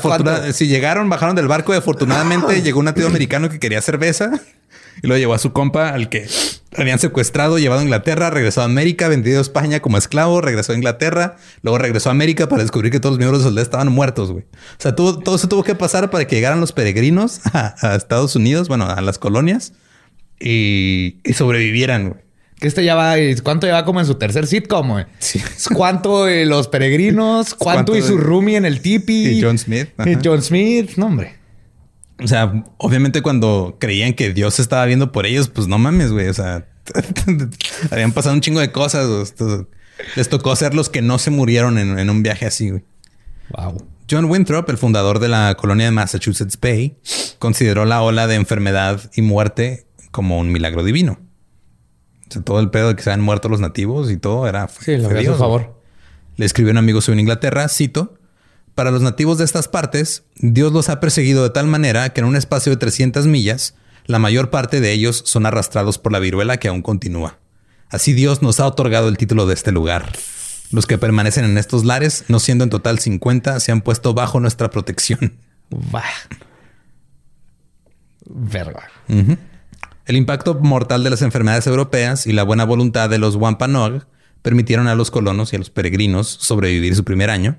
si 0.53 0.67
llegaron, 0.67 1.09
bajaron 1.09 1.35
del 1.35 1.47
barco 1.47 1.73
y 1.73 1.77
afortunadamente 1.77 2.61
llegó 2.61 2.79
un 2.79 2.85
nativo 2.85 3.07
americano 3.07 3.49
que 3.49 3.59
quería 3.59 3.81
cerveza 3.81 4.31
Y 5.01 5.07
luego 5.07 5.19
llevó 5.19 5.33
a 5.33 5.39
su 5.39 5.53
compa 5.53 5.89
al 5.89 6.09
que 6.09 6.27
habían 6.77 6.99
secuestrado, 6.99 7.59
llevado 7.59 7.81
a 7.81 7.83
Inglaterra, 7.83 8.29
regresó 8.29 8.61
a 8.61 8.65
América, 8.65 9.07
vendido 9.07 9.39
a 9.39 9.41
España 9.41 9.79
como 9.79 9.97
esclavo, 9.97 10.41
regresó 10.41 10.73
a 10.73 10.75
Inglaterra, 10.75 11.37
luego 11.61 11.77
regresó 11.77 12.09
a 12.09 12.11
América 12.11 12.47
para 12.47 12.63
descubrir 12.63 12.91
que 12.91 12.99
todos 12.99 13.13
los 13.13 13.19
miembros 13.19 13.41
de 13.41 13.49
Soledad 13.49 13.63
estaban 13.63 13.91
muertos, 13.91 14.31
güey. 14.31 14.43
O 14.43 14.81
sea, 14.81 14.95
todo, 14.95 15.19
todo 15.19 15.35
eso 15.35 15.47
tuvo 15.47 15.63
que 15.63 15.75
pasar 15.75 16.09
para 16.09 16.25
que 16.25 16.35
llegaran 16.35 16.59
los 16.59 16.71
peregrinos 16.71 17.41
a, 17.53 17.75
a 17.81 17.95
Estados 17.95 18.35
Unidos, 18.35 18.67
bueno, 18.67 18.89
a 18.89 19.01
las 19.01 19.19
colonias 19.19 19.73
y, 20.39 21.17
y 21.23 21.33
sobrevivieran, 21.33 22.09
güey. 22.09 22.23
Que 22.59 22.67
este 22.67 22.85
ya 22.85 22.95
va, 22.95 23.15
¿cuánto 23.43 23.67
lleva 23.67 23.83
como 23.83 23.99
en 23.99 24.05
su 24.05 24.15
tercer 24.15 24.47
sitcom, 24.47 24.91
güey? 24.91 25.05
Sí. 25.19 25.41
¿Cuánto 25.73 26.29
eh, 26.29 26.45
los 26.45 26.69
peregrinos? 26.69 27.53
¿Cuánto, 27.57 27.91
¿Cuánto 27.91 27.97
y 27.97 28.01
su 28.01 28.17
roomie 28.17 28.55
en 28.55 28.63
el 28.63 28.79
tipi? 28.79 29.27
Y 29.27 29.41
John 29.41 29.57
Smith. 29.57 29.89
Y 30.05 30.11
Ajá. 30.13 30.21
John 30.23 30.41
Smith, 30.41 30.91
no, 30.95 31.07
hombre. 31.07 31.42
O 32.23 32.27
sea, 32.27 32.63
obviamente 32.77 33.21
cuando 33.21 33.77
creían 33.79 34.13
que 34.13 34.33
Dios 34.33 34.59
estaba 34.59 34.85
viendo 34.85 35.11
por 35.11 35.25
ellos, 35.25 35.49
pues 35.49 35.67
no 35.67 35.77
mames, 35.77 36.11
güey. 36.11 36.27
O 36.29 36.33
sea, 36.33 36.67
habían 37.91 38.11
pasado 38.11 38.35
un 38.35 38.41
chingo 38.41 38.59
de 38.59 38.71
cosas. 38.71 39.33
les 40.15 40.29
tocó 40.29 40.55
ser 40.55 40.73
los 40.73 40.89
que 40.89 41.01
no 41.01 41.17
se 41.19 41.31
murieron 41.31 41.77
en, 41.77 41.99
en 41.99 42.09
un 42.09 42.23
viaje 42.23 42.45
así, 42.45 42.69
güey. 42.69 42.83
Wow. 43.49 43.85
John 44.09 44.25
Winthrop, 44.25 44.69
el 44.69 44.77
fundador 44.77 45.19
de 45.19 45.27
la 45.29 45.55
colonia 45.55 45.85
de 45.85 45.91
Massachusetts 45.91 46.59
Bay, 46.59 46.97
consideró 47.39 47.85
la 47.85 48.01
ola 48.01 48.27
de 48.27 48.35
enfermedad 48.35 49.01
y 49.15 49.21
muerte 49.21 49.85
como 50.11 50.39
un 50.39 50.51
milagro 50.51 50.83
divino. 50.83 51.19
O 52.29 52.33
sea, 52.33 52.41
todo 52.41 52.59
el 52.59 52.69
pedo 52.69 52.89
de 52.89 52.95
que 52.95 53.03
se 53.03 53.11
habían 53.11 53.25
muerto 53.25 53.49
los 53.49 53.59
nativos 53.59 54.11
y 54.11 54.17
todo 54.17 54.47
era 54.47 54.67
Sí, 54.67 54.97
lo 54.97 55.07
a 55.07 55.37
favor. 55.37 55.79
le 56.35 56.45
escribió 56.45 56.71
un 56.71 56.77
amigo 56.77 57.01
suyo 57.01 57.13
en 57.13 57.21
Inglaterra, 57.21 57.67
cito, 57.69 58.15
para 58.75 58.91
los 58.91 59.01
nativos 59.01 59.37
de 59.37 59.45
estas 59.45 59.67
partes, 59.67 60.23
Dios 60.35 60.73
los 60.73 60.89
ha 60.89 60.99
perseguido 60.99 61.43
de 61.43 61.51
tal 61.51 61.67
manera 61.67 62.09
que 62.09 62.21
en 62.21 62.27
un 62.27 62.35
espacio 62.35 62.71
de 62.71 62.77
300 62.77 63.27
millas, 63.27 63.75
la 64.05 64.19
mayor 64.19 64.49
parte 64.49 64.81
de 64.81 64.91
ellos 64.91 65.21
son 65.25 65.45
arrastrados 65.45 65.97
por 65.97 66.11
la 66.11 66.19
viruela 66.19 66.57
que 66.57 66.67
aún 66.67 66.81
continúa. 66.81 67.37
Así 67.89 68.13
Dios 68.13 68.41
nos 68.41 68.59
ha 68.59 68.65
otorgado 68.65 69.07
el 69.07 69.17
título 69.17 69.45
de 69.45 69.53
este 69.53 69.71
lugar. 69.71 70.11
Los 70.71 70.87
que 70.87 70.97
permanecen 70.97 71.45
en 71.45 71.59
estos 71.59 71.85
lares, 71.85 72.25
no 72.27 72.39
siendo 72.39 72.63
en 72.63 72.71
total 72.71 72.97
50, 72.97 73.59
se 73.59 73.71
han 73.71 73.81
puesto 73.81 74.15
bajo 74.15 74.39
nuestra 74.39 74.71
protección. 74.71 75.37
Bah. 75.69 76.03
Verga. 78.25 78.89
El 80.05 80.15
impacto 80.15 80.55
mortal 80.55 81.03
de 81.03 81.11
las 81.11 81.21
enfermedades 81.21 81.67
europeas 81.67 82.25
y 82.25 82.33
la 82.33 82.43
buena 82.43 82.65
voluntad 82.65 83.09
de 83.09 83.19
los 83.19 83.35
Wampanoag 83.35 84.07
permitieron 84.41 84.87
a 84.87 84.95
los 84.95 85.11
colonos 85.11 85.53
y 85.53 85.57
a 85.57 85.59
los 85.59 85.69
peregrinos 85.69 86.27
sobrevivir 86.27 86.95
su 86.95 87.03
primer 87.03 87.29
año. 87.29 87.57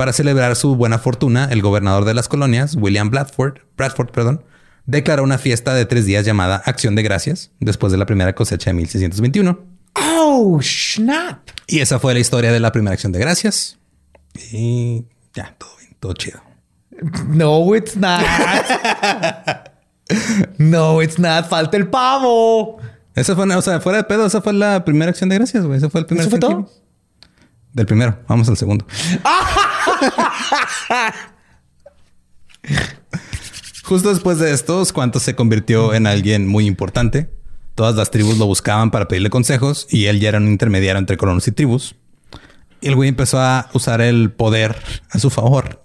Para 0.00 0.14
celebrar 0.14 0.56
su 0.56 0.76
buena 0.76 0.98
fortuna, 0.98 1.48
el 1.50 1.60
gobernador 1.60 2.06
de 2.06 2.14
las 2.14 2.26
colonias, 2.26 2.74
William 2.74 3.10
Bradford, 3.10 3.58
Bradford, 3.76 4.08
perdón, 4.08 4.42
declaró 4.86 5.22
una 5.22 5.36
fiesta 5.36 5.74
de 5.74 5.84
tres 5.84 6.06
días 6.06 6.24
llamada 6.24 6.62
Acción 6.64 6.94
de 6.94 7.02
Gracias 7.02 7.50
después 7.60 7.92
de 7.92 7.98
la 7.98 8.06
primera 8.06 8.34
cosecha 8.34 8.70
de 8.70 8.76
1621. 8.76 9.60
Oh, 9.92 10.58
snap. 10.62 11.50
Y 11.66 11.80
esa 11.80 11.98
fue 11.98 12.14
la 12.14 12.20
historia 12.20 12.50
de 12.50 12.60
la 12.60 12.72
primera 12.72 12.94
Acción 12.94 13.12
de 13.12 13.18
Gracias. 13.18 13.78
Y 14.50 15.04
ya, 15.34 15.54
todo 15.58 15.76
bien, 15.78 15.94
todo 16.00 16.14
chido. 16.14 16.40
No, 17.26 17.76
it's 17.76 17.94
not. 17.94 18.22
no, 20.56 21.02
it's 21.02 21.18
not. 21.18 21.46
Falta 21.46 21.76
el 21.76 21.88
pavo. 21.88 22.78
Esa 23.14 23.36
fue, 23.36 23.54
o 23.54 23.60
sea, 23.60 23.82
fuera 23.82 23.98
de 23.98 24.04
pedo, 24.04 24.24
esa 24.24 24.40
fue 24.40 24.54
la 24.54 24.82
primera 24.82 25.10
Acción 25.10 25.28
de 25.28 25.36
Gracias, 25.36 25.62
güey. 25.62 25.76
Ese 25.76 25.90
fue 25.90 26.00
el 26.00 26.06
primer 26.06 26.22
¿Eso 26.22 26.30
fue 26.30 26.38
todo? 26.38 26.70
Del 27.74 27.84
primero. 27.84 28.18
Vamos 28.26 28.48
al 28.48 28.56
segundo. 28.56 28.86
Justo 33.84 34.10
después 34.10 34.38
de 34.38 34.52
esto, 34.52 34.84
Squanto 34.84 35.18
se 35.18 35.34
convirtió 35.34 35.94
en 35.94 36.06
alguien 36.06 36.46
muy 36.46 36.66
importante. 36.66 37.30
Todas 37.74 37.96
las 37.96 38.10
tribus 38.10 38.38
lo 38.38 38.46
buscaban 38.46 38.90
para 38.90 39.08
pedirle 39.08 39.30
consejos 39.30 39.86
y 39.90 40.06
él 40.06 40.20
ya 40.20 40.28
era 40.28 40.38
un 40.38 40.48
intermediario 40.48 40.98
entre 40.98 41.16
colonos 41.16 41.48
y 41.48 41.52
tribus. 41.52 41.96
Y 42.80 42.88
el 42.88 42.94
güey 42.94 43.08
empezó 43.08 43.40
a 43.40 43.68
usar 43.72 44.00
el 44.00 44.32
poder 44.32 44.76
a 45.10 45.18
su 45.18 45.30
favor. 45.30 45.82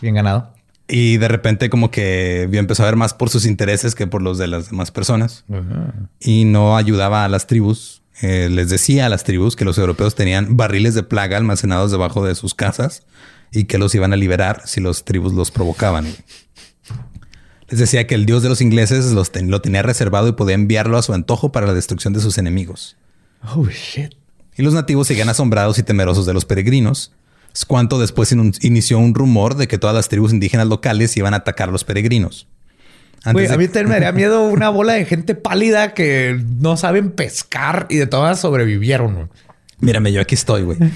Bien 0.00 0.14
ganado. 0.14 0.54
Y 0.86 1.16
de 1.16 1.28
repente 1.28 1.70
como 1.70 1.90
que 1.90 2.42
empezó 2.52 2.82
a 2.82 2.86
ver 2.86 2.96
más 2.96 3.14
por 3.14 3.30
sus 3.30 3.46
intereses 3.46 3.94
que 3.94 4.06
por 4.06 4.22
los 4.22 4.38
de 4.38 4.46
las 4.46 4.70
demás 4.70 4.90
personas. 4.90 5.44
Y 6.20 6.44
no 6.44 6.76
ayudaba 6.76 7.24
a 7.24 7.28
las 7.28 7.46
tribus. 7.46 8.02
Eh, 8.22 8.48
les 8.50 8.68
decía 8.68 9.06
a 9.06 9.08
las 9.08 9.24
tribus 9.24 9.56
que 9.56 9.64
los 9.64 9.76
europeos 9.78 10.14
tenían 10.14 10.56
barriles 10.56 10.94
de 10.94 11.02
plaga 11.02 11.36
almacenados 11.36 11.90
debajo 11.90 12.24
de 12.24 12.34
sus 12.34 12.54
casas 12.54 13.02
y 13.50 13.64
que 13.64 13.78
los 13.78 13.94
iban 13.94 14.12
a 14.12 14.16
liberar 14.16 14.62
si 14.66 14.80
los 14.80 15.04
tribus 15.04 15.32
los 15.34 15.50
provocaban. 15.50 16.06
Les 17.68 17.80
decía 17.80 18.06
que 18.06 18.14
el 18.14 18.26
dios 18.26 18.42
de 18.42 18.48
los 18.48 18.60
ingleses 18.60 19.12
los 19.12 19.32
ten- 19.32 19.50
lo 19.50 19.60
tenía 19.60 19.82
reservado 19.82 20.28
y 20.28 20.32
podía 20.32 20.54
enviarlo 20.54 20.96
a 20.98 21.02
su 21.02 21.12
antojo 21.14 21.50
para 21.50 21.66
la 21.66 21.74
destrucción 21.74 22.12
de 22.12 22.20
sus 22.20 22.38
enemigos. 22.38 22.96
Oh, 23.54 23.66
shit. 23.68 24.12
Y 24.56 24.62
los 24.62 24.74
nativos 24.74 25.06
seguían 25.08 25.28
asombrados 25.28 25.78
y 25.78 25.82
temerosos 25.82 26.26
de 26.26 26.34
los 26.34 26.44
peregrinos. 26.44 27.12
Squanto 27.56 27.98
después 27.98 28.30
in- 28.32 28.54
inició 28.60 28.98
un 28.98 29.14
rumor 29.14 29.56
de 29.56 29.66
que 29.66 29.78
todas 29.78 29.96
las 29.96 30.08
tribus 30.08 30.32
indígenas 30.32 30.66
locales 30.68 31.16
iban 31.16 31.34
a 31.34 31.38
atacar 31.38 31.68
a 31.68 31.72
los 31.72 31.84
peregrinos. 31.84 32.46
Güey, 33.32 33.46
de- 33.48 33.54
a 33.54 33.56
mí 33.56 33.66
también 33.68 33.88
me 33.88 33.94
daría 33.94 34.12
miedo 34.16 34.42
una 34.48 34.68
bola 34.68 34.92
de 34.94 35.04
gente 35.06 35.34
pálida 35.34 35.94
que 35.94 36.38
no 36.60 36.76
saben 36.76 37.10
pescar 37.10 37.86
y 37.88 37.96
de 37.96 38.06
todas 38.06 38.40
sobrevivieron. 38.40 39.14
güey. 39.14 39.26
Mírame, 39.80 40.12
yo 40.12 40.20
aquí 40.20 40.34
estoy, 40.34 40.62
güey. 40.62 40.78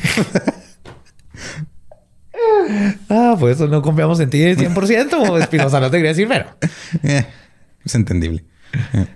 Ah, 3.08 3.36
pues 3.38 3.56
eso 3.56 3.66
no 3.66 3.82
confiamos 3.82 4.20
en 4.20 4.30
ti 4.30 4.38
100%. 4.40 5.38
Espinosa 5.42 5.80
no 5.80 5.90
te 5.90 5.96
quería 5.96 6.10
decir, 6.10 6.28
pero. 6.28 6.46
Eh, 7.02 7.26
es 7.84 7.94
entendible. 7.94 8.44
Eh. 8.92 9.06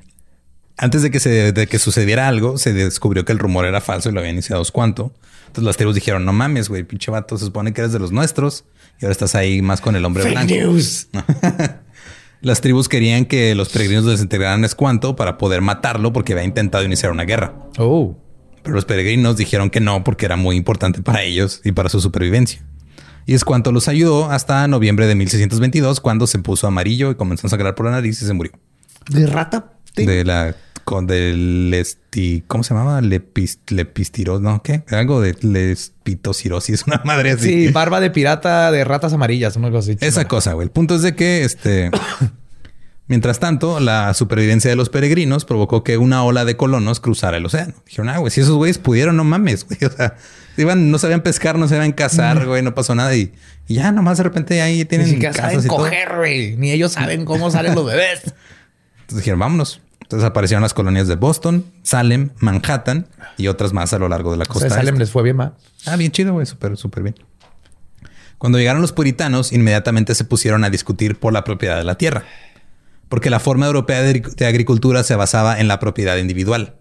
Antes 0.77 1.03
de 1.03 1.11
que, 1.11 1.21
se, 1.21 1.53
de 1.53 1.67
que 1.67 1.79
sucediera 1.79 2.27
algo, 2.29 2.59
se 2.59 2.73
descubrió 2.73 3.25
que 3.25 3.33
el 3.33 3.39
rumor 3.39 3.67
era 3.67 3.81
falso 3.81 4.09
y 4.09 4.13
lo 4.13 4.21
había 4.21 4.33
iniciado 4.33 4.65
Squanto. 4.65 5.13
Entonces 5.47 5.65
las 5.65 5.77
tribus 5.77 5.95
dijeron, 5.95 6.25
no 6.25 6.33
mames, 6.33 6.69
güey, 6.69 6.83
pinche 6.83 7.11
vato, 7.11 7.37
se 7.37 7.45
supone 7.45 7.73
que 7.73 7.83
eres 7.83 7.93
de 7.93 7.99
los 7.99 8.11
nuestros 8.11 8.65
y 9.01 9.05
ahora 9.05 9.13
estás 9.13 9.35
ahí 9.35 9.61
más 9.61 9.81
con 9.83 9.95
el 9.97 10.05
hombre 10.05 10.23
Fake 10.23 10.35
blanco. 10.35 10.55
news. 10.55 11.09
Las 12.43 12.61
tribus 12.61 12.89
querían 12.89 13.25
que 13.25 13.55
los 13.55 13.69
peregrinos 13.69 14.05
desintegraran 14.05 14.65
a 14.65 14.69
Squanto 14.69 15.15
para 15.15 15.39
poder 15.39 15.61
matarlo 15.61 16.13
porque 16.13 16.33
había 16.33 16.45
intentado 16.45 16.85
iniciar 16.85 17.13
una 17.13 17.23
guerra. 17.23 17.55
Oh. 17.79 18.17
Pero 18.65 18.75
los 18.75 18.85
peregrinos 18.85 19.37
dijeron 19.37 19.71
que 19.71 19.79
no 19.81 20.03
porque 20.03 20.27
era 20.27 20.37
muy 20.37 20.57
importante 20.57 21.03
para 21.03 21.23
ellos 21.23 21.61
y 21.65 21.71
para 21.71 21.89
su 21.89 22.01
supervivencia. 22.01 22.65
Y 23.27 23.35
es 23.35 23.45
cuanto 23.45 23.71
los 23.71 23.87
ayudó 23.87 24.29
hasta 24.29 24.67
noviembre 24.67 25.07
de 25.07 25.15
1622 25.15 26.01
cuando 26.01 26.27
se 26.27 26.41
puso 26.41 26.67
amarillo 26.67 27.13
y 27.13 27.15
comenzó 27.15 27.47
a 27.47 27.51
sangrar 27.51 27.77
por 27.77 27.87
la 27.87 27.93
nariz 27.93 28.21
y 28.21 28.27
se 28.27 28.33
murió. 28.33 28.53
De 29.09 29.27
rata. 29.27 29.75
De 29.95 30.25
la... 30.25 30.57
Con 30.85 31.07
del 31.07 31.73
esti, 31.75 32.43
¿Cómo 32.47 32.65
se 32.65 32.75
llamaba? 32.75 33.01
Lepis, 33.01 33.61
lepistiros, 33.69 34.41
¿no? 34.41 34.63
¿Qué? 34.63 34.83
Algo 34.91 35.21
de 35.21 35.37
lepitocirosis, 35.41 36.83
una 36.87 37.01
madre 37.05 37.33
así. 37.33 37.67
Sí, 37.67 37.73
barba 37.73 38.01
de 38.01 38.11
pirata 38.11 38.71
de 38.73 38.85
ratas 38.85 39.13
amarillas, 39.13 39.57
una 39.57 39.71
cosa 39.71 39.93
así. 39.93 39.99
Esa 40.05 40.27
cosa, 40.27 40.55
güey. 40.55 40.67
El 40.67 40.71
punto 40.71 40.95
es 40.95 41.03
de 41.03 41.15
que, 41.15 41.45
este... 41.45 41.91
Mientras 43.09 43.41
tanto, 43.41 43.79
la 43.79 44.15
supervivencia 44.15 44.71
de 44.71 44.77
los 44.77 44.89
peregrinos 44.89 45.45
provocó 45.45 45.85
que 45.85 45.99
una 45.99 46.25
ola 46.25 46.45
de 46.47 46.57
colonos 46.57 46.99
cruzara 46.99 47.37
el 47.37 47.45
océano. 47.45 47.75
Dijeron, 47.85 48.09
ah, 48.09 48.19
güey, 48.19 48.31
si 48.31 48.41
esos 48.41 48.57
güeyes 48.57 48.79
pudieron, 48.79 49.17
no 49.17 49.25
mames, 49.25 49.67
güey. 49.67 49.79
O 49.87 49.91
sea, 49.91 50.17
iban, 50.57 50.91
no 50.91 50.99
sabían 50.99 51.21
pescar, 51.21 51.59
no 51.59 51.69
sabían 51.69 51.93
cazar, 51.93 52.47
güey, 52.47 52.63
no 52.63 52.75
pasó 52.75 52.95
nada. 52.95 53.15
Y, 53.15 53.33
y 53.69 53.75
ya 53.75 53.93
nomás 53.93 54.17
de 54.19 54.25
repente 54.25 54.63
ahí 54.63 54.79
Ni 54.79 54.85
tienen 54.87 55.09
siquiera 55.09 55.35
casas 55.35 55.53
saben 55.53 55.67
y 55.67 55.69
coger, 55.69 56.17
güey. 56.17 56.57
Ni 56.57 56.71
ellos 56.71 56.93
saben 56.93 57.25
cómo 57.25 57.51
salen 57.51 57.75
los 57.75 57.85
bebés. 57.85 58.21
Entonces 59.01 59.17
dijeron, 59.17 59.41
vámonos. 59.41 59.81
Entonces 60.13 60.29
aparecieron 60.29 60.63
las 60.63 60.75
colonias 60.75 61.09
de 61.09 61.17
Boston, 61.17 61.65
Salem, 61.83 62.31
Manhattan 62.39 63.07
y 63.39 63.49
otras 63.49 63.73
más 63.73 63.93
a 63.95 63.99
lo 63.99 64.09
largo 64.11 64.31
de 64.33 64.37
la 64.37 64.45
O 64.45 64.47
costa. 64.47 64.69
sea, 64.69 64.77
Salem 64.79 64.95
este. 64.95 64.99
les 65.01 65.11
fue 65.11 65.23
bien 65.23 65.37
más. 65.37 65.53
Ah, 65.87 65.97
bien 65.97 66.13
chido, 66.13 66.35
güey. 66.35 66.45
Súper, 66.45 66.77
súper 66.77 67.03
bien. 67.03 67.15
Cuando 68.39 68.59
llegaron 68.59 68.83
los 68.83 68.93
puritanos, 68.93 69.53
inmediatamente 69.53 70.15
se 70.15 70.25
pusieron 70.25 70.65
a 70.65 70.71
discutir 70.71 71.19
por 71.19 71.33
la 71.33 71.45
propiedad 71.45 71.77
de 71.79 71.85
la 71.85 71.95
tierra. 71.97 72.25
Porque 73.09 73.31
la 73.31 73.41
forma 73.41 73.67
europea 73.67 74.03
de, 74.03 74.13
agric- 74.23 74.35
de 74.35 74.47
agricultura 74.47 75.03
se 75.03 75.15
basaba 75.17 75.59
en 75.61 75.69
la 75.69 75.79
propiedad 75.79 76.17
individual, 76.17 76.75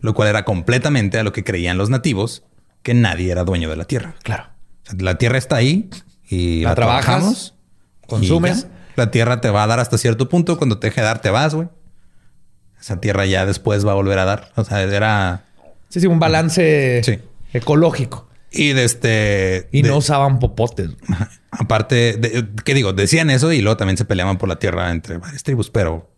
lo 0.00 0.14
cual 0.14 0.28
era 0.28 0.44
completamente 0.44 1.18
a 1.18 1.22
lo 1.24 1.32
que 1.32 1.44
creían 1.44 1.76
los 1.76 1.90
nativos, 1.90 2.44
que 2.82 2.94
nadie 2.94 3.30
era 3.32 3.44
dueño 3.44 3.68
de 3.68 3.76
la 3.76 3.84
tierra. 3.84 4.14
Claro. 4.22 4.44
O 4.86 4.90
sea, 4.90 4.98
la 5.00 5.18
tierra 5.18 5.38
está 5.38 5.56
ahí 5.56 5.90
y 6.28 6.62
La 6.62 6.70
la, 6.70 6.74
trabajas, 6.74 7.04
trabajamos, 7.04 7.54
consumes. 8.06 8.66
La 8.96 9.10
tierra 9.10 9.40
te 9.40 9.50
va 9.50 9.64
a 9.64 9.66
dar 9.66 9.78
hasta 9.80 9.98
cierto 9.98 10.28
punto. 10.28 10.56
Cuando 10.58 10.78
te 10.78 10.88
deje 10.88 11.00
de 11.00 11.06
dar, 11.06 11.20
te 11.20 11.30
vas, 11.30 11.54
güey. 11.54 11.68
Esa 12.80 13.00
tierra 13.00 13.26
ya 13.26 13.44
después 13.46 13.86
va 13.86 13.92
a 13.92 13.94
volver 13.94 14.18
a 14.18 14.24
dar. 14.24 14.52
O 14.56 14.64
sea, 14.64 14.82
era... 14.82 15.44
Sí, 15.88 16.00
sí, 16.00 16.06
un 16.06 16.18
balance 16.20 17.02
Sí. 17.04 17.18
ecológico. 17.52 18.28
Y 18.50 18.72
de 18.72 18.84
este... 18.84 19.68
Y 19.72 19.82
de- 19.82 19.88
no 19.90 19.96
usaban 19.98 20.38
popotes. 20.38 20.90
Aparte, 21.50 22.16
de, 22.16 22.46
¿qué 22.64 22.74
digo? 22.74 22.92
Decían 22.92 23.30
eso 23.30 23.52
y 23.52 23.60
luego 23.60 23.76
también 23.76 23.96
se 23.96 24.04
peleaban 24.04 24.38
por 24.38 24.48
la 24.48 24.58
tierra 24.58 24.90
entre 24.90 25.18
varias 25.18 25.42
tribus, 25.42 25.70
pero 25.70 26.10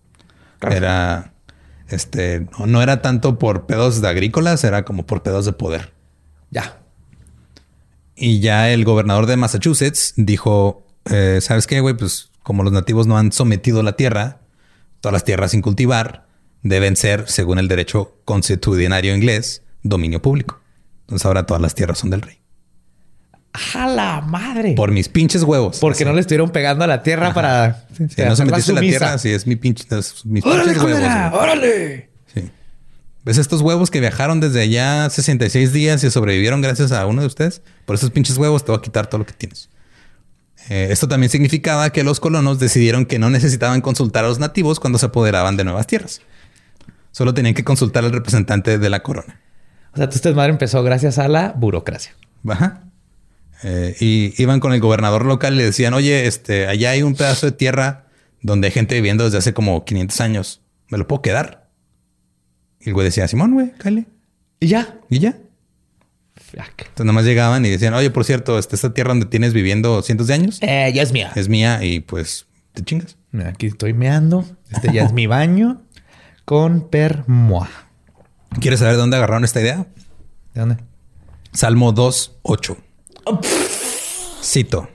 era, 0.71 1.33
este, 1.89 2.47
no, 2.59 2.67
no 2.67 2.83
era 2.83 3.01
tanto 3.01 3.39
por 3.39 3.67
pedos 3.67 4.01
de 4.03 4.09
agrícolas, 4.09 4.63
era 4.65 4.85
como 4.85 5.07
por 5.07 5.23
pedos 5.23 5.47
de 5.47 5.53
poder. 5.53 5.93
Ya. 6.51 6.79
Y 8.17 8.41
ya 8.41 8.71
el 8.71 8.85
gobernador 8.85 9.27
de 9.27 9.37
Massachusetts 9.37 10.13
dijo, 10.17 10.87
eh, 11.11 11.39
¿sabes 11.41 11.67
qué, 11.67 11.81
güey? 11.81 11.97
Pues 11.97 12.31
como 12.43 12.63
los 12.63 12.73
nativos 12.73 13.07
no 13.07 13.17
han 13.17 13.33
sometido 13.33 13.83
la 13.83 13.93
tierra, 13.97 14.39
Todas 15.01 15.15
las 15.15 15.25
tierras 15.25 15.53
sin 15.53 15.63
cultivar 15.63 16.27
deben 16.63 16.97
ser, 16.97 17.25
según 17.29 17.59
el 17.59 17.69
derecho 17.69 18.19
consuetudinario 18.25 19.15
inglés, 19.15 19.63
dominio 19.83 20.23
público. 20.23 20.61
Entonces 21.03 21.27
ahora 21.27 21.47
todas 21.47 21.61
las 21.61 21.75
tierras 21.75 21.99
son 21.99 22.11
del 22.11 22.23
rey. 22.23 22.41
¡A 23.75 23.89
la 23.89 24.21
madre! 24.21 24.75
Por 24.75 24.93
mis 24.93 25.09
pinches 25.09 25.43
huevos. 25.43 25.79
Porque 25.81 26.05
no 26.05 26.13
le 26.13 26.21
estuvieron 26.21 26.51
pegando 26.51 26.85
a 26.85 26.87
la 26.87 27.03
tierra 27.03 27.35
para. 27.35 27.87
Si 27.97 28.23
no 28.23 28.37
se 28.37 28.45
metiste 28.45 28.71
en 28.71 28.75
la 28.77 28.81
tierra, 28.81 29.19
sí, 29.19 29.31
es 29.31 29.47
mi 29.47 29.57
pinche, 29.57 29.85
es 29.91 30.25
mis 30.25 30.45
pinches 30.45 30.81
huevos. 30.81 31.03
¡Órale! 31.33 32.11
Sí. 32.33 32.49
¿Ves 33.25 33.39
estos 33.39 33.61
huevos 33.61 33.91
que 33.91 33.99
viajaron 33.99 34.39
desde 34.39 34.61
allá 34.61 35.11
66 35.11 35.73
días 35.73 36.05
y 36.05 36.11
sobrevivieron 36.11 36.61
gracias 36.61 36.93
a 36.93 37.05
uno 37.07 37.23
de 37.23 37.27
ustedes? 37.27 37.63
Por 37.87 37.97
esos 37.97 38.11
pinches 38.11 38.37
huevos 38.39 38.65
te 38.65 38.71
voy 38.71 38.79
a 38.79 38.83
quitar 38.83 39.09
todo 39.09 39.19
lo 39.19 39.27
que 39.27 39.33
tienes. 39.33 39.69
Eh, 40.69 40.89
esto 40.91 41.09
también 41.09 41.31
significaba 41.31 41.91
que 41.91 42.05
los 42.05 42.21
colonos 42.21 42.61
decidieron 42.61 43.05
que 43.05 43.19
no 43.19 43.31
necesitaban 43.31 43.81
consultar 43.81 44.25
a 44.25 44.29
los 44.29 44.39
nativos 44.39 44.79
cuando 44.79 45.01
se 45.01 45.07
apoderaban 45.07 45.57
de 45.57 45.65
nuevas 45.65 45.89
tierras. 45.89 46.21
Solo 47.13 47.35
tenían 47.35 47.55
que 47.55 47.65
consultar 47.65 48.05
al 48.05 48.13
representante 48.13 48.79
de 48.79 48.91
la 48.91 49.03
corona. 49.03 49.41
O 49.93 49.97
sea, 49.97 50.09
tu 50.09 50.35
madre 50.35 50.51
empezó 50.53 50.83
gracias 50.83 51.19
a 51.19 51.29
la 51.29 51.53
burocracia. 51.57 52.15
Ajá. 52.49 52.85
Eh, 53.63 53.97
y 54.01 54.41
iban 54.43 54.61
con 54.61 54.73
el 54.73 54.81
gobernador 54.81 55.27
local 55.27 55.55
y 55.55 55.59
le 55.59 55.65
decían, 55.65 55.93
oye, 55.95 56.27
este, 56.27 56.67
allá 56.67 56.91
hay 56.91 57.03
un 57.03 57.15
pedazo 57.15 57.47
de 57.47 57.53
tierra 57.53 58.07
donde 58.41 58.69
hay 58.69 58.73
gente 58.73 58.95
viviendo 58.95 59.25
desde 59.25 59.39
hace 59.39 59.53
como 59.53 59.85
500 59.85 60.21
años. 60.21 60.63
¿Me 60.89 60.97
lo 60.99 61.07
puedo 61.07 61.21
quedar? 61.23 61.69
Y 62.81 62.89
el 62.89 62.95
güey 62.95 63.05
decía, 63.05 63.29
Simón, 63.29 63.53
güey, 63.53 63.73
cállate. 63.77 64.07
Y 64.61 64.69
ya. 64.69 64.99
Y 65.11 65.19
ya. 65.19 65.37
Fuck. 66.35 66.81
Entonces 66.81 67.07
nomás 67.07 67.25
llegaban 67.25 67.65
y 67.67 67.69
decían, 67.71 67.93
oye, 67.95 68.11
por 68.11 68.25
cierto, 68.25 68.59
este, 68.59 68.77
esta 68.77 68.95
tierra 68.95 69.11
donde 69.11 69.27
tienes 69.27 69.53
viviendo 69.53 70.01
cientos 70.03 70.27
de 70.29 70.35
años 70.35 70.59
Eh, 70.63 70.91
ya 70.95 71.03
es 71.03 71.13
mía. 71.13 71.33
es 71.35 71.49
mía 71.49 71.85
y 71.85 72.01
pues 72.01 72.47
te 72.73 72.83
chingas. 72.83 73.17
Aquí 73.45 73.67
estoy 73.67 73.93
meando. 73.93 74.45
Este 74.71 74.93
ya 74.93 75.05
es 75.05 75.13
mi 75.13 75.27
baño 75.27 75.83
con 76.45 76.89
permoa. 76.89 77.69
¿Quieres 78.61 78.81
saber 78.81 78.95
de 78.95 79.01
dónde 79.01 79.17
agarraron 79.17 79.45
esta 79.45 79.61
idea? 79.61 79.87
¿De 80.55 80.61
dónde? 80.61 80.77
Salmo 81.53 81.93
2, 81.93 82.39
8. 82.43 82.77
Cito. 84.43 84.89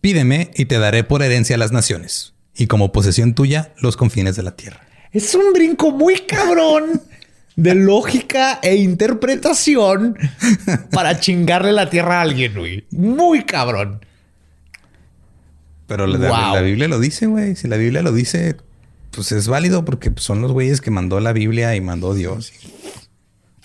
Pídeme 0.00 0.50
y 0.54 0.66
te 0.66 0.78
daré 0.78 1.04
por 1.04 1.22
herencia 1.22 1.56
las 1.58 1.72
naciones 1.72 2.34
y 2.54 2.66
como 2.66 2.92
posesión 2.92 3.34
tuya 3.34 3.72
los 3.80 3.96
confines 3.96 4.36
de 4.36 4.42
la 4.42 4.56
tierra. 4.56 4.80
Es 5.12 5.34
un 5.34 5.52
brinco 5.52 5.90
muy 5.90 6.20
cabrón 6.20 7.02
de 7.56 7.74
lógica 7.74 8.60
e 8.62 8.76
interpretación 8.76 10.16
para 10.92 11.18
chingarle 11.18 11.72
la 11.72 11.90
tierra 11.90 12.18
a 12.18 12.22
alguien, 12.22 12.54
güey. 12.56 12.86
Muy 12.90 13.44
cabrón. 13.44 14.04
Pero 15.86 16.06
la, 16.06 16.18
la- 16.18 16.28
Wow. 16.28 16.54
la 16.54 16.60
Biblia 16.60 16.88
lo 16.88 17.00
dice, 17.00 17.26
güey. 17.26 17.56
Si 17.56 17.66
la 17.66 17.76
Biblia 17.76 18.02
lo 18.02 18.12
dice, 18.12 18.56
pues 19.18 19.32
es 19.32 19.48
válido 19.48 19.84
porque 19.84 20.12
pues, 20.12 20.24
son 20.24 20.40
los 20.42 20.52
güeyes 20.52 20.80
que 20.80 20.92
mandó 20.92 21.18
la 21.18 21.32
Biblia 21.32 21.74
y 21.74 21.80
mandó 21.80 22.14
Dios. 22.14 22.52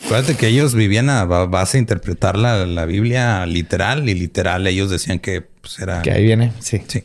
Acuérdate 0.03 0.35
que 0.35 0.47
ellos 0.47 0.73
vivían 0.73 1.11
a 1.11 1.25
ba- 1.25 1.45
base 1.45 1.77
de 1.77 1.81
interpretar 1.81 2.37
la, 2.39 2.65
la 2.65 2.85
Biblia 2.85 3.45
literal 3.45 4.09
y 4.09 4.15
literal 4.15 4.65
ellos 4.65 4.89
decían 4.89 5.19
que 5.19 5.41
pues, 5.41 5.77
era... 5.77 6.01
Que 6.01 6.09
ahí 6.11 6.23
viene, 6.23 6.51
sí. 6.59 6.81
Sí. 6.87 7.03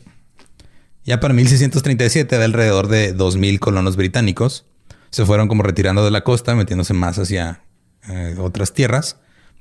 Ya 1.05 1.19
para 1.19 1.35
1637, 1.35 2.39
de 2.39 2.43
alrededor 2.43 2.87
de 2.87 3.15
2.000 3.15 3.59
colonos 3.59 3.95
británicos 3.95 4.65
se 5.11 5.27
fueron 5.27 5.47
como 5.47 5.61
retirando 5.61 6.03
de 6.03 6.09
la 6.09 6.23
costa, 6.23 6.55
metiéndose 6.55 6.93
más 6.95 7.19
hacia 7.19 7.61
eh, 8.09 8.33
otras 8.39 8.73
tierras 8.73 9.17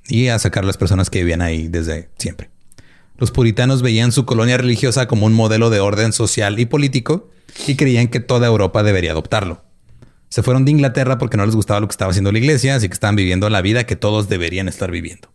y 0.09 0.28
a 0.28 0.39
sacar 0.39 0.64
las 0.64 0.78
personas 0.78 1.11
que 1.11 1.18
vivían 1.18 1.43
ahí 1.43 1.68
desde 1.68 2.09
siempre. 2.16 2.49
Los 3.18 3.30
puritanos 3.32 3.82
veían 3.82 4.12
su 4.12 4.24
colonia 4.24 4.56
religiosa 4.56 5.08
como 5.08 5.26
un 5.26 5.34
modelo 5.34 5.70
de 5.70 5.80
orden 5.80 6.12
social 6.12 6.58
y 6.58 6.66
político 6.66 7.30
y 7.66 7.74
creían 7.76 8.08
que 8.08 8.20
toda 8.20 8.46
Europa 8.46 8.82
debería 8.82 9.10
adoptarlo. 9.10 9.64
Se 10.28 10.42
fueron 10.42 10.64
de 10.64 10.70
Inglaterra 10.70 11.18
porque 11.18 11.36
no 11.36 11.44
les 11.46 11.56
gustaba 11.56 11.80
lo 11.80 11.88
que 11.88 11.92
estaba 11.92 12.10
haciendo 12.10 12.30
la 12.32 12.38
iglesia, 12.38 12.76
así 12.76 12.88
que 12.88 12.94
estaban 12.94 13.16
viviendo 13.16 13.48
la 13.50 13.62
vida 13.62 13.84
que 13.84 13.96
todos 13.96 14.28
deberían 14.28 14.68
estar 14.68 14.90
viviendo. 14.90 15.28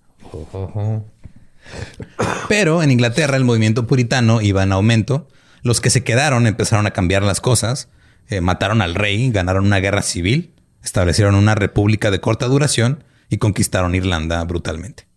Pero 2.47 2.83
en 2.83 2.91
Inglaterra 2.91 3.35
el 3.35 3.43
movimiento 3.43 3.87
puritano 3.87 4.41
iba 4.41 4.63
en 4.63 4.71
aumento. 4.71 5.27
Los 5.61 5.81
que 5.81 5.89
se 5.89 6.03
quedaron 6.03 6.47
empezaron 6.47 6.85
a 6.87 6.91
cambiar 6.91 7.23
las 7.23 7.41
cosas. 7.41 7.89
eh, 8.29 8.39
mataron 8.39 8.81
al 8.81 8.95
rey, 8.95 9.29
ganaron 9.31 9.65
una 9.65 9.79
guerra 9.79 10.01
civil, 10.01 10.53
establecieron 10.83 11.35
una 11.35 11.55
república 11.55 12.09
de 12.09 12.21
corta 12.21 12.45
duración 12.45 13.03
y 13.29 13.37
conquistaron 13.37 13.95
Irlanda 13.95 14.43
brutalmente. 14.45 15.07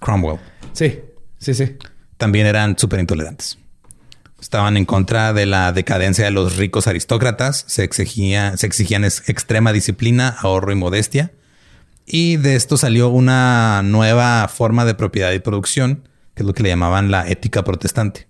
Cromwell. 0.00 0.38
Sí, 0.72 1.00
sí, 1.44 1.54
sí. 1.54 1.76
También 2.16 2.46
eran 2.46 2.78
súper 2.78 3.00
intolerantes. 3.00 3.58
Estaban 4.40 4.76
en 4.76 4.84
contra 4.84 5.32
de 5.32 5.46
la 5.46 5.72
decadencia 5.72 6.24
de 6.24 6.30
los 6.30 6.56
ricos 6.56 6.86
aristócratas. 6.86 7.64
Se 7.66 7.84
exigía, 7.84 8.56
se 8.56 8.66
exigían 8.66 9.04
ex- 9.04 9.28
extrema 9.28 9.72
disciplina, 9.72 10.36
ahorro 10.40 10.72
y 10.72 10.74
modestia. 10.74 11.32
Y 12.06 12.36
de 12.36 12.54
esto 12.54 12.76
salió 12.76 13.08
una 13.08 13.82
nueva 13.82 14.46
forma 14.48 14.84
de 14.84 14.94
propiedad 14.94 15.32
y 15.32 15.38
producción, 15.38 16.08
que 16.34 16.42
es 16.42 16.46
lo 16.46 16.52
que 16.52 16.62
le 16.62 16.68
llamaban 16.68 17.10
la 17.10 17.26
ética 17.28 17.64
protestante. 17.64 18.28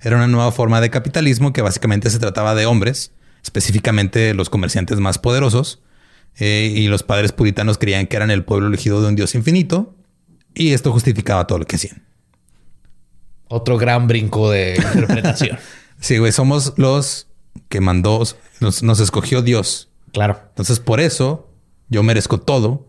Era 0.00 0.16
una 0.16 0.26
nueva 0.26 0.50
forma 0.50 0.80
de 0.80 0.90
capitalismo 0.90 1.52
que 1.52 1.62
básicamente 1.62 2.10
se 2.10 2.18
trataba 2.18 2.56
de 2.56 2.66
hombres, 2.66 3.12
específicamente 3.44 4.34
los 4.34 4.50
comerciantes 4.50 4.98
más 4.98 5.18
poderosos, 5.18 5.80
eh, 6.38 6.72
y 6.74 6.88
los 6.88 7.04
padres 7.04 7.30
puritanos 7.30 7.78
creían 7.78 8.08
que 8.08 8.16
eran 8.16 8.32
el 8.32 8.44
pueblo 8.44 8.66
elegido 8.66 9.00
de 9.00 9.08
un 9.08 9.16
Dios 9.16 9.36
infinito, 9.36 9.94
y 10.54 10.72
esto 10.72 10.90
justificaba 10.90 11.46
todo 11.46 11.58
lo 11.58 11.66
que 11.66 11.76
hacían. 11.76 12.07
Otro 13.48 13.78
gran 13.78 14.06
brinco 14.08 14.50
de 14.50 14.74
interpretación. 14.94 15.58
Sí, 16.00 16.18
güey, 16.18 16.32
somos 16.32 16.74
los 16.76 17.26
que 17.68 17.80
mandó, 17.80 18.22
nos, 18.60 18.82
nos 18.82 19.00
escogió 19.00 19.42
Dios. 19.42 19.88
claro. 20.12 20.40
Entonces, 20.50 20.80
por 20.80 21.00
eso 21.00 21.50
yo 21.88 22.02
merezco 22.02 22.38
todo. 22.40 22.86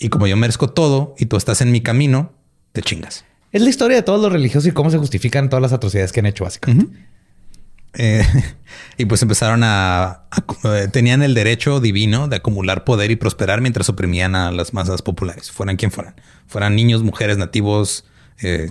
Y 0.00 0.10
como 0.10 0.26
yo 0.28 0.36
merezco 0.36 0.70
todo 0.70 1.14
y 1.18 1.26
tú 1.26 1.36
estás 1.36 1.60
en 1.60 1.72
mi 1.72 1.80
camino, 1.80 2.32
te 2.72 2.82
chingas. 2.82 3.24
Es 3.50 3.62
la 3.62 3.68
historia 3.70 3.96
de 3.96 4.02
todos 4.04 4.20
los 4.22 4.30
religiosos 4.32 4.68
y 4.68 4.72
cómo 4.72 4.90
se 4.90 4.98
justifican 4.98 5.48
todas 5.48 5.60
las 5.62 5.72
atrocidades 5.72 6.12
que 6.12 6.20
han 6.20 6.26
hecho, 6.26 6.44
básicamente. 6.44 6.96
Eh, 7.94 8.22
y 8.98 9.06
pues 9.06 9.22
empezaron 9.22 9.64
a, 9.64 10.04
a- 10.30 10.44
eh, 10.76 10.88
Tenían 10.92 11.22
el 11.22 11.34
derecho 11.34 11.80
divino 11.80 12.28
de 12.28 12.36
acumular 12.36 12.84
poder 12.84 13.10
y 13.10 13.16
prosperar 13.16 13.60
mientras 13.60 13.88
oprimían 13.88 14.36
a 14.36 14.52
las 14.52 14.72
masas 14.72 15.02
populares, 15.02 15.50
fueran 15.50 15.76
quien 15.76 15.90
fueran. 15.90 16.14
Fueran 16.46 16.76
niños, 16.76 17.02
mujeres, 17.02 17.36
nativos. 17.38 18.04
eh, 18.42 18.70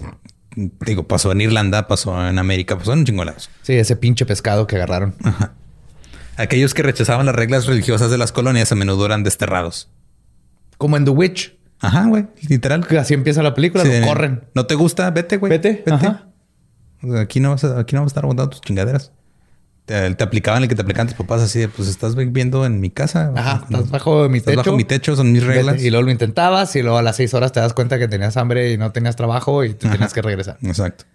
digo, 0.57 1.07
pasó 1.07 1.31
en 1.31 1.41
Irlanda, 1.41 1.87
pasó 1.87 2.27
en 2.27 2.39
América, 2.39 2.77
pasó 2.77 2.93
en 2.93 2.99
un 2.99 3.05
chingo 3.05 3.23
lados. 3.23 3.49
Sí, 3.61 3.73
ese 3.73 3.95
pinche 3.95 4.25
pescado 4.25 4.65
que 4.67 4.75
agarraron. 4.75 5.13
Aquellos 6.35 6.73
que 6.73 6.83
rechazaban 6.83 7.25
las 7.25 7.35
reglas 7.35 7.65
religiosas 7.67 8.11
de 8.11 8.17
las 8.17 8.31
colonias 8.31 8.71
a 8.71 8.75
menudo 8.75 9.05
eran 9.05 9.23
desterrados. 9.23 9.89
Como 10.77 10.97
en 10.97 11.05
The 11.05 11.11
Witch. 11.11 11.55
Ajá, 11.79 12.05
güey, 12.07 12.25
literal. 12.47 12.85
que 12.87 12.97
Así 12.97 13.13
empieza 13.13 13.43
la 13.43 13.53
película, 13.53 13.83
Sí, 13.83 13.91
lo 13.99 14.07
corren. 14.07 14.43
¿No 14.55 14.65
te 14.65 14.73
gusta? 14.75 15.09
Vete, 15.11 15.37
güey. 15.37 15.51
Vete. 15.51 15.83
Ajá. 15.89 16.27
Sea, 17.01 17.19
Aquí 17.21 17.39
no 17.39 17.51
vas 17.51 17.63
a, 17.63 17.79
aquí 17.79 17.95
no 17.95 18.01
vas 18.01 18.07
a 18.07 18.11
estar 18.11 18.23
aguantando 18.23 18.49
tus 18.49 18.61
chingaderas. 18.61 19.11
Te, 19.87 20.13
te 20.15 20.23
aplicaban 20.23 20.61
el 20.63 20.67
que 20.69 20.75
te 20.75 20.81
aplicaban 20.81 21.07
tus 21.07 21.15
papás 21.15 21.41
así 21.41 21.59
de, 21.59 21.69
pues 21.69 21.87
estás 21.87 22.13
viviendo 22.15 22.65
en 22.65 22.79
mi 22.81 22.89
casa. 22.89 23.31
Ajá, 23.35 23.61
estás 23.63 23.89
bajo 23.89 24.27
mi 24.27 24.39
Estás 24.39 24.51
techo. 24.51 24.63
bajo 24.71 24.77
mi 24.77 24.83
techo, 24.83 25.15
son 25.15 25.31
mis 25.31 25.43
reglas. 25.43 25.75
Vete. 25.77 25.87
Y 25.87 25.89
luego 25.89 26.05
lo 26.05 26.11
intentabas 26.11 26.75
y 26.75 26.81
luego 26.81 26.97
a 26.97 27.01
las 27.01 27.15
seis 27.15 27.33
horas 27.33 27.53
te 27.53 27.61
das 27.61 27.73
cuenta 27.73 27.97
que 27.97 28.09
tenías 28.09 28.35
hambre 28.35 28.73
y 28.73 28.77
no 28.77 28.91
tenías 28.91 29.15
trabajo 29.15 29.63
y 29.63 29.73
te 29.73 29.87
tenías 29.89 30.13
que 30.13 30.21
regresar. 30.21 30.57
Exacto. 30.61 31.05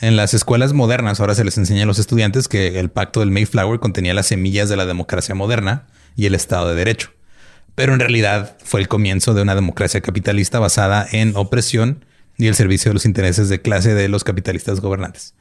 En 0.00 0.16
las 0.16 0.34
escuelas 0.34 0.72
modernas 0.72 1.20
ahora 1.20 1.36
se 1.36 1.44
les 1.44 1.56
enseña 1.56 1.84
a 1.84 1.86
los 1.86 2.00
estudiantes 2.00 2.48
que 2.48 2.80
el 2.80 2.90
pacto 2.90 3.20
del 3.20 3.30
Mayflower 3.30 3.78
contenía 3.78 4.12
las 4.12 4.26
semillas 4.26 4.68
de 4.68 4.76
la 4.76 4.86
democracia 4.86 5.36
moderna 5.36 5.86
y 6.16 6.26
el 6.26 6.34
Estado 6.34 6.68
de 6.70 6.74
Derecho. 6.74 7.10
Pero 7.76 7.94
en 7.94 8.00
realidad 8.00 8.56
fue 8.64 8.80
el 8.80 8.88
comienzo 8.88 9.34
de 9.34 9.42
una 9.42 9.54
democracia 9.54 10.00
capitalista 10.00 10.58
basada 10.58 11.06
en 11.12 11.36
opresión 11.36 12.04
y 12.36 12.48
el 12.48 12.56
servicio 12.56 12.90
de 12.90 12.94
los 12.94 13.04
intereses 13.06 13.48
de 13.48 13.62
clase 13.62 13.94
de 13.94 14.08
los 14.08 14.24
capitalistas 14.24 14.80
gobernantes. 14.80 15.34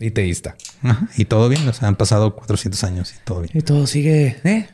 Y 0.00 0.10
teísta. 0.10 0.56
Ajá, 0.82 1.08
Y 1.16 1.24
todo 1.26 1.48
bien, 1.48 1.66
o 1.68 1.72
sea, 1.72 1.88
han 1.88 1.96
pasado 1.96 2.34
400 2.34 2.82
años 2.84 3.14
y 3.14 3.24
todo 3.24 3.40
bien. 3.42 3.52
Y 3.54 3.60
todo 3.62 3.86
sigue, 3.86 4.38
¿eh? 4.44 4.68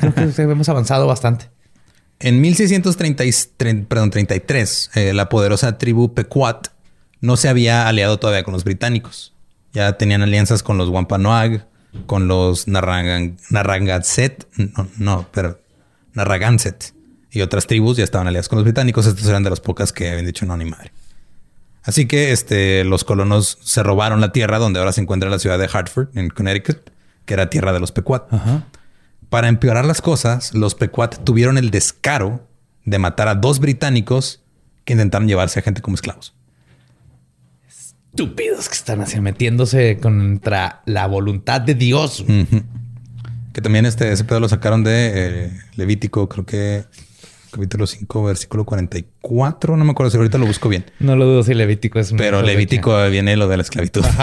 Creo 0.00 0.14
que 0.14 0.42
hemos 0.42 0.68
avanzado 0.68 1.06
bastante. 1.06 1.50
En 2.18 2.40
1630 2.40 3.24
y- 3.24 3.28
tre- 3.30 3.86
perdón, 3.86 4.10
33, 4.10 4.90
eh, 4.94 5.12
la 5.14 5.28
poderosa 5.28 5.78
tribu 5.78 6.12
Pequot 6.14 6.70
no 7.20 7.36
se 7.36 7.48
había 7.48 7.86
aliado 7.88 8.18
todavía 8.18 8.42
con 8.44 8.52
los 8.52 8.64
británicos. 8.64 9.34
Ya 9.72 9.96
tenían 9.96 10.22
alianzas 10.22 10.62
con 10.62 10.76
los 10.78 10.88
Wampanoag, 10.88 11.66
con 12.06 12.26
los 12.28 12.66
Narragan- 12.66 13.36
Narragansett, 13.50 14.46
no, 14.56 14.88
no, 14.98 15.28
pero 15.32 15.60
Narragansett 16.14 16.92
y 17.30 17.40
otras 17.42 17.66
tribus 17.66 17.96
ya 17.96 18.04
estaban 18.04 18.26
aliadas 18.26 18.48
con 18.48 18.56
los 18.56 18.64
británicos. 18.64 19.06
Estas 19.06 19.26
eran 19.26 19.42
de 19.44 19.50
las 19.50 19.60
pocas 19.60 19.92
que 19.92 20.10
habían 20.10 20.26
dicho 20.26 20.44
no 20.46 20.56
ni 20.56 20.64
madre. 20.64 20.92
Así 21.82 22.06
que 22.06 22.32
este, 22.32 22.84
los 22.84 23.04
colonos 23.04 23.58
se 23.62 23.82
robaron 23.82 24.20
la 24.20 24.32
tierra 24.32 24.58
donde 24.58 24.78
ahora 24.78 24.92
se 24.92 25.00
encuentra 25.00 25.30
la 25.30 25.38
ciudad 25.38 25.58
de 25.58 25.68
Hartford, 25.72 26.08
en 26.16 26.28
Connecticut, 26.28 26.90
que 27.24 27.34
era 27.34 27.48
tierra 27.48 27.72
de 27.72 27.80
los 27.80 27.92
Pequot. 27.92 28.28
Para 29.28 29.48
empeorar 29.48 29.84
las 29.84 30.02
cosas, 30.02 30.54
los 30.54 30.74
Pequot 30.74 31.24
tuvieron 31.24 31.56
el 31.56 31.70
descaro 31.70 32.46
de 32.84 32.98
matar 32.98 33.28
a 33.28 33.34
dos 33.34 33.60
británicos 33.60 34.42
que 34.84 34.92
intentaron 34.92 35.28
llevarse 35.28 35.60
a 35.60 35.62
gente 35.62 35.80
como 35.80 35.94
esclavos. 35.94 36.34
estúpidos 37.68 38.68
que 38.68 38.74
están 38.74 39.00
así 39.00 39.20
metiéndose 39.20 39.98
contra 40.00 40.82
la 40.84 41.06
voluntad 41.06 41.60
de 41.60 41.74
Dios. 41.74 42.24
Que 43.52 43.60
también 43.60 43.86
este, 43.86 44.12
ese 44.12 44.24
pedo 44.24 44.40
lo 44.40 44.48
sacaron 44.48 44.84
de 44.84 45.12
eh, 45.14 45.60
Levítico, 45.76 46.28
creo 46.28 46.44
que 46.44 46.84
capítulo 47.50 47.86
5, 47.86 48.24
versículo 48.24 48.64
44. 48.64 49.76
No 49.76 49.84
me 49.84 49.92
acuerdo 49.92 50.10
si 50.10 50.16
ahorita 50.16 50.38
lo 50.38 50.46
busco 50.46 50.68
bien. 50.68 50.84
No 51.00 51.16
lo 51.16 51.24
dudo 51.26 51.42
si 51.42 51.54
Levítico 51.54 51.98
es 51.98 52.12
Pero 52.16 52.42
Levítico 52.42 53.04
viene 53.08 53.36
lo 53.36 53.48
de 53.48 53.56
la 53.56 53.62
esclavitud. 53.62 54.04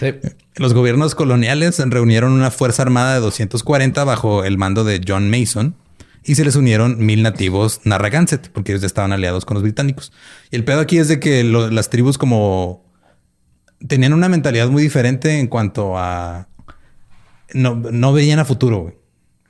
Sí. 0.00 0.14
Los 0.56 0.74
gobiernos 0.74 1.14
coloniales 1.14 1.78
reunieron 1.78 2.32
una 2.32 2.50
fuerza 2.50 2.82
armada 2.82 3.14
de 3.14 3.20
240 3.20 4.04
bajo 4.04 4.44
el 4.44 4.58
mando 4.58 4.84
de 4.84 5.00
John 5.06 5.30
Mason 5.30 5.76
y 6.24 6.34
se 6.34 6.44
les 6.44 6.56
unieron 6.56 6.98
mil 6.98 7.22
nativos 7.22 7.80
Narragansett 7.84 8.48
porque 8.50 8.72
ellos 8.72 8.82
ya 8.82 8.86
estaban 8.86 9.12
aliados 9.12 9.44
con 9.46 9.54
los 9.54 9.62
británicos. 9.62 10.12
Y 10.50 10.56
el 10.56 10.64
pedo 10.64 10.80
aquí 10.80 10.98
es 10.98 11.08
de 11.08 11.20
que 11.20 11.42
lo- 11.44 11.70
las 11.70 11.88
tribus 11.88 12.18
como 12.18 12.84
tenían 13.86 14.12
una 14.12 14.28
mentalidad 14.28 14.68
muy 14.68 14.82
diferente 14.82 15.38
en 15.38 15.46
cuanto 15.46 15.96
a 15.96 16.48
no, 17.54 17.76
no 17.76 18.12
veían 18.12 18.38
a 18.40 18.44
futuro. 18.44 18.80
güey. 18.82 18.94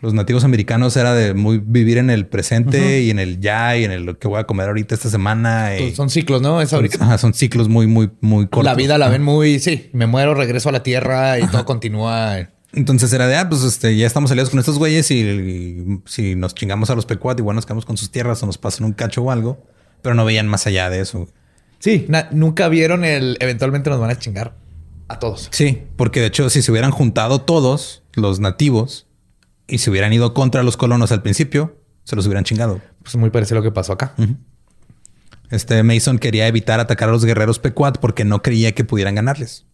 Los 0.03 0.13
nativos 0.15 0.43
americanos 0.45 0.97
era 0.97 1.15
de 1.15 1.33
muy 1.33 1.59
vivir 1.65 1.97
en 1.97 2.11
el 2.11 2.27
presente 2.27 3.01
y 3.03 3.11
en 3.11 3.19
el 3.21 3.41
ya 3.41 3.77
y 3.77 3.85
en 3.85 3.93
el 3.93 4.19
que 4.19 4.27
voy 4.29 4.41
a 4.41 4.45
comer 4.45 4.67
ahorita 4.67 4.95
esta 4.97 5.09
semana. 5.09 5.77
y- 5.79 5.95
Son 5.95 6.11
ciclos, 6.11 6.43
¿no? 6.43 6.61
Es 6.61 6.73
ahorita. 6.73 7.05
Ajá, 7.05 7.19
son 7.19 7.33
ciclos 7.35 7.69
muy, 7.69 7.87
muy, 7.87 8.11
muy 8.21 8.47
cortos. 8.49 8.65
La 8.65 8.75
vida 8.75 8.99
la 8.99 9.09
ven 9.09 9.23
muy, 9.23 9.61
sí, 9.61 9.91
me 9.93 10.07
muero, 10.07 10.35
regreso 10.35 10.69
a 10.69 10.73
la 10.73 10.83
tierra 10.83 11.39
y 11.39 11.47
todo 11.47 11.65
continúa. 11.65 12.49
Entonces 12.75 13.13
era 13.13 13.27
de, 13.29 13.37
ah, 13.37 13.49
pues 13.49 13.63
este, 13.63 13.97
ya 13.97 14.07
estamos 14.07 14.31
aliados 14.33 14.51
con 14.51 14.59
estos 14.59 14.79
güeyes 14.79 15.11
y, 15.13 15.21
y 15.21 16.01
si 16.07 16.35
nos 16.35 16.55
chingamos 16.55 16.91
a 16.91 16.95
los 16.97 17.07
Pequot, 17.07 17.39
igual 17.39 17.55
nos 17.55 17.65
quedamos 17.67 17.85
con 17.85 17.97
sus 17.97 18.11
tierras 18.11 18.43
o 18.43 18.47
nos 18.47 18.59
pasan 18.59 18.85
un 18.87 18.93
cacho 18.95 19.23
o 19.23 19.31
algo, 19.31 19.63
pero 20.03 20.15
no 20.17 20.25
veían 20.25 20.49
más 20.49 20.67
allá 20.67 20.91
de 20.91 21.01
eso. 21.01 21.29
Sí, 21.79 22.07
nunca 22.33 22.69
vieron 22.69 23.05
el 23.05 23.37
eventualmente 23.41 23.89
nos 23.91 24.01
van 24.01 24.11
a 24.11 24.19
chingar 24.19 24.55
a 25.09 25.19
todos. 25.21 25.49
Sí, 25.53 25.83
porque 25.97 26.21
de 26.21 26.27
hecho, 26.27 26.49
si 26.51 26.61
se 26.63 26.73
hubieran 26.73 26.91
juntado 26.93 27.43
todos 27.43 28.03
los 28.15 28.41
nativos 28.41 29.07
y 29.67 29.79
se 29.79 29.91
hubieran 29.91 30.13
ido 30.13 30.35
contra 30.35 30.63
los 30.63 30.77
colonos 30.77 31.13
al 31.13 31.23
principio, 31.23 31.79
se 32.05 32.17
los 32.17 32.27
hubieran 32.27 32.45
chingado. 32.45 32.81
Pues 33.03 33.17
muy 33.17 33.31
parecido 33.31 33.59
a 33.59 33.61
lo 33.61 33.65
que 33.65 33.73
pasó 33.75 33.93
acá. 33.93 34.15
Este 35.51 35.83
Mason 35.83 36.19
quería 36.19 36.47
evitar 36.47 36.81
atacar 36.81 37.09
a 37.09 37.13
los 37.13 37.25
guerreros 37.25 37.59
Pequot 37.59 37.99
porque 38.01 38.25
no 38.25 38.43
creía 38.43 38.73
que 38.73 38.85
pudieran 38.85 39.15
ganarles. 39.15 39.67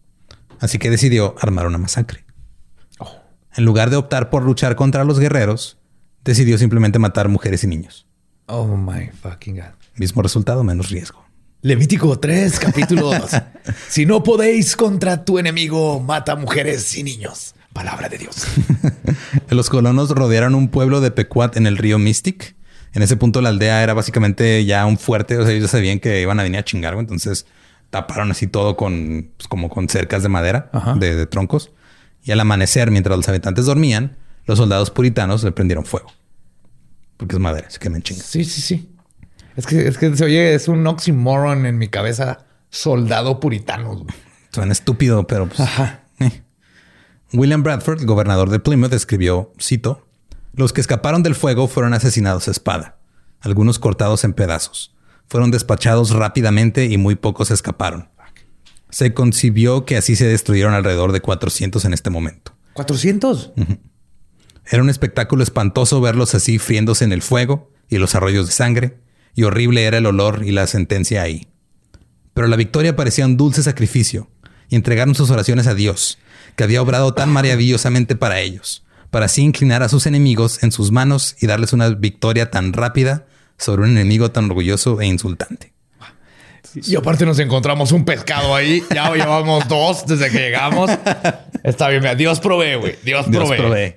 Así 0.59 0.77
que 0.77 0.89
decidió 0.89 1.35
armar 1.39 1.67
una 1.67 1.77
masacre. 1.77 2.25
En 3.55 3.65
lugar 3.65 3.89
de 3.89 3.95
optar 3.95 4.29
por 4.29 4.43
luchar 4.43 4.75
contra 4.75 5.03
los 5.03 5.19
guerreros, 5.19 5.77
decidió 6.23 6.57
simplemente 6.57 6.99
matar 6.99 7.29
mujeres 7.29 7.63
y 7.63 7.67
niños. 7.67 8.07
Oh 8.45 8.77
my 8.77 9.09
fucking 9.21 9.55
God. 9.55 9.73
Mismo 9.95 10.21
resultado, 10.21 10.63
menos 10.63 10.89
riesgo. 10.89 11.25
Levítico 11.61 12.19
3, 12.19 12.59
capítulo 12.59 13.11
2. 13.19 13.31
si 13.89 14.05
no 14.05 14.23
podéis 14.23 14.75
contra 14.75 15.25
tu 15.25 15.39
enemigo, 15.39 15.99
mata 15.99 16.35
mujeres 16.35 16.95
y 16.95 17.03
niños. 17.03 17.55
Palabra 17.79 18.09
de 18.09 18.17
Dios. 18.17 18.45
Los 19.49 19.69
colonos 19.69 20.09
rodearon 20.09 20.53
un 20.53 20.67
pueblo 20.67 20.99
de 20.99 21.11
Pequot 21.11 21.55
en 21.55 21.65
el 21.65 21.77
río 21.77 21.97
Mystic. 21.97 22.57
En 22.91 23.03
ese 23.03 23.15
punto 23.15 23.39
la 23.41 23.47
aldea 23.47 23.81
era 23.81 23.93
básicamente 23.93 24.65
ya 24.65 24.85
un 24.85 24.97
fuerte. 24.97 25.37
O 25.37 25.45
sea, 25.45 25.53
ellos 25.53 25.71
sabían 25.71 25.99
que 26.01 26.19
iban 26.21 26.41
a 26.41 26.43
venir 26.43 26.59
a 26.59 26.65
chingar. 26.65 26.95
güey. 26.95 27.03
Entonces 27.03 27.45
taparon 27.89 28.31
así 28.31 28.47
todo 28.47 28.75
con, 28.75 29.31
pues, 29.37 29.47
como 29.47 29.69
con 29.69 29.87
cercas 29.87 30.23
de 30.23 30.27
madera, 30.27 30.69
de, 30.97 31.15
de 31.15 31.25
troncos. 31.25 31.71
Y 32.21 32.31
al 32.31 32.41
amanecer, 32.41 32.91
mientras 32.91 33.15
los 33.15 33.29
habitantes 33.29 33.65
dormían, 33.65 34.17
los 34.45 34.57
soldados 34.57 34.91
puritanos 34.91 35.45
le 35.45 35.53
prendieron 35.53 35.85
fuego. 35.85 36.11
Porque 37.15 37.37
es 37.37 37.39
madera, 37.39 37.69
se 37.69 37.79
queman 37.79 38.01
chingas. 38.01 38.25
Sí, 38.25 38.43
sí, 38.43 38.59
sí. 38.59 38.89
Es 39.55 39.65
que, 39.65 39.87
es 39.87 39.97
que 39.97 40.13
se 40.17 40.25
oye, 40.25 40.53
es 40.53 40.67
un 40.67 40.85
oxymoron 40.85 41.65
en 41.65 41.77
mi 41.77 41.87
cabeza. 41.87 42.39
Soldado 42.71 43.39
puritano. 43.39 44.05
Suena 44.51 44.73
estúpido, 44.73 45.25
pero 45.27 45.47
pues, 45.47 45.61
Ajá. 45.61 46.01
William 47.33 47.61
Bradford, 47.61 48.05
gobernador 48.05 48.49
de 48.49 48.59
Plymouth, 48.59 48.93
escribió, 48.93 49.53
cito, 49.61 50.07
Los 50.53 50.73
que 50.73 50.81
escaparon 50.81 51.21
del 51.21 51.35
fuego 51.35 51.67
fueron 51.67 51.93
asesinados 51.93 52.47
a 52.47 52.51
espada, 52.51 52.97
algunos 53.41 53.77
cortados 53.77 54.23
en 54.23 54.33
pedazos. 54.33 54.95
Fueron 55.27 55.51
despachados 55.51 56.09
rápidamente 56.11 56.85
y 56.85 56.97
muy 56.97 57.15
pocos 57.15 57.51
escaparon. 57.51 58.09
Se 58.89 59.13
concibió 59.13 59.85
que 59.85 59.95
así 59.95 60.15
se 60.15 60.25
destruyeron 60.25 60.73
alrededor 60.73 61.11
de 61.11 61.21
400 61.21 61.85
en 61.85 61.93
este 61.93 62.09
momento. 62.09 62.53
400. 62.73 63.51
Era 64.65 64.81
un 64.81 64.89
espectáculo 64.89 65.43
espantoso 65.43 66.01
verlos 66.01 66.33
así 66.33 66.57
friéndose 66.57 67.05
en 67.05 67.11
el 67.11 67.21
fuego 67.21 67.71
y 67.87 67.97
los 67.99 68.15
arroyos 68.15 68.47
de 68.47 68.53
sangre, 68.53 68.97
y 69.35 69.43
horrible 69.43 69.83
era 69.83 69.99
el 69.99 70.07
olor 70.07 70.43
y 70.43 70.51
la 70.51 70.65
sentencia 70.65 71.21
ahí. 71.21 71.47
Pero 72.33 72.47
la 72.47 72.55
victoria 72.55 72.95
parecía 72.95 73.25
un 73.25 73.37
dulce 73.37 73.61
sacrificio, 73.61 74.29
y 74.69 74.75
entregaron 74.75 75.15
sus 75.15 75.29
oraciones 75.31 75.67
a 75.67 75.73
Dios, 75.73 76.19
que 76.59 76.65
había 76.65 76.81
obrado 76.81 77.13
tan 77.13 77.29
maravillosamente 77.29 78.17
para 78.17 78.41
ellos, 78.41 78.83
para 79.11 79.27
así 79.27 79.43
inclinar 79.43 79.81
a 79.81 79.87
sus 79.87 80.05
enemigos 80.05 80.61
en 80.61 80.73
sus 80.73 80.91
manos 80.91 81.37
y 81.39 81.47
darles 81.47 81.71
una 81.71 81.87
victoria 81.87 82.51
tan 82.51 82.73
rápida 82.73 83.25
sobre 83.57 83.83
un 83.83 83.91
enemigo 83.91 84.31
tan 84.31 84.49
orgulloso 84.49 84.99
e 84.99 85.05
insultante. 85.05 85.71
Y 86.75 86.97
aparte 86.97 87.25
nos 87.25 87.39
encontramos 87.39 87.93
un 87.93 88.03
pescado 88.03 88.53
ahí. 88.53 88.83
Ya 88.93 89.09
llevamos 89.13 89.69
dos 89.69 90.05
desde 90.05 90.29
que 90.29 90.37
llegamos. 90.37 90.91
Está 91.63 91.87
bien, 91.87 92.03
Dios 92.17 92.41
provee, 92.41 92.75
güey. 92.75 92.95
Dios 93.05 93.25
provee. 93.27 93.95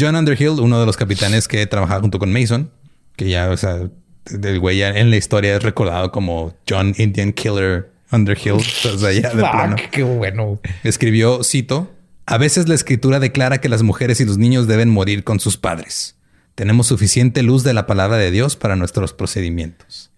John 0.00 0.16
Underhill, 0.16 0.58
uno 0.58 0.80
de 0.80 0.86
los 0.86 0.96
capitanes 0.96 1.48
que 1.48 1.66
trabajaba 1.66 2.00
junto 2.00 2.18
con 2.18 2.32
Mason, 2.32 2.70
que 3.14 3.28
ya, 3.28 3.50
o 3.50 3.58
sea, 3.58 3.90
el 4.24 4.58
güey 4.58 4.78
ya 4.78 4.88
en 4.88 5.10
la 5.10 5.18
historia 5.18 5.54
es 5.54 5.62
recordado 5.62 6.12
como 6.12 6.54
John 6.66 6.94
Indian 6.96 7.34
Killer 7.34 7.91
Underhill. 8.12 8.52
O 8.52 8.60
sea, 8.60 9.12
ya 9.12 9.30
de 9.30 9.36
plano. 9.36 9.76
Fuck, 9.76 9.90
qué 9.90 10.02
bueno. 10.02 10.60
Escribió, 10.84 11.42
cito, 11.42 11.92
a 12.26 12.38
veces 12.38 12.68
la 12.68 12.74
escritura 12.74 13.18
declara 13.18 13.60
que 13.60 13.68
las 13.68 13.82
mujeres 13.82 14.20
y 14.20 14.24
los 14.24 14.38
niños 14.38 14.66
deben 14.68 14.88
morir 14.90 15.24
con 15.24 15.40
sus 15.40 15.56
padres. 15.56 16.16
Tenemos 16.54 16.86
suficiente 16.86 17.42
luz 17.42 17.64
de 17.64 17.72
la 17.72 17.86
palabra 17.86 18.18
de 18.18 18.30
Dios 18.30 18.56
para 18.56 18.76
nuestros 18.76 19.12
procedimientos. 19.12 20.10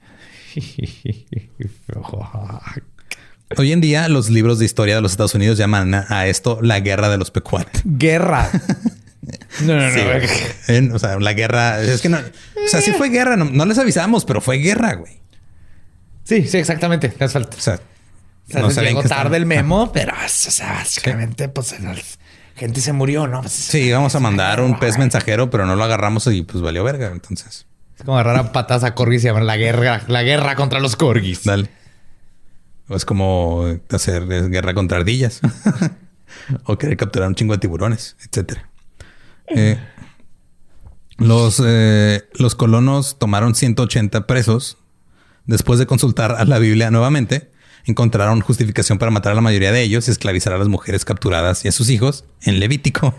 Hoy 3.56 3.72
en 3.72 3.80
día, 3.80 4.08
los 4.08 4.30
libros 4.30 4.58
de 4.58 4.64
historia 4.64 4.96
de 4.96 5.00
los 5.00 5.12
Estados 5.12 5.34
Unidos 5.34 5.58
llaman 5.58 5.94
a 5.94 6.26
esto 6.26 6.58
la 6.60 6.80
guerra 6.80 7.08
de 7.08 7.18
los 7.18 7.30
Pequot. 7.30 7.68
Guerra. 7.84 8.50
No, 9.62 9.76
no, 9.78 9.90
no. 9.90 9.98
Sí, 10.66 10.90
o 10.92 10.98
sea, 10.98 11.20
la 11.20 11.32
guerra 11.34 11.80
es 11.80 12.00
que 12.00 12.08
no, 12.08 12.18
o 12.18 12.68
sea, 12.68 12.80
sí 12.80 12.92
fue 12.92 13.10
guerra, 13.10 13.36
no, 13.36 13.44
no 13.44 13.64
les 13.64 13.78
avisamos, 13.78 14.24
pero 14.24 14.40
fue 14.40 14.56
guerra, 14.56 14.94
güey. 14.94 15.20
Sí, 16.24 16.46
sí, 16.46 16.58
exactamente. 16.58 17.08
Te 17.10 17.24
hace 17.24 17.32
falta. 17.34 17.56
O 17.56 17.60
sea, 17.60 17.74
O 18.48 18.52
sea, 18.52 18.62
no 18.62 18.70
sabían 18.70 18.92
llegó 18.92 19.02
que 19.02 19.08
tarde 19.08 19.36
el 19.36 19.46
memo, 19.46 19.92
pero 19.92 20.12
o 20.14 20.28
sea, 20.28 20.72
básicamente, 20.72 21.48
pues 21.48 21.78
la 21.80 21.94
gente 22.56 22.80
se 22.80 22.92
murió, 22.92 23.26
¿no? 23.26 23.40
Pues, 23.42 23.52
Sí, 23.52 23.80
íbamos 23.82 24.14
a 24.14 24.20
mandar 24.20 24.60
un 24.60 24.78
pez 24.78 24.98
mensajero, 24.98 25.50
pero 25.50 25.66
no 25.66 25.76
lo 25.76 25.84
agarramos 25.84 26.26
y 26.28 26.42
pues 26.42 26.62
valió 26.62 26.82
verga. 26.84 27.08
Entonces, 27.08 27.66
Es 27.96 28.04
como 28.04 28.18
agarrar 28.18 28.36
a 28.36 28.52
patas 28.52 28.84
a 28.84 28.94
corgis 28.94 29.22
y 29.24 29.26
llamar 29.26 29.44
la 29.44 29.56
guerra, 29.56 30.02
la 30.08 30.22
guerra 30.22 30.56
contra 30.56 30.80
los 30.80 30.96
corgis. 30.96 31.44
dale. 31.44 31.68
O 32.88 32.96
es 32.96 33.04
como 33.06 33.64
hacer 33.90 34.30
eh, 34.30 34.48
guerra 34.48 34.74
contra 34.74 34.98
ardillas 34.98 35.40
o 36.64 36.76
querer 36.76 36.98
capturar 36.98 37.28
un 37.28 37.34
chingo 37.34 37.54
de 37.54 37.58
tiburones, 37.58 38.16
etcétera. 38.20 38.68
Eh, 39.48 39.78
los, 41.16 41.62
eh, 41.64 42.24
los 42.34 42.54
colonos 42.54 43.18
tomaron 43.18 43.54
180 43.54 44.26
presos. 44.26 44.76
Después 45.46 45.78
de 45.78 45.86
consultar 45.86 46.32
a 46.32 46.44
la 46.44 46.58
Biblia 46.58 46.90
nuevamente, 46.90 47.50
encontraron 47.86 48.40
justificación 48.40 48.98
para 48.98 49.10
matar 49.10 49.32
a 49.32 49.34
la 49.34 49.40
mayoría 49.42 49.72
de 49.72 49.82
ellos 49.82 50.08
y 50.08 50.10
esclavizar 50.10 50.52
a 50.54 50.58
las 50.58 50.68
mujeres 50.68 51.04
capturadas 51.04 51.64
y 51.64 51.68
a 51.68 51.72
sus 51.72 51.90
hijos 51.90 52.24
en 52.42 52.60
Levítico. 52.60 53.14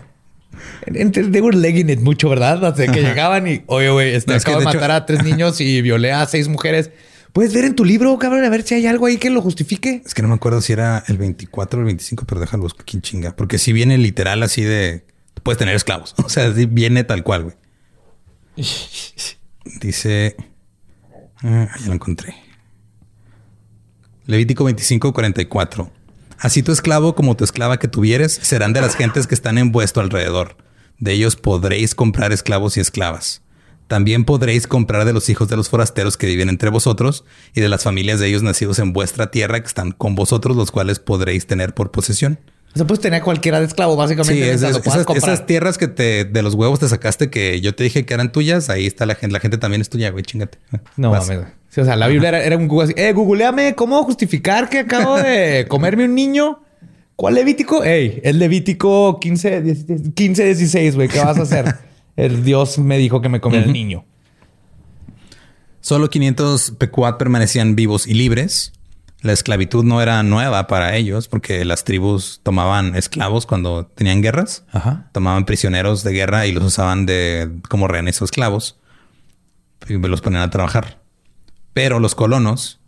Entre- 0.86 1.24
They 1.28 1.40
were 1.40 1.56
legging 1.56 1.90
it 1.90 2.00
mucho, 2.00 2.28
¿verdad? 2.28 2.72
Desde 2.74 2.90
que 2.92 3.02
llegaban 3.02 3.46
y, 3.46 3.62
oye, 3.66 3.90
güey, 3.90 4.14
este, 4.14 4.32
No, 4.32 4.38
acabo 4.38 4.58
de, 4.58 4.64
de 4.64 4.70
hecho- 4.70 4.78
matar 4.78 4.90
a 4.90 5.06
tres 5.06 5.22
niños 5.22 5.60
y 5.60 5.82
violé 5.82 6.12
a 6.12 6.26
seis 6.26 6.48
mujeres. 6.48 6.90
Puedes 7.32 7.52
ver 7.52 7.64
en 7.66 7.74
tu 7.76 7.84
libro, 7.84 8.18
cabrón, 8.18 8.42
a 8.44 8.48
ver 8.48 8.62
si 8.62 8.74
hay 8.74 8.86
algo 8.86 9.04
ahí 9.06 9.18
que 9.18 9.28
lo 9.28 9.42
justifique. 9.42 10.02
Es 10.06 10.14
que 10.14 10.22
no 10.22 10.28
me 10.28 10.34
acuerdo 10.34 10.62
si 10.62 10.72
era 10.72 11.04
el 11.06 11.18
24 11.18 11.78
o 11.78 11.82
el 11.82 11.86
25, 11.86 12.24
pero 12.26 12.40
déjalo 12.40 12.62
buscar 12.62 12.86
en 12.94 13.02
chinga. 13.02 13.36
Porque 13.36 13.58
si 13.58 13.72
viene 13.74 13.98
literal 13.98 14.42
así 14.42 14.62
de... 14.62 15.04
Puedes 15.42 15.58
tener 15.58 15.76
esclavos. 15.76 16.14
O 16.24 16.28
sea, 16.30 16.52
sí 16.54 16.64
viene 16.64 17.04
tal 17.04 17.22
cual, 17.22 17.42
güey. 17.44 17.56
Dice... 19.80 20.36
ah, 21.42 21.68
ya 21.80 21.86
lo 21.86 21.94
encontré. 21.94 22.34
Levítico 24.26 24.64
25, 24.64 25.12
44. 25.12 25.90
Así 26.38 26.62
tu 26.62 26.72
esclavo 26.72 27.14
como 27.14 27.36
tu 27.36 27.44
esclava 27.44 27.78
que 27.78 27.88
tuvieres 27.88 28.32
serán 28.32 28.72
de 28.72 28.80
las 28.80 28.96
gentes 28.96 29.26
que 29.26 29.34
están 29.34 29.56
en 29.56 29.72
vuestro 29.72 30.02
alrededor. 30.02 30.56
De 30.98 31.12
ellos 31.12 31.36
podréis 31.36 31.94
comprar 31.94 32.32
esclavos 32.32 32.76
y 32.76 32.80
esclavas. 32.80 33.42
También 33.86 34.24
podréis 34.24 34.66
comprar 34.66 35.04
de 35.04 35.12
los 35.12 35.28
hijos 35.28 35.48
de 35.48 35.56
los 35.56 35.68
forasteros 35.68 36.16
que 36.16 36.26
viven 36.26 36.48
entre 36.48 36.70
vosotros 36.70 37.24
y 37.54 37.60
de 37.60 37.68
las 37.68 37.84
familias 37.84 38.18
de 38.18 38.26
ellos 38.26 38.42
nacidos 38.42 38.80
en 38.80 38.92
vuestra 38.92 39.30
tierra 39.30 39.60
que 39.60 39.66
están 39.68 39.92
con 39.92 40.16
vosotros, 40.16 40.56
los 40.56 40.72
cuales 40.72 40.98
podréis 40.98 41.46
tener 41.46 41.72
por 41.72 41.92
posesión. 41.92 42.40
O 42.76 42.78
sea, 42.78 42.86
puedes 42.86 43.00
tener 43.00 43.22
a 43.22 43.24
cualquiera 43.24 43.58
de 43.58 43.64
esclavo, 43.66 43.96
básicamente. 43.96 44.34
Sí, 44.34 44.42
es- 44.42 44.62
es- 44.62 44.76
esas, 44.86 45.06
esas 45.16 45.46
tierras 45.46 45.78
que 45.78 45.88
te 45.88 46.26
de 46.26 46.42
los 46.42 46.52
huevos 46.54 46.78
te 46.78 46.86
sacaste 46.88 47.30
que 47.30 47.62
yo 47.62 47.74
te 47.74 47.84
dije 47.84 48.04
que 48.04 48.12
eran 48.12 48.30
tuyas, 48.32 48.68
ahí 48.68 48.86
está 48.86 49.06
la 49.06 49.14
gente. 49.14 49.32
La 49.32 49.40
gente 49.40 49.56
también 49.56 49.80
es 49.80 49.88
tuya, 49.88 50.10
güey, 50.10 50.22
chingate. 50.24 50.58
No 50.98 51.10
Vas. 51.10 51.26
mames. 51.26 51.46
Sí, 51.70 51.80
o 51.80 51.84
sea, 51.86 51.96
la 51.96 52.06
Biblia 52.06 52.28
era, 52.28 52.44
era 52.44 52.56
un 52.58 52.68
Google 52.68 52.84
así. 52.84 52.94
Eh, 52.98 53.12
googleame 53.14 53.74
cómo 53.74 54.02
justificar 54.04 54.68
que 54.68 54.80
acabo 54.80 55.16
de 55.16 55.64
comerme 55.70 56.04
un 56.04 56.14
niño. 56.14 56.60
¿Cuál 57.16 57.36
Levítico? 57.36 57.82
Ey, 57.82 58.20
es 58.22 58.36
Levítico 58.36 59.18
15, 59.20 59.62
16, 59.62 60.00
15, 60.14 60.44
16, 60.44 60.94
güey. 60.96 61.08
¿Qué 61.08 61.18
vas 61.18 61.38
a 61.38 61.42
hacer? 61.42 61.74
El 62.16 62.44
Dios 62.44 62.78
me 62.78 62.98
dijo 62.98 63.22
que 63.22 63.30
me 63.30 63.40
comiera 63.40 63.64
el 63.64 63.72
niño. 63.72 64.04
Solo 65.80 66.10
500 66.10 66.72
Pequot 66.78 67.16
permanecían 67.18 67.76
vivos 67.76 68.06
y 68.06 68.14
libres. 68.14 68.72
La 69.26 69.32
esclavitud 69.32 69.82
no 69.82 70.00
era 70.00 70.22
nueva 70.22 70.68
para 70.68 70.94
ellos 70.94 71.26
porque 71.26 71.64
las 71.64 71.82
tribus 71.82 72.38
tomaban 72.44 72.94
esclavos 72.94 73.44
cuando 73.44 73.86
tenían 73.86 74.22
guerras. 74.22 74.64
Ajá. 74.70 75.10
Tomaban 75.10 75.44
prisioneros 75.46 76.04
de 76.04 76.12
guerra 76.12 76.46
y 76.46 76.52
los 76.52 76.62
usaban 76.62 77.06
de 77.06 77.50
como 77.68 77.88
rehenes 77.88 78.22
o 78.22 78.24
esclavos 78.24 78.78
y 79.88 79.94
los 79.94 80.20
ponían 80.20 80.42
a 80.42 80.50
trabajar. 80.50 81.00
Pero 81.72 81.98
los 81.98 82.14
colonos 82.14 82.78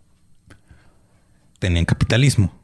tenían 1.58 1.84
capitalismo. 1.84 2.56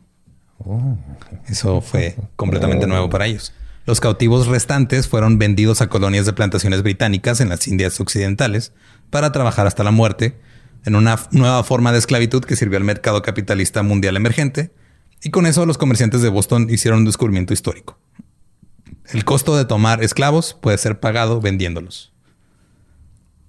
Eso 1.49 1.81
fue 1.81 2.17
completamente 2.37 2.87
nuevo 2.87 3.11
para 3.11 3.27
ellos. 3.27 3.53
Los 3.87 3.99
cautivos 3.99 4.47
restantes 4.47 5.09
fueron 5.09 5.37
vendidos 5.39 5.81
a 5.81 5.89
colonias 5.89 6.27
de 6.27 6.33
plantaciones 6.33 6.85
británicas 6.85 7.41
en 7.41 7.49
las 7.49 7.67
Indias 7.67 7.99
Occidentales 7.99 8.73
para 9.11 9.33
trabajar 9.33 9.67
hasta 9.67 9.83
la 9.83 9.91
muerte 9.91 10.39
en 10.85 10.97
una 10.97 11.19
nueva 11.31 11.65
forma 11.65 11.93
de 11.93 11.99
esclavitud 11.99 12.45
que 12.45 12.57
sirvió 12.57 12.79
al 12.79 12.85
mercado 12.85 13.23
capitalista 13.23 13.83
mundial 13.83 14.17
emergente. 14.17 14.73
Y 15.23 15.31
con 15.31 15.47
eso 15.47 15.65
los 15.67 15.79
comerciantes 15.79 16.21
de 16.23 16.29
Boston 16.29 16.69
hicieron 16.71 17.01
un 17.01 17.05
descubrimiento 17.07 17.55
histórico. 17.55 17.99
El 19.13 19.25
costo 19.25 19.57
de 19.57 19.65
tomar 19.65 20.03
esclavos 20.03 20.55
puede 20.55 20.79
ser 20.79 21.01
pagado 21.01 21.41
vendiéndolos. 21.41 22.13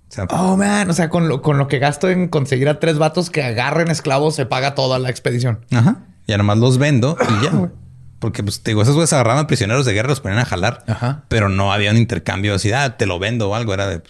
O 0.09 0.13
sea, 0.13 0.25
Oh, 0.29 0.55
man. 0.55 0.89
O 0.89 0.93
sea, 0.93 1.09
con 1.09 1.27
lo, 1.27 1.41
con 1.41 1.57
lo 1.57 1.67
que 1.67 1.79
gasto 1.79 2.09
en 2.09 2.27
conseguir 2.27 2.69
a 2.69 2.79
tres 2.79 2.97
vatos 2.97 3.29
que 3.29 3.43
agarren 3.43 3.89
esclavos, 3.89 4.35
se 4.35 4.45
paga 4.45 4.75
toda 4.75 4.99
la 4.99 5.09
expedición. 5.09 5.65
Ajá. 5.71 6.05
Ya 6.27 6.37
nomás 6.37 6.57
los 6.57 6.77
vendo 6.77 7.17
y 7.21 7.43
ya, 7.43 7.51
güey. 7.51 7.71
Porque, 8.19 8.41
pues, 8.41 8.61
te 8.61 8.71
digo, 8.71 8.81
esos 8.81 8.95
güeyes 8.95 9.11
agarraban 9.13 9.45
prisioneros 9.45 9.85
de 9.85 9.93
guerra 9.93 10.07
y 10.07 10.11
los 10.11 10.21
ponían 10.21 10.39
a 10.39 10.45
jalar. 10.45 10.83
Ajá. 10.87 11.25
Pero 11.27 11.49
no 11.49 11.73
había 11.73 11.91
un 11.91 11.97
intercambio 11.97 12.55
así, 12.55 12.71
ah, 12.71 12.97
te 12.97 13.05
lo 13.05 13.19
vendo 13.19 13.49
o 13.49 13.55
algo. 13.55 13.73
Era 13.73 13.87
de, 13.87 14.01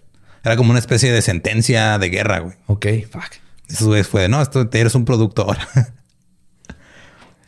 era 0.45 0.55
como 0.55 0.69
una 0.69 0.79
especie 0.79 1.11
de 1.11 1.21
sentencia 1.21 1.97
de 1.97 2.09
guerra, 2.09 2.39
güey. 2.39 2.55
Ok, 2.67 2.85
fuck. 3.11 3.23
Esos 3.67 3.87
güeyes 3.87 4.07
fue 4.07 4.21
de, 4.21 4.29
no, 4.29 4.41
esto 4.41 4.69
eres 4.71 4.95
un 4.95 5.03
producto 5.05 5.41
ahora. 5.43 5.67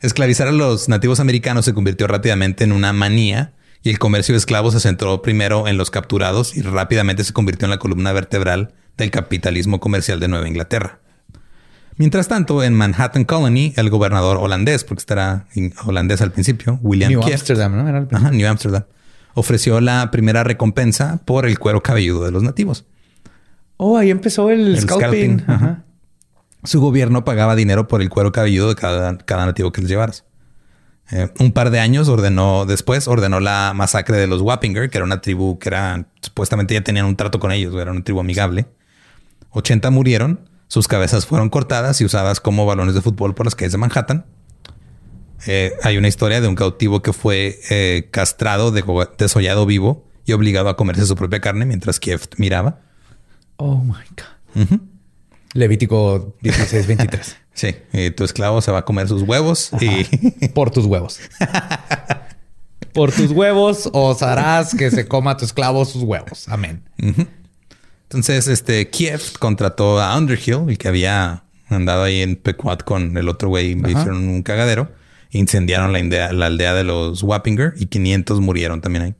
Esclavizar 0.01 0.47
a 0.47 0.51
los 0.51 0.89
nativos 0.89 1.19
americanos 1.19 1.65
se 1.65 1.73
convirtió 1.73 2.07
rápidamente 2.07 2.63
en 2.63 2.71
una 2.71 2.93
manía 2.93 3.53
y 3.83 3.89
el 3.89 3.99
comercio 3.99 4.33
de 4.33 4.37
esclavos 4.37 4.73
se 4.73 4.79
centró 4.79 5.21
primero 5.21 5.67
en 5.67 5.77
los 5.77 5.89
capturados 5.91 6.55
y 6.55 6.61
rápidamente 6.61 7.23
se 7.23 7.33
convirtió 7.33 7.65
en 7.65 7.71
la 7.71 7.79
columna 7.79 8.11
vertebral 8.13 8.73
del 8.97 9.11
capitalismo 9.11 9.79
comercial 9.79 10.19
de 10.19 10.27
Nueva 10.27 10.47
Inglaterra. 10.47 10.99
Mientras 11.95 12.27
tanto, 12.27 12.63
en 12.63 12.75
Manhattan 12.75 13.25
Colony, 13.25 13.73
el 13.75 13.89
gobernador 13.89 14.37
holandés, 14.37 14.83
porque 14.83 14.99
estará 14.99 15.47
holandés 15.85 16.21
al 16.21 16.31
principio, 16.31 16.79
William 16.83 17.09
New 17.11 17.23
Amsterdam, 17.23 17.75
¿no? 17.75 17.87
Era 17.89 17.97
el- 17.99 18.07
Ajá, 18.11 18.29
New 18.29 18.47
Amsterdam, 18.47 18.83
ofreció 19.37 19.79
la 19.81 20.09
primera 20.09 20.43
recompensa 20.43 21.21
por 21.23 21.45
el 21.45 21.59
cuero 21.59 21.83
cabelludo 21.83 22.25
de 22.25 22.31
los 22.31 22.41
nativos. 22.41 22.85
Oh, 23.77 23.95
ahí 23.95 24.09
empezó 24.09 24.49
el, 24.49 24.69
El 24.75 24.79
scalping. 24.81 25.39
scalping, 25.39 25.43
ajá. 25.47 25.83
Su 26.63 26.81
gobierno 26.81 27.23
pagaba 27.23 27.55
dinero 27.55 27.87
por 27.87 28.01
el 28.01 28.09
cuero 28.09 28.31
cabelludo 28.31 28.69
de 28.69 28.75
cada, 28.75 29.15
cada 29.19 29.45
nativo 29.45 29.71
que 29.71 29.81
les 29.81 29.91
llevaras. 29.91 30.25
Eh, 31.11 31.29
un 31.39 31.51
par 31.51 31.69
de 31.69 31.79
años 31.79 32.09
ordenó, 32.09 32.65
después 32.65 33.07
ordenó 33.07 33.39
la 33.39 33.73
masacre 33.75 34.17
de 34.17 34.25
los 34.25 34.41
Wappinger, 34.41 34.89
que 34.89 34.97
era 34.97 35.05
una 35.05 35.21
tribu 35.21 35.59
que 35.59 35.69
era, 35.69 36.07
supuestamente 36.19 36.73
ya 36.73 36.83
tenían 36.83 37.05
un 37.05 37.15
trato 37.15 37.39
con 37.39 37.51
ellos, 37.51 37.75
era 37.75 37.91
una 37.91 38.03
tribu 38.03 38.19
amigable. 38.19 38.65
80 39.51 39.91
murieron, 39.91 40.49
sus 40.67 40.87
cabezas 40.87 41.27
fueron 41.27 41.51
cortadas 41.51 42.01
y 42.01 42.05
usadas 42.05 42.39
como 42.39 42.65
balones 42.65 42.95
de 42.95 43.01
fútbol 43.01 43.35
por 43.35 43.45
las 43.45 43.53
calles 43.53 43.73
de 43.73 43.77
Manhattan. 43.77 44.25
Eh, 45.45 45.73
hay 45.83 45.97
una 45.97 46.07
historia 46.07 46.41
de 46.41 46.47
un 46.47 46.55
cautivo 46.55 47.01
que 47.01 47.13
fue 47.13 47.59
eh, 47.69 48.07
castrado, 48.11 48.71
desollado 49.17 49.65
vivo 49.65 50.07
y 50.25 50.33
obligado 50.33 50.69
a 50.69 50.75
comerse 50.75 51.05
su 51.05 51.15
propia 51.15 51.39
carne 51.39 51.65
mientras 51.65 51.99
Kiev 51.99 52.21
miraba. 52.37 52.79
Oh 53.57 53.83
my 53.83 53.93
God. 53.93 54.79
Levítico 55.53 56.35
16, 56.41 56.87
23. 56.87 57.37
Sí, 57.57 57.75
y 57.91 58.11
tu 58.11 58.23
esclavo 58.23 58.61
se 58.61 58.69
va 58.69 58.77
a 58.79 58.85
comer 58.85 59.07
sus 59.07 59.23
huevos 59.23 59.71
y 59.81 60.47
Por 60.49 60.69
tus 60.69 60.85
huevos. 60.85 61.19
Por 62.93 63.11
tus 63.11 63.31
huevos 63.31 63.89
os 63.93 64.21
harás 64.21 64.75
que 64.75 64.91
se 64.91 65.07
coma 65.07 65.37
tu 65.37 65.45
esclavo 65.45 65.83
sus 65.83 66.03
huevos. 66.03 66.47
Amén. 66.49 66.83
entonces 68.03 68.47
este 68.47 68.91
Kiev 68.91 69.39
contrató 69.39 69.99
a 69.99 70.15
Underhill, 70.15 70.69
el 70.69 70.77
que 70.77 70.87
había 70.87 71.45
andado 71.67 72.03
ahí 72.03 72.21
en 72.21 72.35
Pequot 72.35 72.83
con 72.83 73.17
el 73.17 73.27
otro 73.27 73.49
güey, 73.49 73.71
y 73.71 73.75
hicieron 73.75 74.27
un 74.27 74.43
cagadero, 74.43 74.91
incendiaron 75.31 75.93
la, 75.93 75.99
aldea- 75.99 76.31
la 76.33 76.45
aldea 76.47 76.73
de 76.73 76.83
los 76.83 77.23
Wappinger 77.23 77.73
y 77.77 77.87
500 77.87 78.39
murieron 78.41 78.81
también 78.81 79.03
ahí. 79.03 79.15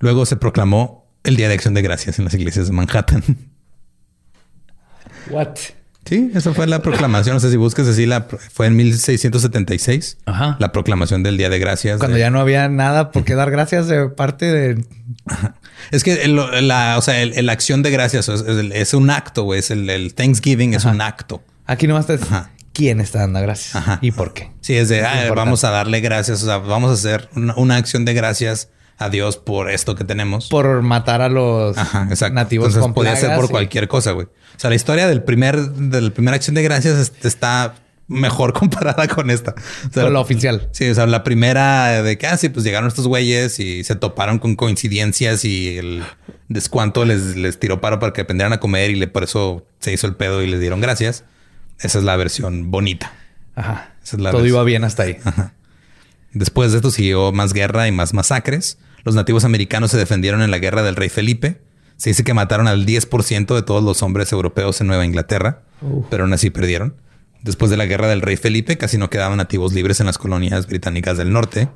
Luego 0.00 0.26
se 0.26 0.36
proclamó 0.36 1.06
el 1.24 1.36
Día 1.36 1.48
de 1.48 1.54
Acción 1.54 1.74
de 1.74 1.82
Gracias 1.82 2.18
en 2.18 2.24
las 2.24 2.34
iglesias 2.34 2.66
de 2.68 2.72
Manhattan. 2.72 3.22
What? 5.30 5.56
Sí, 6.04 6.30
esa 6.34 6.54
fue 6.54 6.66
la 6.66 6.80
proclamación. 6.80 7.34
No 7.36 7.40
sé 7.40 7.50
si 7.50 7.56
buscas 7.58 7.86
así, 7.86 8.06
la, 8.06 8.22
fue 8.22 8.66
en 8.66 8.76
1676. 8.76 10.16
Ajá. 10.24 10.56
La 10.58 10.72
proclamación 10.72 11.22
del 11.22 11.36
Día 11.36 11.50
de 11.50 11.58
Gracias. 11.58 11.98
Cuando 11.98 12.14
de- 12.14 12.20
ya 12.20 12.30
no 12.30 12.40
había 12.40 12.68
nada 12.70 13.10
por 13.10 13.24
qué 13.24 13.34
dar 13.34 13.50
gracias 13.50 13.88
de 13.88 14.08
parte 14.08 14.46
de... 14.50 14.84
Es 15.90 16.04
que 16.04 16.22
el- 16.24 16.36
la, 16.66 16.96
o 16.96 17.02
sea, 17.02 17.20
el- 17.20 17.44
la 17.44 17.52
acción 17.52 17.82
de 17.82 17.90
gracias 17.90 18.28
es, 18.30 18.40
es- 18.40 18.70
es 18.72 18.94
un 18.94 19.10
acto, 19.10 19.42
güey. 19.42 19.58
Es 19.60 19.70
el, 19.70 19.90
el 19.90 20.14
Thanksgiving 20.14 20.72
es 20.74 20.86
un 20.86 21.02
acto. 21.02 21.42
Aquí 21.66 21.86
nomás 21.86 22.08
está... 22.08 22.24
Ajá. 22.24 22.50
¿Quién 22.78 23.00
está 23.00 23.18
dando 23.18 23.40
gracias? 23.40 23.74
Ajá. 23.74 23.98
¿Y 24.02 24.12
por 24.12 24.32
qué? 24.32 24.52
Sí, 24.60 24.76
es 24.76 24.88
de 24.88 25.04
ah, 25.04 25.32
vamos 25.34 25.64
a 25.64 25.70
darle 25.70 25.98
gracias. 26.00 26.42
O 26.44 26.46
sea, 26.46 26.58
vamos 26.58 26.90
a 26.90 26.94
hacer 26.94 27.28
una, 27.34 27.54
una 27.56 27.74
acción 27.76 28.04
de 28.04 28.14
gracias 28.14 28.70
a 28.98 29.10
Dios 29.10 29.36
por 29.36 29.68
esto 29.68 29.96
que 29.96 30.04
tenemos. 30.04 30.48
Por 30.48 30.82
matar 30.82 31.20
a 31.20 31.28
los 31.28 31.76
Ajá, 31.76 32.04
nativos 32.30 32.68
Entonces 32.68 32.92
podía 32.94 33.16
ser 33.16 33.34
por 33.34 33.46
y- 33.46 33.48
cualquier 33.48 33.88
cosa, 33.88 34.12
güey. 34.12 34.26
O 34.26 34.58
sea, 34.60 34.70
la 34.70 34.76
historia 34.76 35.08
del 35.08 35.24
primer, 35.24 35.58
de 35.60 36.00
la 36.00 36.10
primera 36.10 36.36
acción 36.36 36.54
de 36.54 36.62
gracias 36.62 36.96
es- 36.98 37.12
está 37.26 37.74
mejor 38.06 38.52
comparada 38.58 39.08
con 39.08 39.30
esta. 39.30 39.56
O 39.90 39.92
sea, 39.92 40.04
Con 40.04 40.12
la 40.12 40.20
oficial. 40.20 40.68
Sí, 40.72 40.88
o 40.88 40.94
sea, 40.94 41.06
la 41.08 41.24
primera 41.24 42.00
de 42.04 42.16
que, 42.16 42.28
ah, 42.28 42.36
sí, 42.36 42.48
pues 42.48 42.64
llegaron 42.64 42.86
estos 42.88 43.08
güeyes 43.08 43.58
y 43.58 43.82
se 43.82 43.96
toparon 43.96 44.38
con 44.38 44.54
coincidencias 44.54 45.44
y 45.44 45.78
el 45.78 46.04
descuanto 46.48 47.04
les, 47.04 47.34
les 47.36 47.58
tiró 47.58 47.80
paro 47.80 47.98
para 47.98 48.12
que 48.12 48.20
aprendieran 48.20 48.52
a 48.52 48.60
comer 48.60 48.90
y 48.90 48.94
le, 48.94 49.08
por 49.08 49.24
eso 49.24 49.66
se 49.80 49.92
hizo 49.92 50.06
el 50.06 50.14
pedo 50.14 50.42
y 50.42 50.46
les 50.46 50.60
dieron 50.60 50.80
gracias. 50.80 51.24
Esa 51.80 51.98
es 51.98 52.04
la 52.04 52.16
versión 52.16 52.70
bonita. 52.70 53.12
Ajá. 53.54 53.94
Esa 54.02 54.16
es 54.16 54.22
la 54.22 54.30
Todo 54.30 54.42
versión. 54.42 54.56
iba 54.56 54.64
bien 54.64 54.84
hasta 54.84 55.04
ahí. 55.04 55.16
Después 56.32 56.72
de 56.72 56.78
esto 56.78 56.90
siguió 56.90 57.32
más 57.32 57.52
guerra 57.52 57.88
y 57.88 57.92
más 57.92 58.14
masacres. 58.14 58.78
Los 59.04 59.14
nativos 59.14 59.44
americanos 59.44 59.90
se 59.90 59.96
defendieron 59.98 60.42
en 60.42 60.50
la 60.50 60.58
guerra 60.58 60.82
del 60.82 60.96
rey 60.96 61.08
Felipe. 61.08 61.60
Se 61.96 62.10
dice 62.10 62.24
que 62.24 62.34
mataron 62.34 62.68
al 62.68 62.86
10% 62.86 63.54
de 63.54 63.62
todos 63.62 63.82
los 63.82 64.02
hombres 64.02 64.30
europeos 64.32 64.80
en 64.80 64.86
Nueva 64.86 65.04
Inglaterra, 65.04 65.62
pero 66.10 66.24
aún 66.24 66.32
así 66.32 66.50
perdieron. 66.50 66.94
Después 67.42 67.70
de 67.70 67.76
la 67.76 67.86
guerra 67.86 68.08
del 68.08 68.20
rey 68.20 68.36
Felipe, 68.36 68.76
casi 68.78 68.98
no 68.98 69.10
quedaban 69.10 69.38
nativos 69.38 69.72
libres 69.72 70.00
en 70.00 70.06
las 70.06 70.18
colonias 70.18 70.66
británicas 70.66 71.16
del 71.16 71.32
norte. 71.32 71.68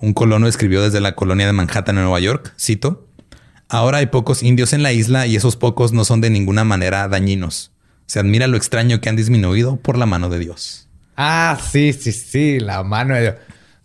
Un 0.00 0.14
colono 0.14 0.46
escribió 0.46 0.82
desde 0.82 1.00
la 1.00 1.14
colonia 1.14 1.46
de 1.46 1.52
Manhattan 1.52 1.96
en 1.96 2.04
Nueva 2.04 2.20
York, 2.20 2.54
cito, 2.58 3.08
Ahora 3.68 3.98
hay 3.98 4.06
pocos 4.06 4.42
indios 4.42 4.74
en 4.74 4.82
la 4.82 4.92
isla 4.92 5.26
y 5.26 5.34
esos 5.34 5.56
pocos 5.56 5.92
no 5.92 6.04
son 6.04 6.20
de 6.20 6.28
ninguna 6.28 6.62
manera 6.62 7.08
dañinos. 7.08 7.71
Se 8.12 8.18
admira 8.18 8.46
lo 8.46 8.58
extraño 8.58 9.00
que 9.00 9.08
han 9.08 9.16
disminuido 9.16 9.76
por 9.78 9.96
la 9.96 10.04
mano 10.04 10.28
de 10.28 10.38
Dios. 10.38 10.86
Ah, 11.16 11.58
sí, 11.72 11.94
sí, 11.94 12.12
sí. 12.12 12.60
La 12.60 12.82
mano 12.82 13.14
de... 13.14 13.36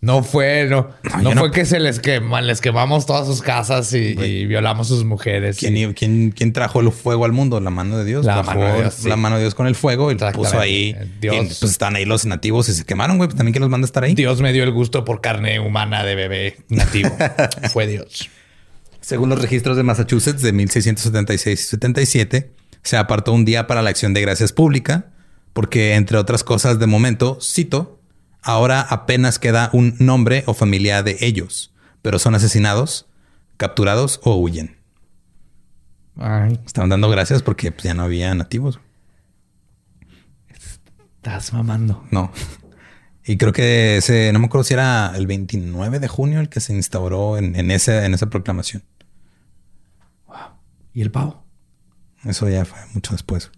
No 0.02 0.22
fue, 0.22 0.66
no, 0.68 0.90
No, 1.22 1.32
fue 1.32 1.34
no- 1.34 1.50
que 1.50 1.64
se 1.64 1.80
les 1.80 1.98
quema, 1.98 2.42
les 2.42 2.60
quemamos 2.60 3.06
todas 3.06 3.26
sus 3.26 3.40
casas 3.40 3.90
y, 3.94 3.96
y 4.20 4.44
violamos 4.44 4.88
sus 4.88 5.06
mujeres. 5.06 5.56
¿Quién, 5.56 5.78
y- 5.78 5.94
quién- 5.94 6.32
quién 6.32 6.52
trajo 6.52 6.80
el 6.80 6.92
fuego 6.92 7.24
al 7.24 7.32
mundo? 7.32 7.58
La 7.60 7.70
mano 7.70 7.96
de 7.96 8.04
Dios. 8.04 8.26
La 8.26 8.42
mano 8.42 8.66
de 8.66 8.80
Dios, 8.82 8.94
sí. 8.98 9.08
La 9.08 9.16
mano 9.16 9.36
de 9.36 9.40
Dios 9.44 9.54
con 9.54 9.66
el 9.66 9.74
fuego 9.74 10.12
y 10.12 10.18
lo 10.18 10.32
puso 10.32 10.60
ahí. 10.60 10.94
Dios. 11.22 11.34
Y, 11.34 11.38
pues 11.46 11.62
están 11.62 11.96
ahí 11.96 12.04
los 12.04 12.26
nativos 12.26 12.68
y 12.68 12.74
se 12.74 12.84
quemaron, 12.84 13.16
güey. 13.16 13.28
Pues 13.28 13.38
también 13.38 13.54
que 13.54 13.60
los 13.60 13.70
manda 13.70 13.86
a 13.86 13.88
estar 13.88 14.04
ahí. 14.04 14.14
Dios 14.14 14.42
me 14.42 14.52
dio 14.52 14.62
el 14.62 14.72
gusto 14.72 15.06
por 15.06 15.22
carne 15.22 15.58
humana 15.58 16.04
de 16.04 16.14
bebé 16.14 16.56
nativo. 16.68 17.16
fue 17.72 17.86
Dios. 17.86 18.28
Según 19.00 19.30
los 19.30 19.40
registros 19.40 19.78
de 19.78 19.84
Massachusetts 19.84 20.42
de 20.42 20.52
1676 20.52 21.58
y 21.60 21.64
77, 21.64 22.57
se 22.82 22.96
apartó 22.96 23.32
un 23.32 23.44
día 23.44 23.66
para 23.66 23.82
la 23.82 23.90
acción 23.90 24.14
de 24.14 24.20
gracias 24.20 24.52
pública, 24.52 25.06
porque 25.52 25.94
entre 25.94 26.18
otras 26.18 26.44
cosas, 26.44 26.78
de 26.78 26.86
momento, 26.86 27.38
cito, 27.40 28.00
ahora 28.42 28.80
apenas 28.80 29.38
queda 29.38 29.70
un 29.72 29.94
nombre 29.98 30.44
o 30.46 30.54
familia 30.54 31.02
de 31.02 31.16
ellos, 31.20 31.72
pero 32.02 32.18
son 32.18 32.34
asesinados, 32.34 33.06
capturados 33.56 34.20
o 34.22 34.36
huyen. 34.36 34.76
Ay, 36.16 36.60
Estaban 36.66 36.90
dando 36.90 37.08
gracias 37.08 37.42
porque 37.42 37.70
pues, 37.70 37.84
ya 37.84 37.94
no 37.94 38.02
había 38.02 38.34
nativos. 38.34 38.80
estás 41.16 41.52
mamando. 41.52 42.04
No. 42.10 42.32
Y 43.24 43.36
creo 43.36 43.52
que 43.52 43.98
ese, 43.98 44.32
no 44.32 44.38
me 44.38 44.46
acuerdo 44.46 44.64
si 44.64 44.74
era 44.74 45.12
el 45.14 45.26
29 45.26 46.00
de 46.00 46.08
junio 46.08 46.40
el 46.40 46.48
que 46.48 46.60
se 46.60 46.72
instauró 46.72 47.36
en, 47.36 47.56
en, 47.56 47.70
ese, 47.70 48.04
en 48.06 48.14
esa 48.14 48.30
proclamación. 48.30 48.82
¿Y 50.94 51.02
el 51.02 51.10
pavo? 51.10 51.44
Eso 52.24 52.48
ya 52.48 52.64
fue 52.64 52.78
mucho 52.94 53.12
después. 53.12 53.50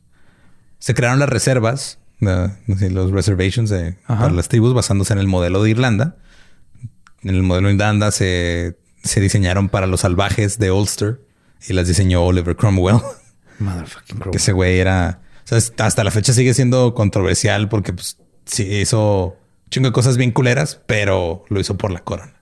se 0.78 0.94
crearon 0.94 1.18
las 1.18 1.28
reservas, 1.28 1.98
los 2.20 3.10
reservations 3.10 3.70
de, 3.70 3.96
para 4.06 4.30
las 4.30 4.48
tribus 4.48 4.74
basándose 4.74 5.12
en 5.12 5.18
el 5.18 5.26
modelo 5.26 5.62
de 5.62 5.70
Irlanda. 5.70 6.16
En 7.22 7.30
el 7.34 7.42
modelo 7.42 7.68
de 7.68 7.74
Irlanda 7.74 8.10
se, 8.10 8.78
se 9.02 9.20
diseñaron 9.20 9.68
para 9.68 9.86
los 9.86 10.00
salvajes 10.00 10.58
de 10.58 10.70
Ulster 10.70 11.20
y 11.68 11.72
las 11.74 11.86
diseñó 11.88 12.22
Oliver 12.24 12.56
Cromwell. 12.56 12.98
Motherfucking 13.58 14.18
crow. 14.18 14.30
que 14.32 14.38
ese 14.38 14.52
güey 14.52 14.78
era, 14.78 15.20
o 15.44 15.46
sea, 15.48 15.58
es- 15.58 15.72
hasta 15.78 16.02
la 16.04 16.10
fecha 16.10 16.32
sigue 16.32 16.54
siendo 16.54 16.94
controversial 16.94 17.68
porque 17.68 17.92
pues 17.92 18.16
sí 18.46 18.62
hizo 18.64 19.36
chingo 19.70 19.88
de 19.88 19.92
cosas 19.92 20.16
bien 20.16 20.30
culeras, 20.32 20.80
pero 20.86 21.44
lo 21.50 21.60
hizo 21.60 21.76
por 21.76 21.90
la 21.90 22.00
corona. 22.00 22.39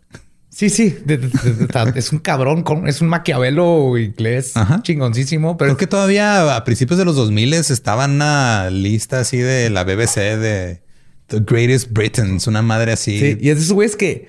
Sí, 0.58 0.70
sí. 0.70 0.98
de- 1.04 1.18
de- 1.18 1.28
de- 1.28 1.66
de- 1.92 1.92
es 2.00 2.10
un 2.10 2.18
cabrón, 2.18 2.64
es 2.88 3.00
un 3.00 3.06
maquiavelo 3.06 3.96
inglés 3.96 4.56
Ajá. 4.56 4.82
chingoncísimo, 4.82 5.56
pero 5.56 5.68
Creo 5.68 5.76
que 5.76 5.86
todavía 5.86 6.56
a 6.56 6.64
principios 6.64 6.98
de 6.98 7.04
los 7.04 7.14
2000 7.14 7.54
estaba 7.54 8.06
una 8.06 8.68
lista 8.68 9.20
así 9.20 9.36
de 9.36 9.70
la 9.70 9.84
BBC 9.84 10.36
de 10.36 10.82
The 11.28 11.44
Greatest 11.46 11.92
Britons, 11.92 12.48
una 12.48 12.62
madre 12.62 12.90
así. 12.90 13.20
Sí, 13.20 13.38
y 13.40 13.50
es 13.50 13.58
de 13.58 13.62
esos 13.62 13.72
güeyes 13.72 13.94
que 13.94 14.26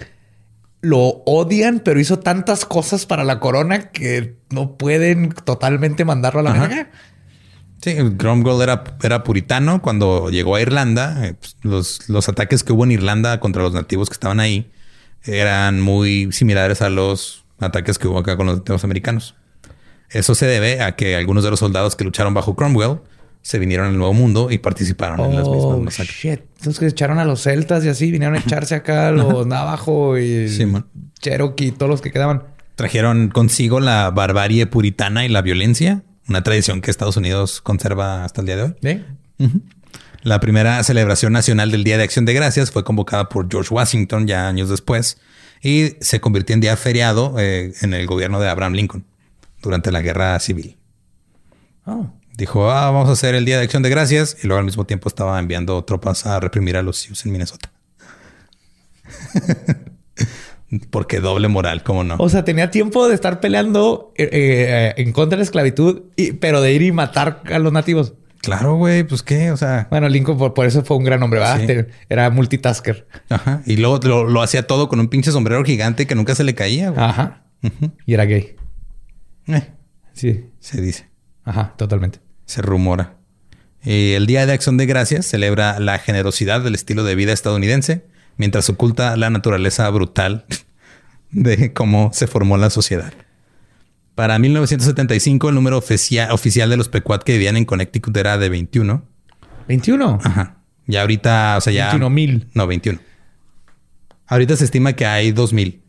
lo 0.82 1.24
odian, 1.26 1.80
pero 1.80 2.00
hizo 2.00 2.20
tantas 2.20 2.64
cosas 2.64 3.08
para 3.08 3.24
la 3.24 3.40
corona 3.40 3.90
que 3.90 4.36
no 4.52 4.78
pueden 4.78 5.30
totalmente 5.30 6.06
mandarlo 6.06 6.42
a 6.42 6.44
la 6.44 6.54
verga. 6.54 6.92
Sí, 7.82 7.96
Cromwell 8.20 8.62
era, 8.62 8.84
era 9.02 9.24
puritano. 9.24 9.82
Cuando 9.82 10.30
llegó 10.30 10.56
a 10.58 10.62
Irlanda, 10.62 11.26
eh, 11.26 11.34
pues, 11.40 11.56
los, 11.64 12.08
los 12.08 12.30
ataques 12.30 12.64
que 12.64 12.72
hubo 12.72 12.84
en 12.84 12.92
Irlanda 12.92 13.40
contra 13.40 13.64
los 13.64 13.74
nativos 13.74 14.10
que 14.10 14.14
estaban 14.14 14.40
ahí 14.40 14.70
eran 15.24 15.82
muy 15.82 16.32
similares 16.32 16.82
a 16.82 16.90
los 16.90 17.44
ataques 17.60 17.98
que 18.00 18.08
hubo 18.08 18.20
acá 18.20 18.38
con 18.38 18.64
los 18.66 18.84
americanos. 18.84 19.36
Eso 20.10 20.34
se 20.36 20.46
debe 20.48 20.82
a 20.82 20.96
que 20.96 21.16
algunos 21.16 21.44
de 21.44 21.52
los 21.52 21.60
soldados 21.60 21.96
que 21.96 22.04
lucharon 22.04 22.34
bajo 22.34 22.56
Cromwell 22.56 23.00
se 23.42 23.60
vinieron 23.60 23.88
al 23.88 23.98
Nuevo 23.98 24.14
Mundo 24.14 24.50
y 24.52 24.58
participaron 24.58 25.20
en 25.22 25.36
las 25.36 25.48
mismas 25.48 25.66
Oh, 25.66 25.80
masacres. 25.80 26.16
shit. 26.16 26.40
Entonces 26.58 26.80
que 26.80 26.88
echaron 26.88 27.20
a 27.20 27.26
los 27.26 27.42
celtas 27.44 27.86
y 27.86 27.90
así, 27.90 28.12
vinieron 28.12 28.36
a 28.36 28.40
echarse 28.40 28.76
acá 28.76 29.10
a 29.10 29.12
los 29.12 29.46
navajo 29.48 30.18
y 30.18 30.50
Sí. 30.50 30.66
Cherokee, 31.22 31.72
todos 31.72 31.90
los 31.90 32.02
que 32.02 32.12
quedaban. 32.12 32.44
Trajeron 32.76 33.30
consigo 33.30 33.80
la 33.80 34.10
barbarie 34.12 34.66
puritana 34.66 35.26
y 35.26 35.30
la 35.30 35.42
violencia, 35.42 36.04
una 36.28 36.44
tradición 36.44 36.82
que 36.82 36.92
Estados 36.92 37.18
Unidos 37.18 37.62
conserva 37.62 38.24
hasta 38.26 38.42
el 38.42 38.48
día 38.48 38.56
de 38.58 38.64
hoy. 38.64 38.76
¿Eh? 38.84 39.04
La 40.24 40.40
primera 40.40 40.84
celebración 40.84 41.34
nacional 41.34 41.72
del 41.72 41.84
Día 41.84 41.98
de 41.98 42.04
Acción 42.04 42.26
de 42.26 42.34
Gracias 42.34 42.72
fue 42.72 42.84
convocada 42.84 43.30
por 43.30 43.50
George 43.50 43.74
Washington 43.74 44.28
ya 44.28 44.48
años 44.48 44.70
después 44.70 45.18
y 45.62 45.94
se 46.02 46.20
convirtió 46.20 46.54
en 46.54 46.62
día 46.62 46.76
feriado 46.76 47.36
eh, 47.40 47.74
en 47.82 47.94
el 47.94 48.06
gobierno 48.06 48.40
de 48.40 48.50
Abraham 48.50 48.74
Lincoln 48.74 49.06
durante 49.62 49.92
la 49.92 50.02
Guerra 50.02 50.40
Civil. 50.40 50.78
Oh. 51.86 52.12
Dijo, 52.36 52.70
ah, 52.72 52.90
vamos 52.92 53.10
a 53.10 53.14
hacer 53.14 53.36
el 53.36 53.46
Día 53.46 53.58
de 53.58 53.64
Acción 53.64 53.84
de 53.84 53.90
Gracias 53.90 54.38
y 54.44 54.48
luego 54.48 54.60
al 54.60 54.66
mismo 54.66 54.86
tiempo 54.86 55.10
estaba 55.10 55.40
enviando 55.40 55.84
tropas 55.84 56.26
a 56.26 56.40
reprimir 56.40 56.78
a 56.78 56.84
los 56.84 56.98
Sioux 56.98 57.26
en 57.26 57.32
Minnesota. 57.32 57.72
Porque 60.92 61.20
doble 61.20 61.48
moral, 61.48 61.84
¿cómo 61.84 62.04
no? 62.04 62.16
O 62.20 62.30
sea, 62.30 62.46
tenía 62.46 62.70
tiempo 62.70 63.08
de 63.08 63.16
estar 63.16 63.40
peleando 63.40 64.14
eh, 64.18 64.30
eh, 64.32 64.94
en 64.98 65.12
contra 65.14 65.36
de 65.36 65.40
la 65.40 65.44
esclavitud, 65.44 66.04
y- 66.16 66.34
pero 66.34 66.62
de 66.62 66.74
ir 66.74 66.84
y 66.84 66.92
matar 66.92 67.42
a 67.52 67.58
los 67.60 67.74
nativos. 67.74 68.14
Claro, 68.42 68.76
güey, 68.76 69.04
pues 69.04 69.22
qué, 69.22 69.52
o 69.52 69.58
sea, 69.58 69.88
Bueno, 69.90 70.08
Lincoln 70.08 70.38
por, 70.38 70.54
por 70.54 70.66
eso 70.66 70.84
fue 70.84 70.96
un 70.98 71.04
gran 71.04 71.22
hombre, 71.24 71.40
¿verdad? 71.40 71.60
Sí. 71.66 71.94
Era 72.08 72.30
multitasker. 72.30 73.08
ajá. 73.30 73.62
Y 73.66 73.78
luego 73.78 74.00
lo, 74.04 74.24
lo 74.30 74.42
hacía 74.42 74.66
todo 74.66 74.88
con 74.88 75.00
un 75.00 75.08
pinche 75.10 75.32
sombrero 75.32 75.64
gigante 75.64 76.08
que 76.08 76.16
nunca 76.16 76.36
se 76.36 76.44
le 76.44 76.56
caía, 76.56 76.90
güey. 76.92 77.04
Ajá. 77.04 77.44
Y 78.06 78.14
era 78.14 78.26
gay. 78.26 78.56
Eh, 79.48 79.68
Sí. 80.14 80.46
se 80.60 80.82
dice. 80.82 81.08
Ajá, 81.44 81.74
totalmente. 81.78 82.20
Se 82.46 82.62
rumora. 82.62 83.16
Y 83.84 84.14
el 84.14 84.26
Día 84.26 84.46
de 84.46 84.54
Acción 84.54 84.78
de 84.78 84.86
Gracias 84.86 85.26
celebra 85.26 85.80
la 85.80 86.00
generosidad 86.00 86.62
del 86.62 86.76
estilo 86.76 87.04
de 87.04 87.16
vida 87.16 87.32
estadounidense, 87.34 88.06
mientras 88.38 88.70
oculta 88.70 89.16
la 89.18 89.30
naturaleza 89.30 89.90
brutal 89.90 90.46
de 91.32 91.74
cómo 91.74 92.12
se 92.14 92.28
formó 92.28 92.58
la 92.58 92.70
sociedad. 92.70 93.14
Para 94.20 94.38
1975, 94.38 95.48
el 95.48 95.56
número 95.56 95.78
oficia- 95.78 96.34
oficial 96.34 96.70
de 96.70 96.76
los 96.76 96.90
Pequot 96.90 97.24
que 97.24 97.32
vivían 97.32 97.56
en 97.56 97.64
Connecticut 97.64 98.18
era 98.18 98.38
de 98.38 98.50
21. 98.50 99.02
21. 99.70 100.20
Ajá. 100.22 100.58
Ya 100.88 101.00
ahorita, 101.00 101.56
o 101.58 101.62
sea, 101.62 101.72
ya... 101.72 101.86
21 101.86 102.10
mil. 102.10 102.48
No, 102.54 102.68
21. 102.68 103.00
Ahorita 104.28 104.58
se 104.58 104.66
estima 104.66 104.92
que 104.92 105.06
hay 105.06 105.32
2000. 105.32 105.82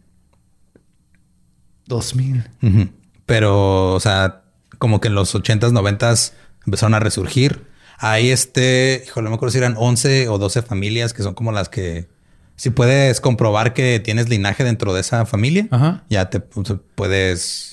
2000. 1.87 2.45
Ujú. 2.63 2.89
Pero, 3.27 3.95
o 3.95 3.99
sea, 4.01 4.43
como 4.79 5.01
que 5.01 5.09
en 5.09 5.17
los 5.17 5.35
80s, 5.35 5.73
90s 5.73 6.33
empezaron 6.67 6.95
a 6.95 7.01
resurgir. 7.01 7.67
Hay 7.99 8.31
este, 8.31 9.03
híjole, 9.07 9.25
no 9.25 9.31
me 9.31 9.37
acuerdo 9.37 9.51
si 9.53 9.59
eran 9.59 9.75
11 9.77 10.29
o 10.29 10.39
12 10.39 10.63
familias 10.63 11.13
que 11.13 11.25
son 11.25 11.35
como 11.35 11.51
las 11.53 11.69
que, 11.69 12.09
si 12.57 12.71
puedes 12.71 13.21
comprobar 13.21 13.75
que 13.75 14.01
tienes 14.01 14.29
linaje 14.29 14.63
dentro 14.65 14.95
de 14.95 15.01
esa 15.01 15.27
familia, 15.27 15.67
Ajá. 15.73 16.05
ya 16.09 16.31
te 16.31 16.41
puedes, 16.41 17.70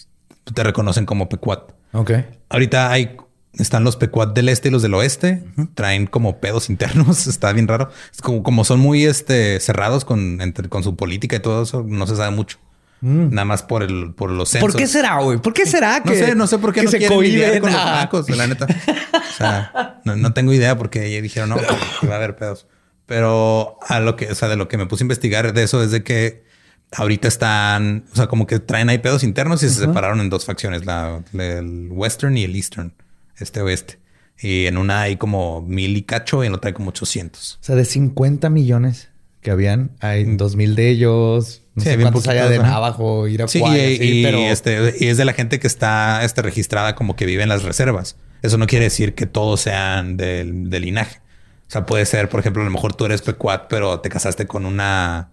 te 0.53 0.63
reconocen 0.63 1.05
como 1.05 1.29
Pequot. 1.29 1.75
Ok. 1.93 2.11
Ahorita 2.49 2.91
hay, 2.91 3.17
están 3.53 3.83
los 3.83 3.95
Pequot 3.95 4.33
del 4.35 4.49
este 4.49 4.69
y 4.69 4.71
los 4.71 4.81
del 4.81 4.93
oeste. 4.93 5.43
Traen 5.75 6.07
como 6.07 6.39
pedos 6.39 6.69
internos. 6.71 7.27
Está 7.27 7.51
bien 7.53 7.67
raro. 7.67 7.89
Es 8.13 8.21
como, 8.21 8.43
como 8.43 8.63
son 8.63 8.79
muy 8.79 9.05
este, 9.05 9.59
cerrados 9.59 10.05
con, 10.05 10.41
entre- 10.41 10.69
con 10.69 10.83
su 10.83 10.95
política 10.95 11.35
y 11.35 11.39
todo 11.39 11.63
eso, 11.63 11.83
no 11.87 12.05
se 12.07 12.15
sabe 12.15 12.35
mucho. 12.35 12.57
Nada 12.99 13.45
más 13.45 13.61
por 13.61 13.83
el, 13.83 14.15
por 14.15 14.31
los 14.31 14.49
censos. 14.49 14.69
Mm. 14.69 14.71
¿Por 14.71 14.79
qué 14.81 14.87
será, 14.87 15.19
güey? 15.21 15.37
¿Por 15.37 15.53
qué 15.53 15.67
será 15.67 15.99
No 15.99 16.11
que 16.11 16.17
sé, 16.17 16.33
no 16.33 16.47
sé 16.47 16.57
por 16.57 16.73
qué 16.73 16.81
no 16.81 16.89
se 16.89 16.97
quieren 16.97 17.19
lidiar 17.21 17.59
con 17.59 17.71
los 17.71 17.79
a- 17.79 17.83
chamacos, 17.83 18.27
la 18.31 18.47
neta. 18.47 18.65
O 19.13 19.33
sea, 19.37 20.01
no, 20.03 20.15
no 20.15 20.33
tengo 20.33 20.51
idea 20.51 20.75
porque 20.79 21.11
ya 21.11 21.21
dijeron, 21.21 21.49
no, 21.49 21.57
que 22.01 22.07
va 22.07 22.15
a 22.15 22.17
haber 22.17 22.35
pedos. 22.35 22.65
Pero 23.05 23.77
a 23.87 23.99
lo 23.99 24.15
que, 24.15 24.31
o 24.31 24.33
sea, 24.35 24.47
de 24.47 24.55
lo 24.55 24.67
que 24.67 24.77
me 24.79 24.87
puse 24.87 25.03
a 25.03 25.05
investigar 25.05 25.53
de 25.53 25.61
eso 25.61 25.83
es 25.83 25.91
de 25.91 26.03
que 26.03 26.43
ahorita 26.91 27.27
están, 27.27 28.05
o 28.11 28.15
sea, 28.15 28.27
como 28.27 28.47
que 28.47 28.59
traen 28.59 28.89
ahí 28.89 28.97
pedos 28.97 29.23
internos 29.23 29.63
y 29.63 29.69
se 29.69 29.81
separaron 29.85 30.19
en 30.21 30.29
dos 30.29 30.45
facciones, 30.45 30.85
la, 30.85 31.23
el 31.33 31.87
western 31.91 32.37
y 32.37 32.43
el 32.43 32.55
eastern, 32.55 32.93
este 33.37 33.61
oeste. 33.61 33.99
Y 34.39 34.67
en 34.67 34.77
una 34.77 35.01
hay 35.01 35.17
como 35.17 35.61
mil 35.61 35.97
y 35.97 36.03
cacho 36.03 36.43
y 36.43 36.47
en 36.47 36.53
otra 36.53 36.69
hay 36.69 36.73
como 36.73 36.89
800. 36.89 37.59
O 37.59 37.63
sea, 37.63 37.75
de 37.75 37.85
50 37.85 38.49
millones 38.49 39.09
que 39.41 39.49
habían, 39.51 39.91
hay 39.99 40.23
2000 40.23 40.75
de 40.75 40.89
ellos. 40.89 41.61
No 41.63 41.67
Mm. 41.77 41.83
Sí, 41.83 41.89
sé 41.89 41.97
bien 41.97 42.11
cuántos 42.11 42.27
haya 42.27 42.43
de 42.43 42.57
poquitos, 42.57 42.65
ajá. 42.65 42.73
Navajo, 42.73 43.27
Irapuato. 43.27 43.75
Sí, 43.75 43.97
y, 43.99 44.19
y 44.19 44.23
pero 44.23 44.39
este, 44.39 44.95
y 44.99 45.07
es 45.07 45.17
de 45.17 45.25
la 45.25 45.33
gente 45.33 45.59
que 45.59 45.67
está 45.67 46.23
este, 46.23 46.41
registrada 46.41 46.95
como 46.95 47.15
que 47.15 47.25
vive 47.27 47.43
en 47.43 47.49
las 47.49 47.63
reservas. 47.63 48.17
Eso 48.41 48.57
no 48.57 48.65
quiere 48.65 48.85
decir 48.85 49.13
que 49.13 49.27
todos 49.27 49.61
sean 49.61 50.17
del, 50.17 50.69
del 50.69 50.83
linaje. 50.83 51.19
O 51.67 51.69
sea, 51.71 51.85
puede 51.85 52.05
ser, 52.05 52.29
por 52.29 52.39
ejemplo, 52.39 52.61
a 52.63 52.65
lo 52.65 52.71
mejor 52.71 52.95
tú 52.95 53.05
eres 53.05 53.21
Pequat, 53.21 53.67
pero 53.67 53.99
te 53.99 54.09
casaste 54.09 54.47
con 54.47 54.65
una, 54.65 55.29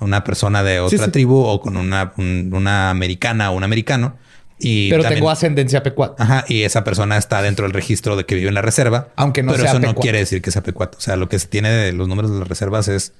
una 0.00 0.24
persona 0.24 0.62
de 0.62 0.80
otra 0.80 1.06
sí. 1.06 1.10
tribu 1.10 1.38
o 1.40 1.60
con 1.60 1.76
una, 1.76 2.12
un- 2.16 2.50
una 2.54 2.90
americana 2.90 3.50
o 3.50 3.56
un 3.56 3.64
americano. 3.64 4.16
Y 4.60 4.90
pero 4.90 5.02
también- 5.02 5.20
tengo 5.20 5.30
ascendencia 5.30 5.82
pecuat. 5.84 6.20
Ajá, 6.20 6.44
y 6.48 6.62
esa 6.62 6.82
persona 6.82 7.16
está 7.16 7.42
dentro 7.42 7.64
del 7.64 7.72
registro 7.72 8.16
de 8.16 8.24
que 8.26 8.34
vive 8.34 8.48
en 8.48 8.54
la 8.54 8.62
reserva. 8.62 9.08
Aunque 9.16 9.42
no 9.42 9.52
pero 9.52 9.62
sea 9.64 9.72
eso 9.72 9.80
no 9.80 9.94
quiere 9.94 10.18
decir 10.18 10.42
que 10.42 10.50
sea 10.50 10.62
Pequat. 10.62 10.96
O 10.96 11.00
sea, 11.00 11.16
lo 11.16 11.28
que 11.28 11.38
se 11.38 11.46
tiene 11.46 11.70
de 11.70 11.92
los 11.92 12.08
números 12.08 12.32
de 12.32 12.38
las 12.40 12.48
reservas 12.48 12.88
es, 12.88 13.12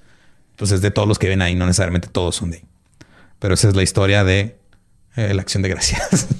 pues 0.56 0.72
es 0.72 0.80
de 0.80 0.90
todos 0.90 1.06
los 1.06 1.18
que 1.18 1.26
viven 1.28 1.42
ahí, 1.42 1.54
no 1.54 1.64
necesariamente 1.66 2.08
todos 2.08 2.34
son 2.34 2.50
de 2.50 2.56
ahí. 2.58 2.64
Pero 3.38 3.54
esa 3.54 3.68
es 3.68 3.76
la 3.76 3.84
historia 3.84 4.24
de 4.24 4.56
eh, 5.14 5.32
la 5.32 5.42
acción 5.42 5.62
de 5.62 5.68
gracias. 5.68 6.26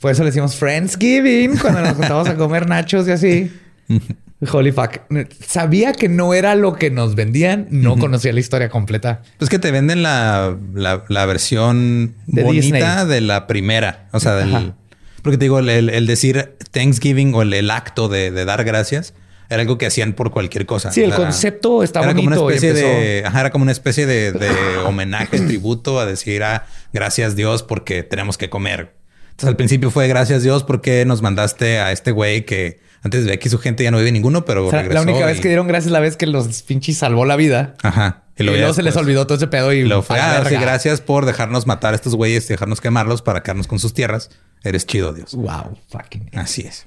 Por 0.00 0.12
eso 0.12 0.22
le 0.22 0.28
decimos 0.30 0.54
Friendsgiving 0.56 1.56
cuando 1.58 1.80
nos 1.80 1.94
juntamos 1.96 2.28
a 2.28 2.36
comer 2.36 2.68
nachos 2.68 3.08
y 3.08 3.10
así. 3.10 3.52
Holy 4.52 4.72
fuck. 4.72 4.98
Sabía 5.46 5.92
que 5.92 6.08
no 6.08 6.34
era 6.34 6.54
lo 6.54 6.74
que 6.74 6.90
nos 6.90 7.14
vendían. 7.14 7.66
No 7.70 7.96
conocía 7.96 8.32
la 8.32 8.40
historia 8.40 8.68
completa. 8.68 9.22
Pues 9.38 9.50
que 9.50 9.58
te 9.58 9.70
venden 9.70 10.02
la, 10.02 10.56
la, 10.74 11.04
la 11.08 11.26
versión 11.26 12.14
De 12.26 12.42
bonita 12.42 12.64
Disney. 13.04 13.06
de 13.14 13.20
la 13.20 13.46
primera. 13.46 14.08
O 14.12 14.20
sea, 14.20 14.34
del, 14.34 14.54
Ajá. 14.54 14.74
porque 15.22 15.38
te 15.38 15.44
digo, 15.46 15.58
el, 15.58 15.68
el- 15.90 16.06
decir 16.06 16.56
Thanksgiving 16.70 17.34
o 17.34 17.42
el, 17.42 17.52
el 17.54 17.70
acto 17.70 18.08
de, 18.08 18.30
de 18.30 18.44
dar 18.44 18.64
gracias 18.64 19.14
era 19.50 19.60
algo 19.62 19.76
que 19.78 19.86
hacían 19.86 20.14
por 20.14 20.30
cualquier 20.30 20.66
cosa. 20.66 20.90
Sí, 20.90 21.02
el 21.02 21.12
concepto 21.14 21.82
está 21.82 22.00
era 22.00 22.14
como 22.14 22.26
una 22.28 22.36
bonito 22.38 22.50
especie 22.64 22.72
de, 22.72 23.24
ajá, 23.26 23.40
era 23.40 23.50
como 23.50 23.62
una 23.62 23.72
especie 23.72 24.06
de, 24.06 24.32
de 24.32 24.50
homenaje, 24.86 25.38
tributo 25.38 26.00
a 26.00 26.06
decir, 26.06 26.42
ah, 26.42 26.64
gracias 26.92 27.36
Dios 27.36 27.62
porque 27.62 28.02
tenemos 28.02 28.38
que 28.38 28.48
comer. 28.50 28.94
Entonces 29.34 29.48
al 29.48 29.56
principio 29.56 29.90
fue 29.90 30.06
gracias 30.06 30.42
Dios 30.44 30.62
porque 30.62 31.04
nos 31.04 31.20
mandaste 31.20 31.78
a 31.80 31.90
este 31.92 32.12
güey 32.12 32.46
que 32.46 32.80
antes 33.02 33.24
de 33.24 33.32
aquí 33.32 33.48
su 33.48 33.58
gente 33.58 33.82
ya 33.84 33.90
no 33.90 33.98
vive 33.98 34.12
ninguno, 34.12 34.44
pero 34.44 34.66
O 34.66 34.70
sea, 34.70 34.78
la 34.78 34.82
regresó 34.84 35.02
única 35.02 35.20
y- 35.20 35.24
vez 35.24 35.40
que 35.40 35.48
dieron 35.48 35.66
gracias 35.66 35.90
la 35.92 36.00
vez 36.00 36.16
que 36.16 36.26
los 36.26 36.62
pinches 36.62 36.96
salvó 36.98 37.24
la 37.24 37.36
vida. 37.36 37.74
Ajá. 37.82 38.22
Y, 38.36 38.42
luego 38.44 38.72
se 38.72 38.82
les 38.82 38.96
olvidó 38.96 39.26
todo 39.26 39.36
ese 39.36 39.46
pedo 39.46 39.72
y 39.72 39.84
luego 39.84 40.02
fue, 40.02 40.18
ah, 40.18 40.44
sí, 40.48 40.56
gracias 40.56 41.00
por 41.00 41.24
dejarnos 41.26 41.66
matar 41.68 41.92
a 41.92 41.96
estos 41.96 42.14
güeyes 42.16 42.44
y 42.46 42.48
dejarnos 42.48 42.80
quemarlos 42.80 43.22
para 43.22 43.42
quedarnos 43.42 43.66
con 43.68 43.78
sus 43.78 43.94
tierras. 43.94 44.30
Eres 44.64 44.86
chido, 44.86 45.12
Dios. 45.12 45.34
Wow, 45.34 45.78
fucking. 45.90 46.30
Así 46.34 46.62
es. 46.62 46.86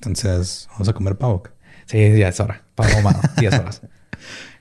Entonces, 0.00 0.68
vamos 0.72 0.88
a 0.88 0.92
comer 0.92 1.16
pavo. 1.16 1.42
Sí, 1.86 1.98
ya 2.18 2.28
es 2.28 2.40
hora. 2.40 2.62
Pavo 2.74 2.90
ahumado. 2.94 3.20
10 3.38 3.54
horas. 3.54 3.82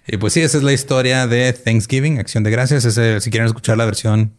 Y 0.07 0.17
pues 0.17 0.33
sí, 0.33 0.41
esa 0.41 0.57
es 0.57 0.63
la 0.63 0.71
historia 0.71 1.25
de 1.25 1.51
Thanksgiving, 1.51 2.19
Acción 2.19 2.43
de 2.43 2.51
Gracias. 2.51 2.85
Es 2.85 2.95
el- 2.97 3.21
si 3.21 3.31
quieren 3.31 3.47
escuchar 3.47 3.75
la 3.75 3.85
versión 3.85 4.33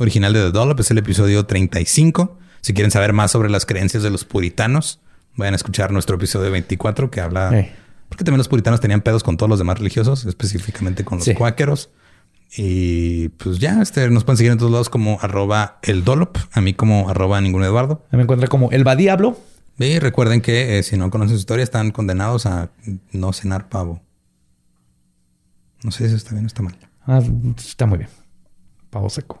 original 0.00 0.32
de 0.32 0.40
The 0.40 0.50
Dollop, 0.52 0.80
es 0.80 0.90
el 0.90 0.98
episodio 0.98 1.46
35. 1.46 2.38
Si 2.60 2.74
quieren 2.74 2.90
saber 2.90 3.12
más 3.12 3.30
sobre 3.30 3.48
las 3.50 3.66
creencias 3.66 4.02
de 4.02 4.10
los 4.10 4.24
puritanos, 4.24 5.00
Vayan 5.36 5.54
a 5.54 5.56
escuchar 5.56 5.92
nuestro 5.92 6.16
episodio 6.16 6.50
24 6.50 7.10
que 7.10 7.20
habla... 7.20 7.50
Porque 8.08 8.24
también 8.24 8.38
los 8.38 8.48
puritanos 8.48 8.80
tenían 8.80 9.00
pedos 9.00 9.22
con 9.22 9.36
todos 9.36 9.48
los 9.48 9.60
demás 9.60 9.78
religiosos, 9.78 10.24
específicamente 10.26 11.04
con 11.04 11.18
los 11.18 11.24
Sí. 11.24 11.34
cuáqueros. 11.34 11.90
Y 12.56 13.28
pues 13.28 13.60
ya, 13.60 13.80
este, 13.80 14.10
nos 14.10 14.24
pueden 14.24 14.36
seguir 14.38 14.50
en 14.52 14.58
todos 14.58 14.72
lados 14.72 14.90
como 14.90 15.18
arroba 15.22 15.78
el 15.82 16.02
dolop, 16.02 16.36
a 16.52 16.60
mí 16.60 16.74
como 16.74 17.08
arroba 17.08 17.40
ningún 17.40 17.62
Eduardo. 17.62 18.04
Me 18.10 18.22
encuentra 18.22 18.48
como 18.48 18.72
el 18.72 18.84
diablo. 18.96 19.38
Y 19.78 20.00
recuerden 20.00 20.40
que 20.40 20.78
eh, 20.78 20.82
si 20.82 20.96
no 20.96 21.08
conocen 21.10 21.36
su 21.36 21.40
historia, 21.40 21.62
están 21.62 21.92
condenados 21.92 22.44
a 22.46 22.70
no 23.12 23.32
cenar 23.32 23.68
pavo. 23.68 24.02
No 25.84 25.92
sé 25.92 26.08
si 26.08 26.16
está 26.16 26.32
bien 26.32 26.44
o 26.44 26.48
está 26.48 26.62
mal. 26.62 26.76
Ah, 27.06 27.22
está 27.56 27.86
muy 27.86 27.98
bien. 27.98 28.10
Pavo 28.90 29.08
seco. 29.08 29.40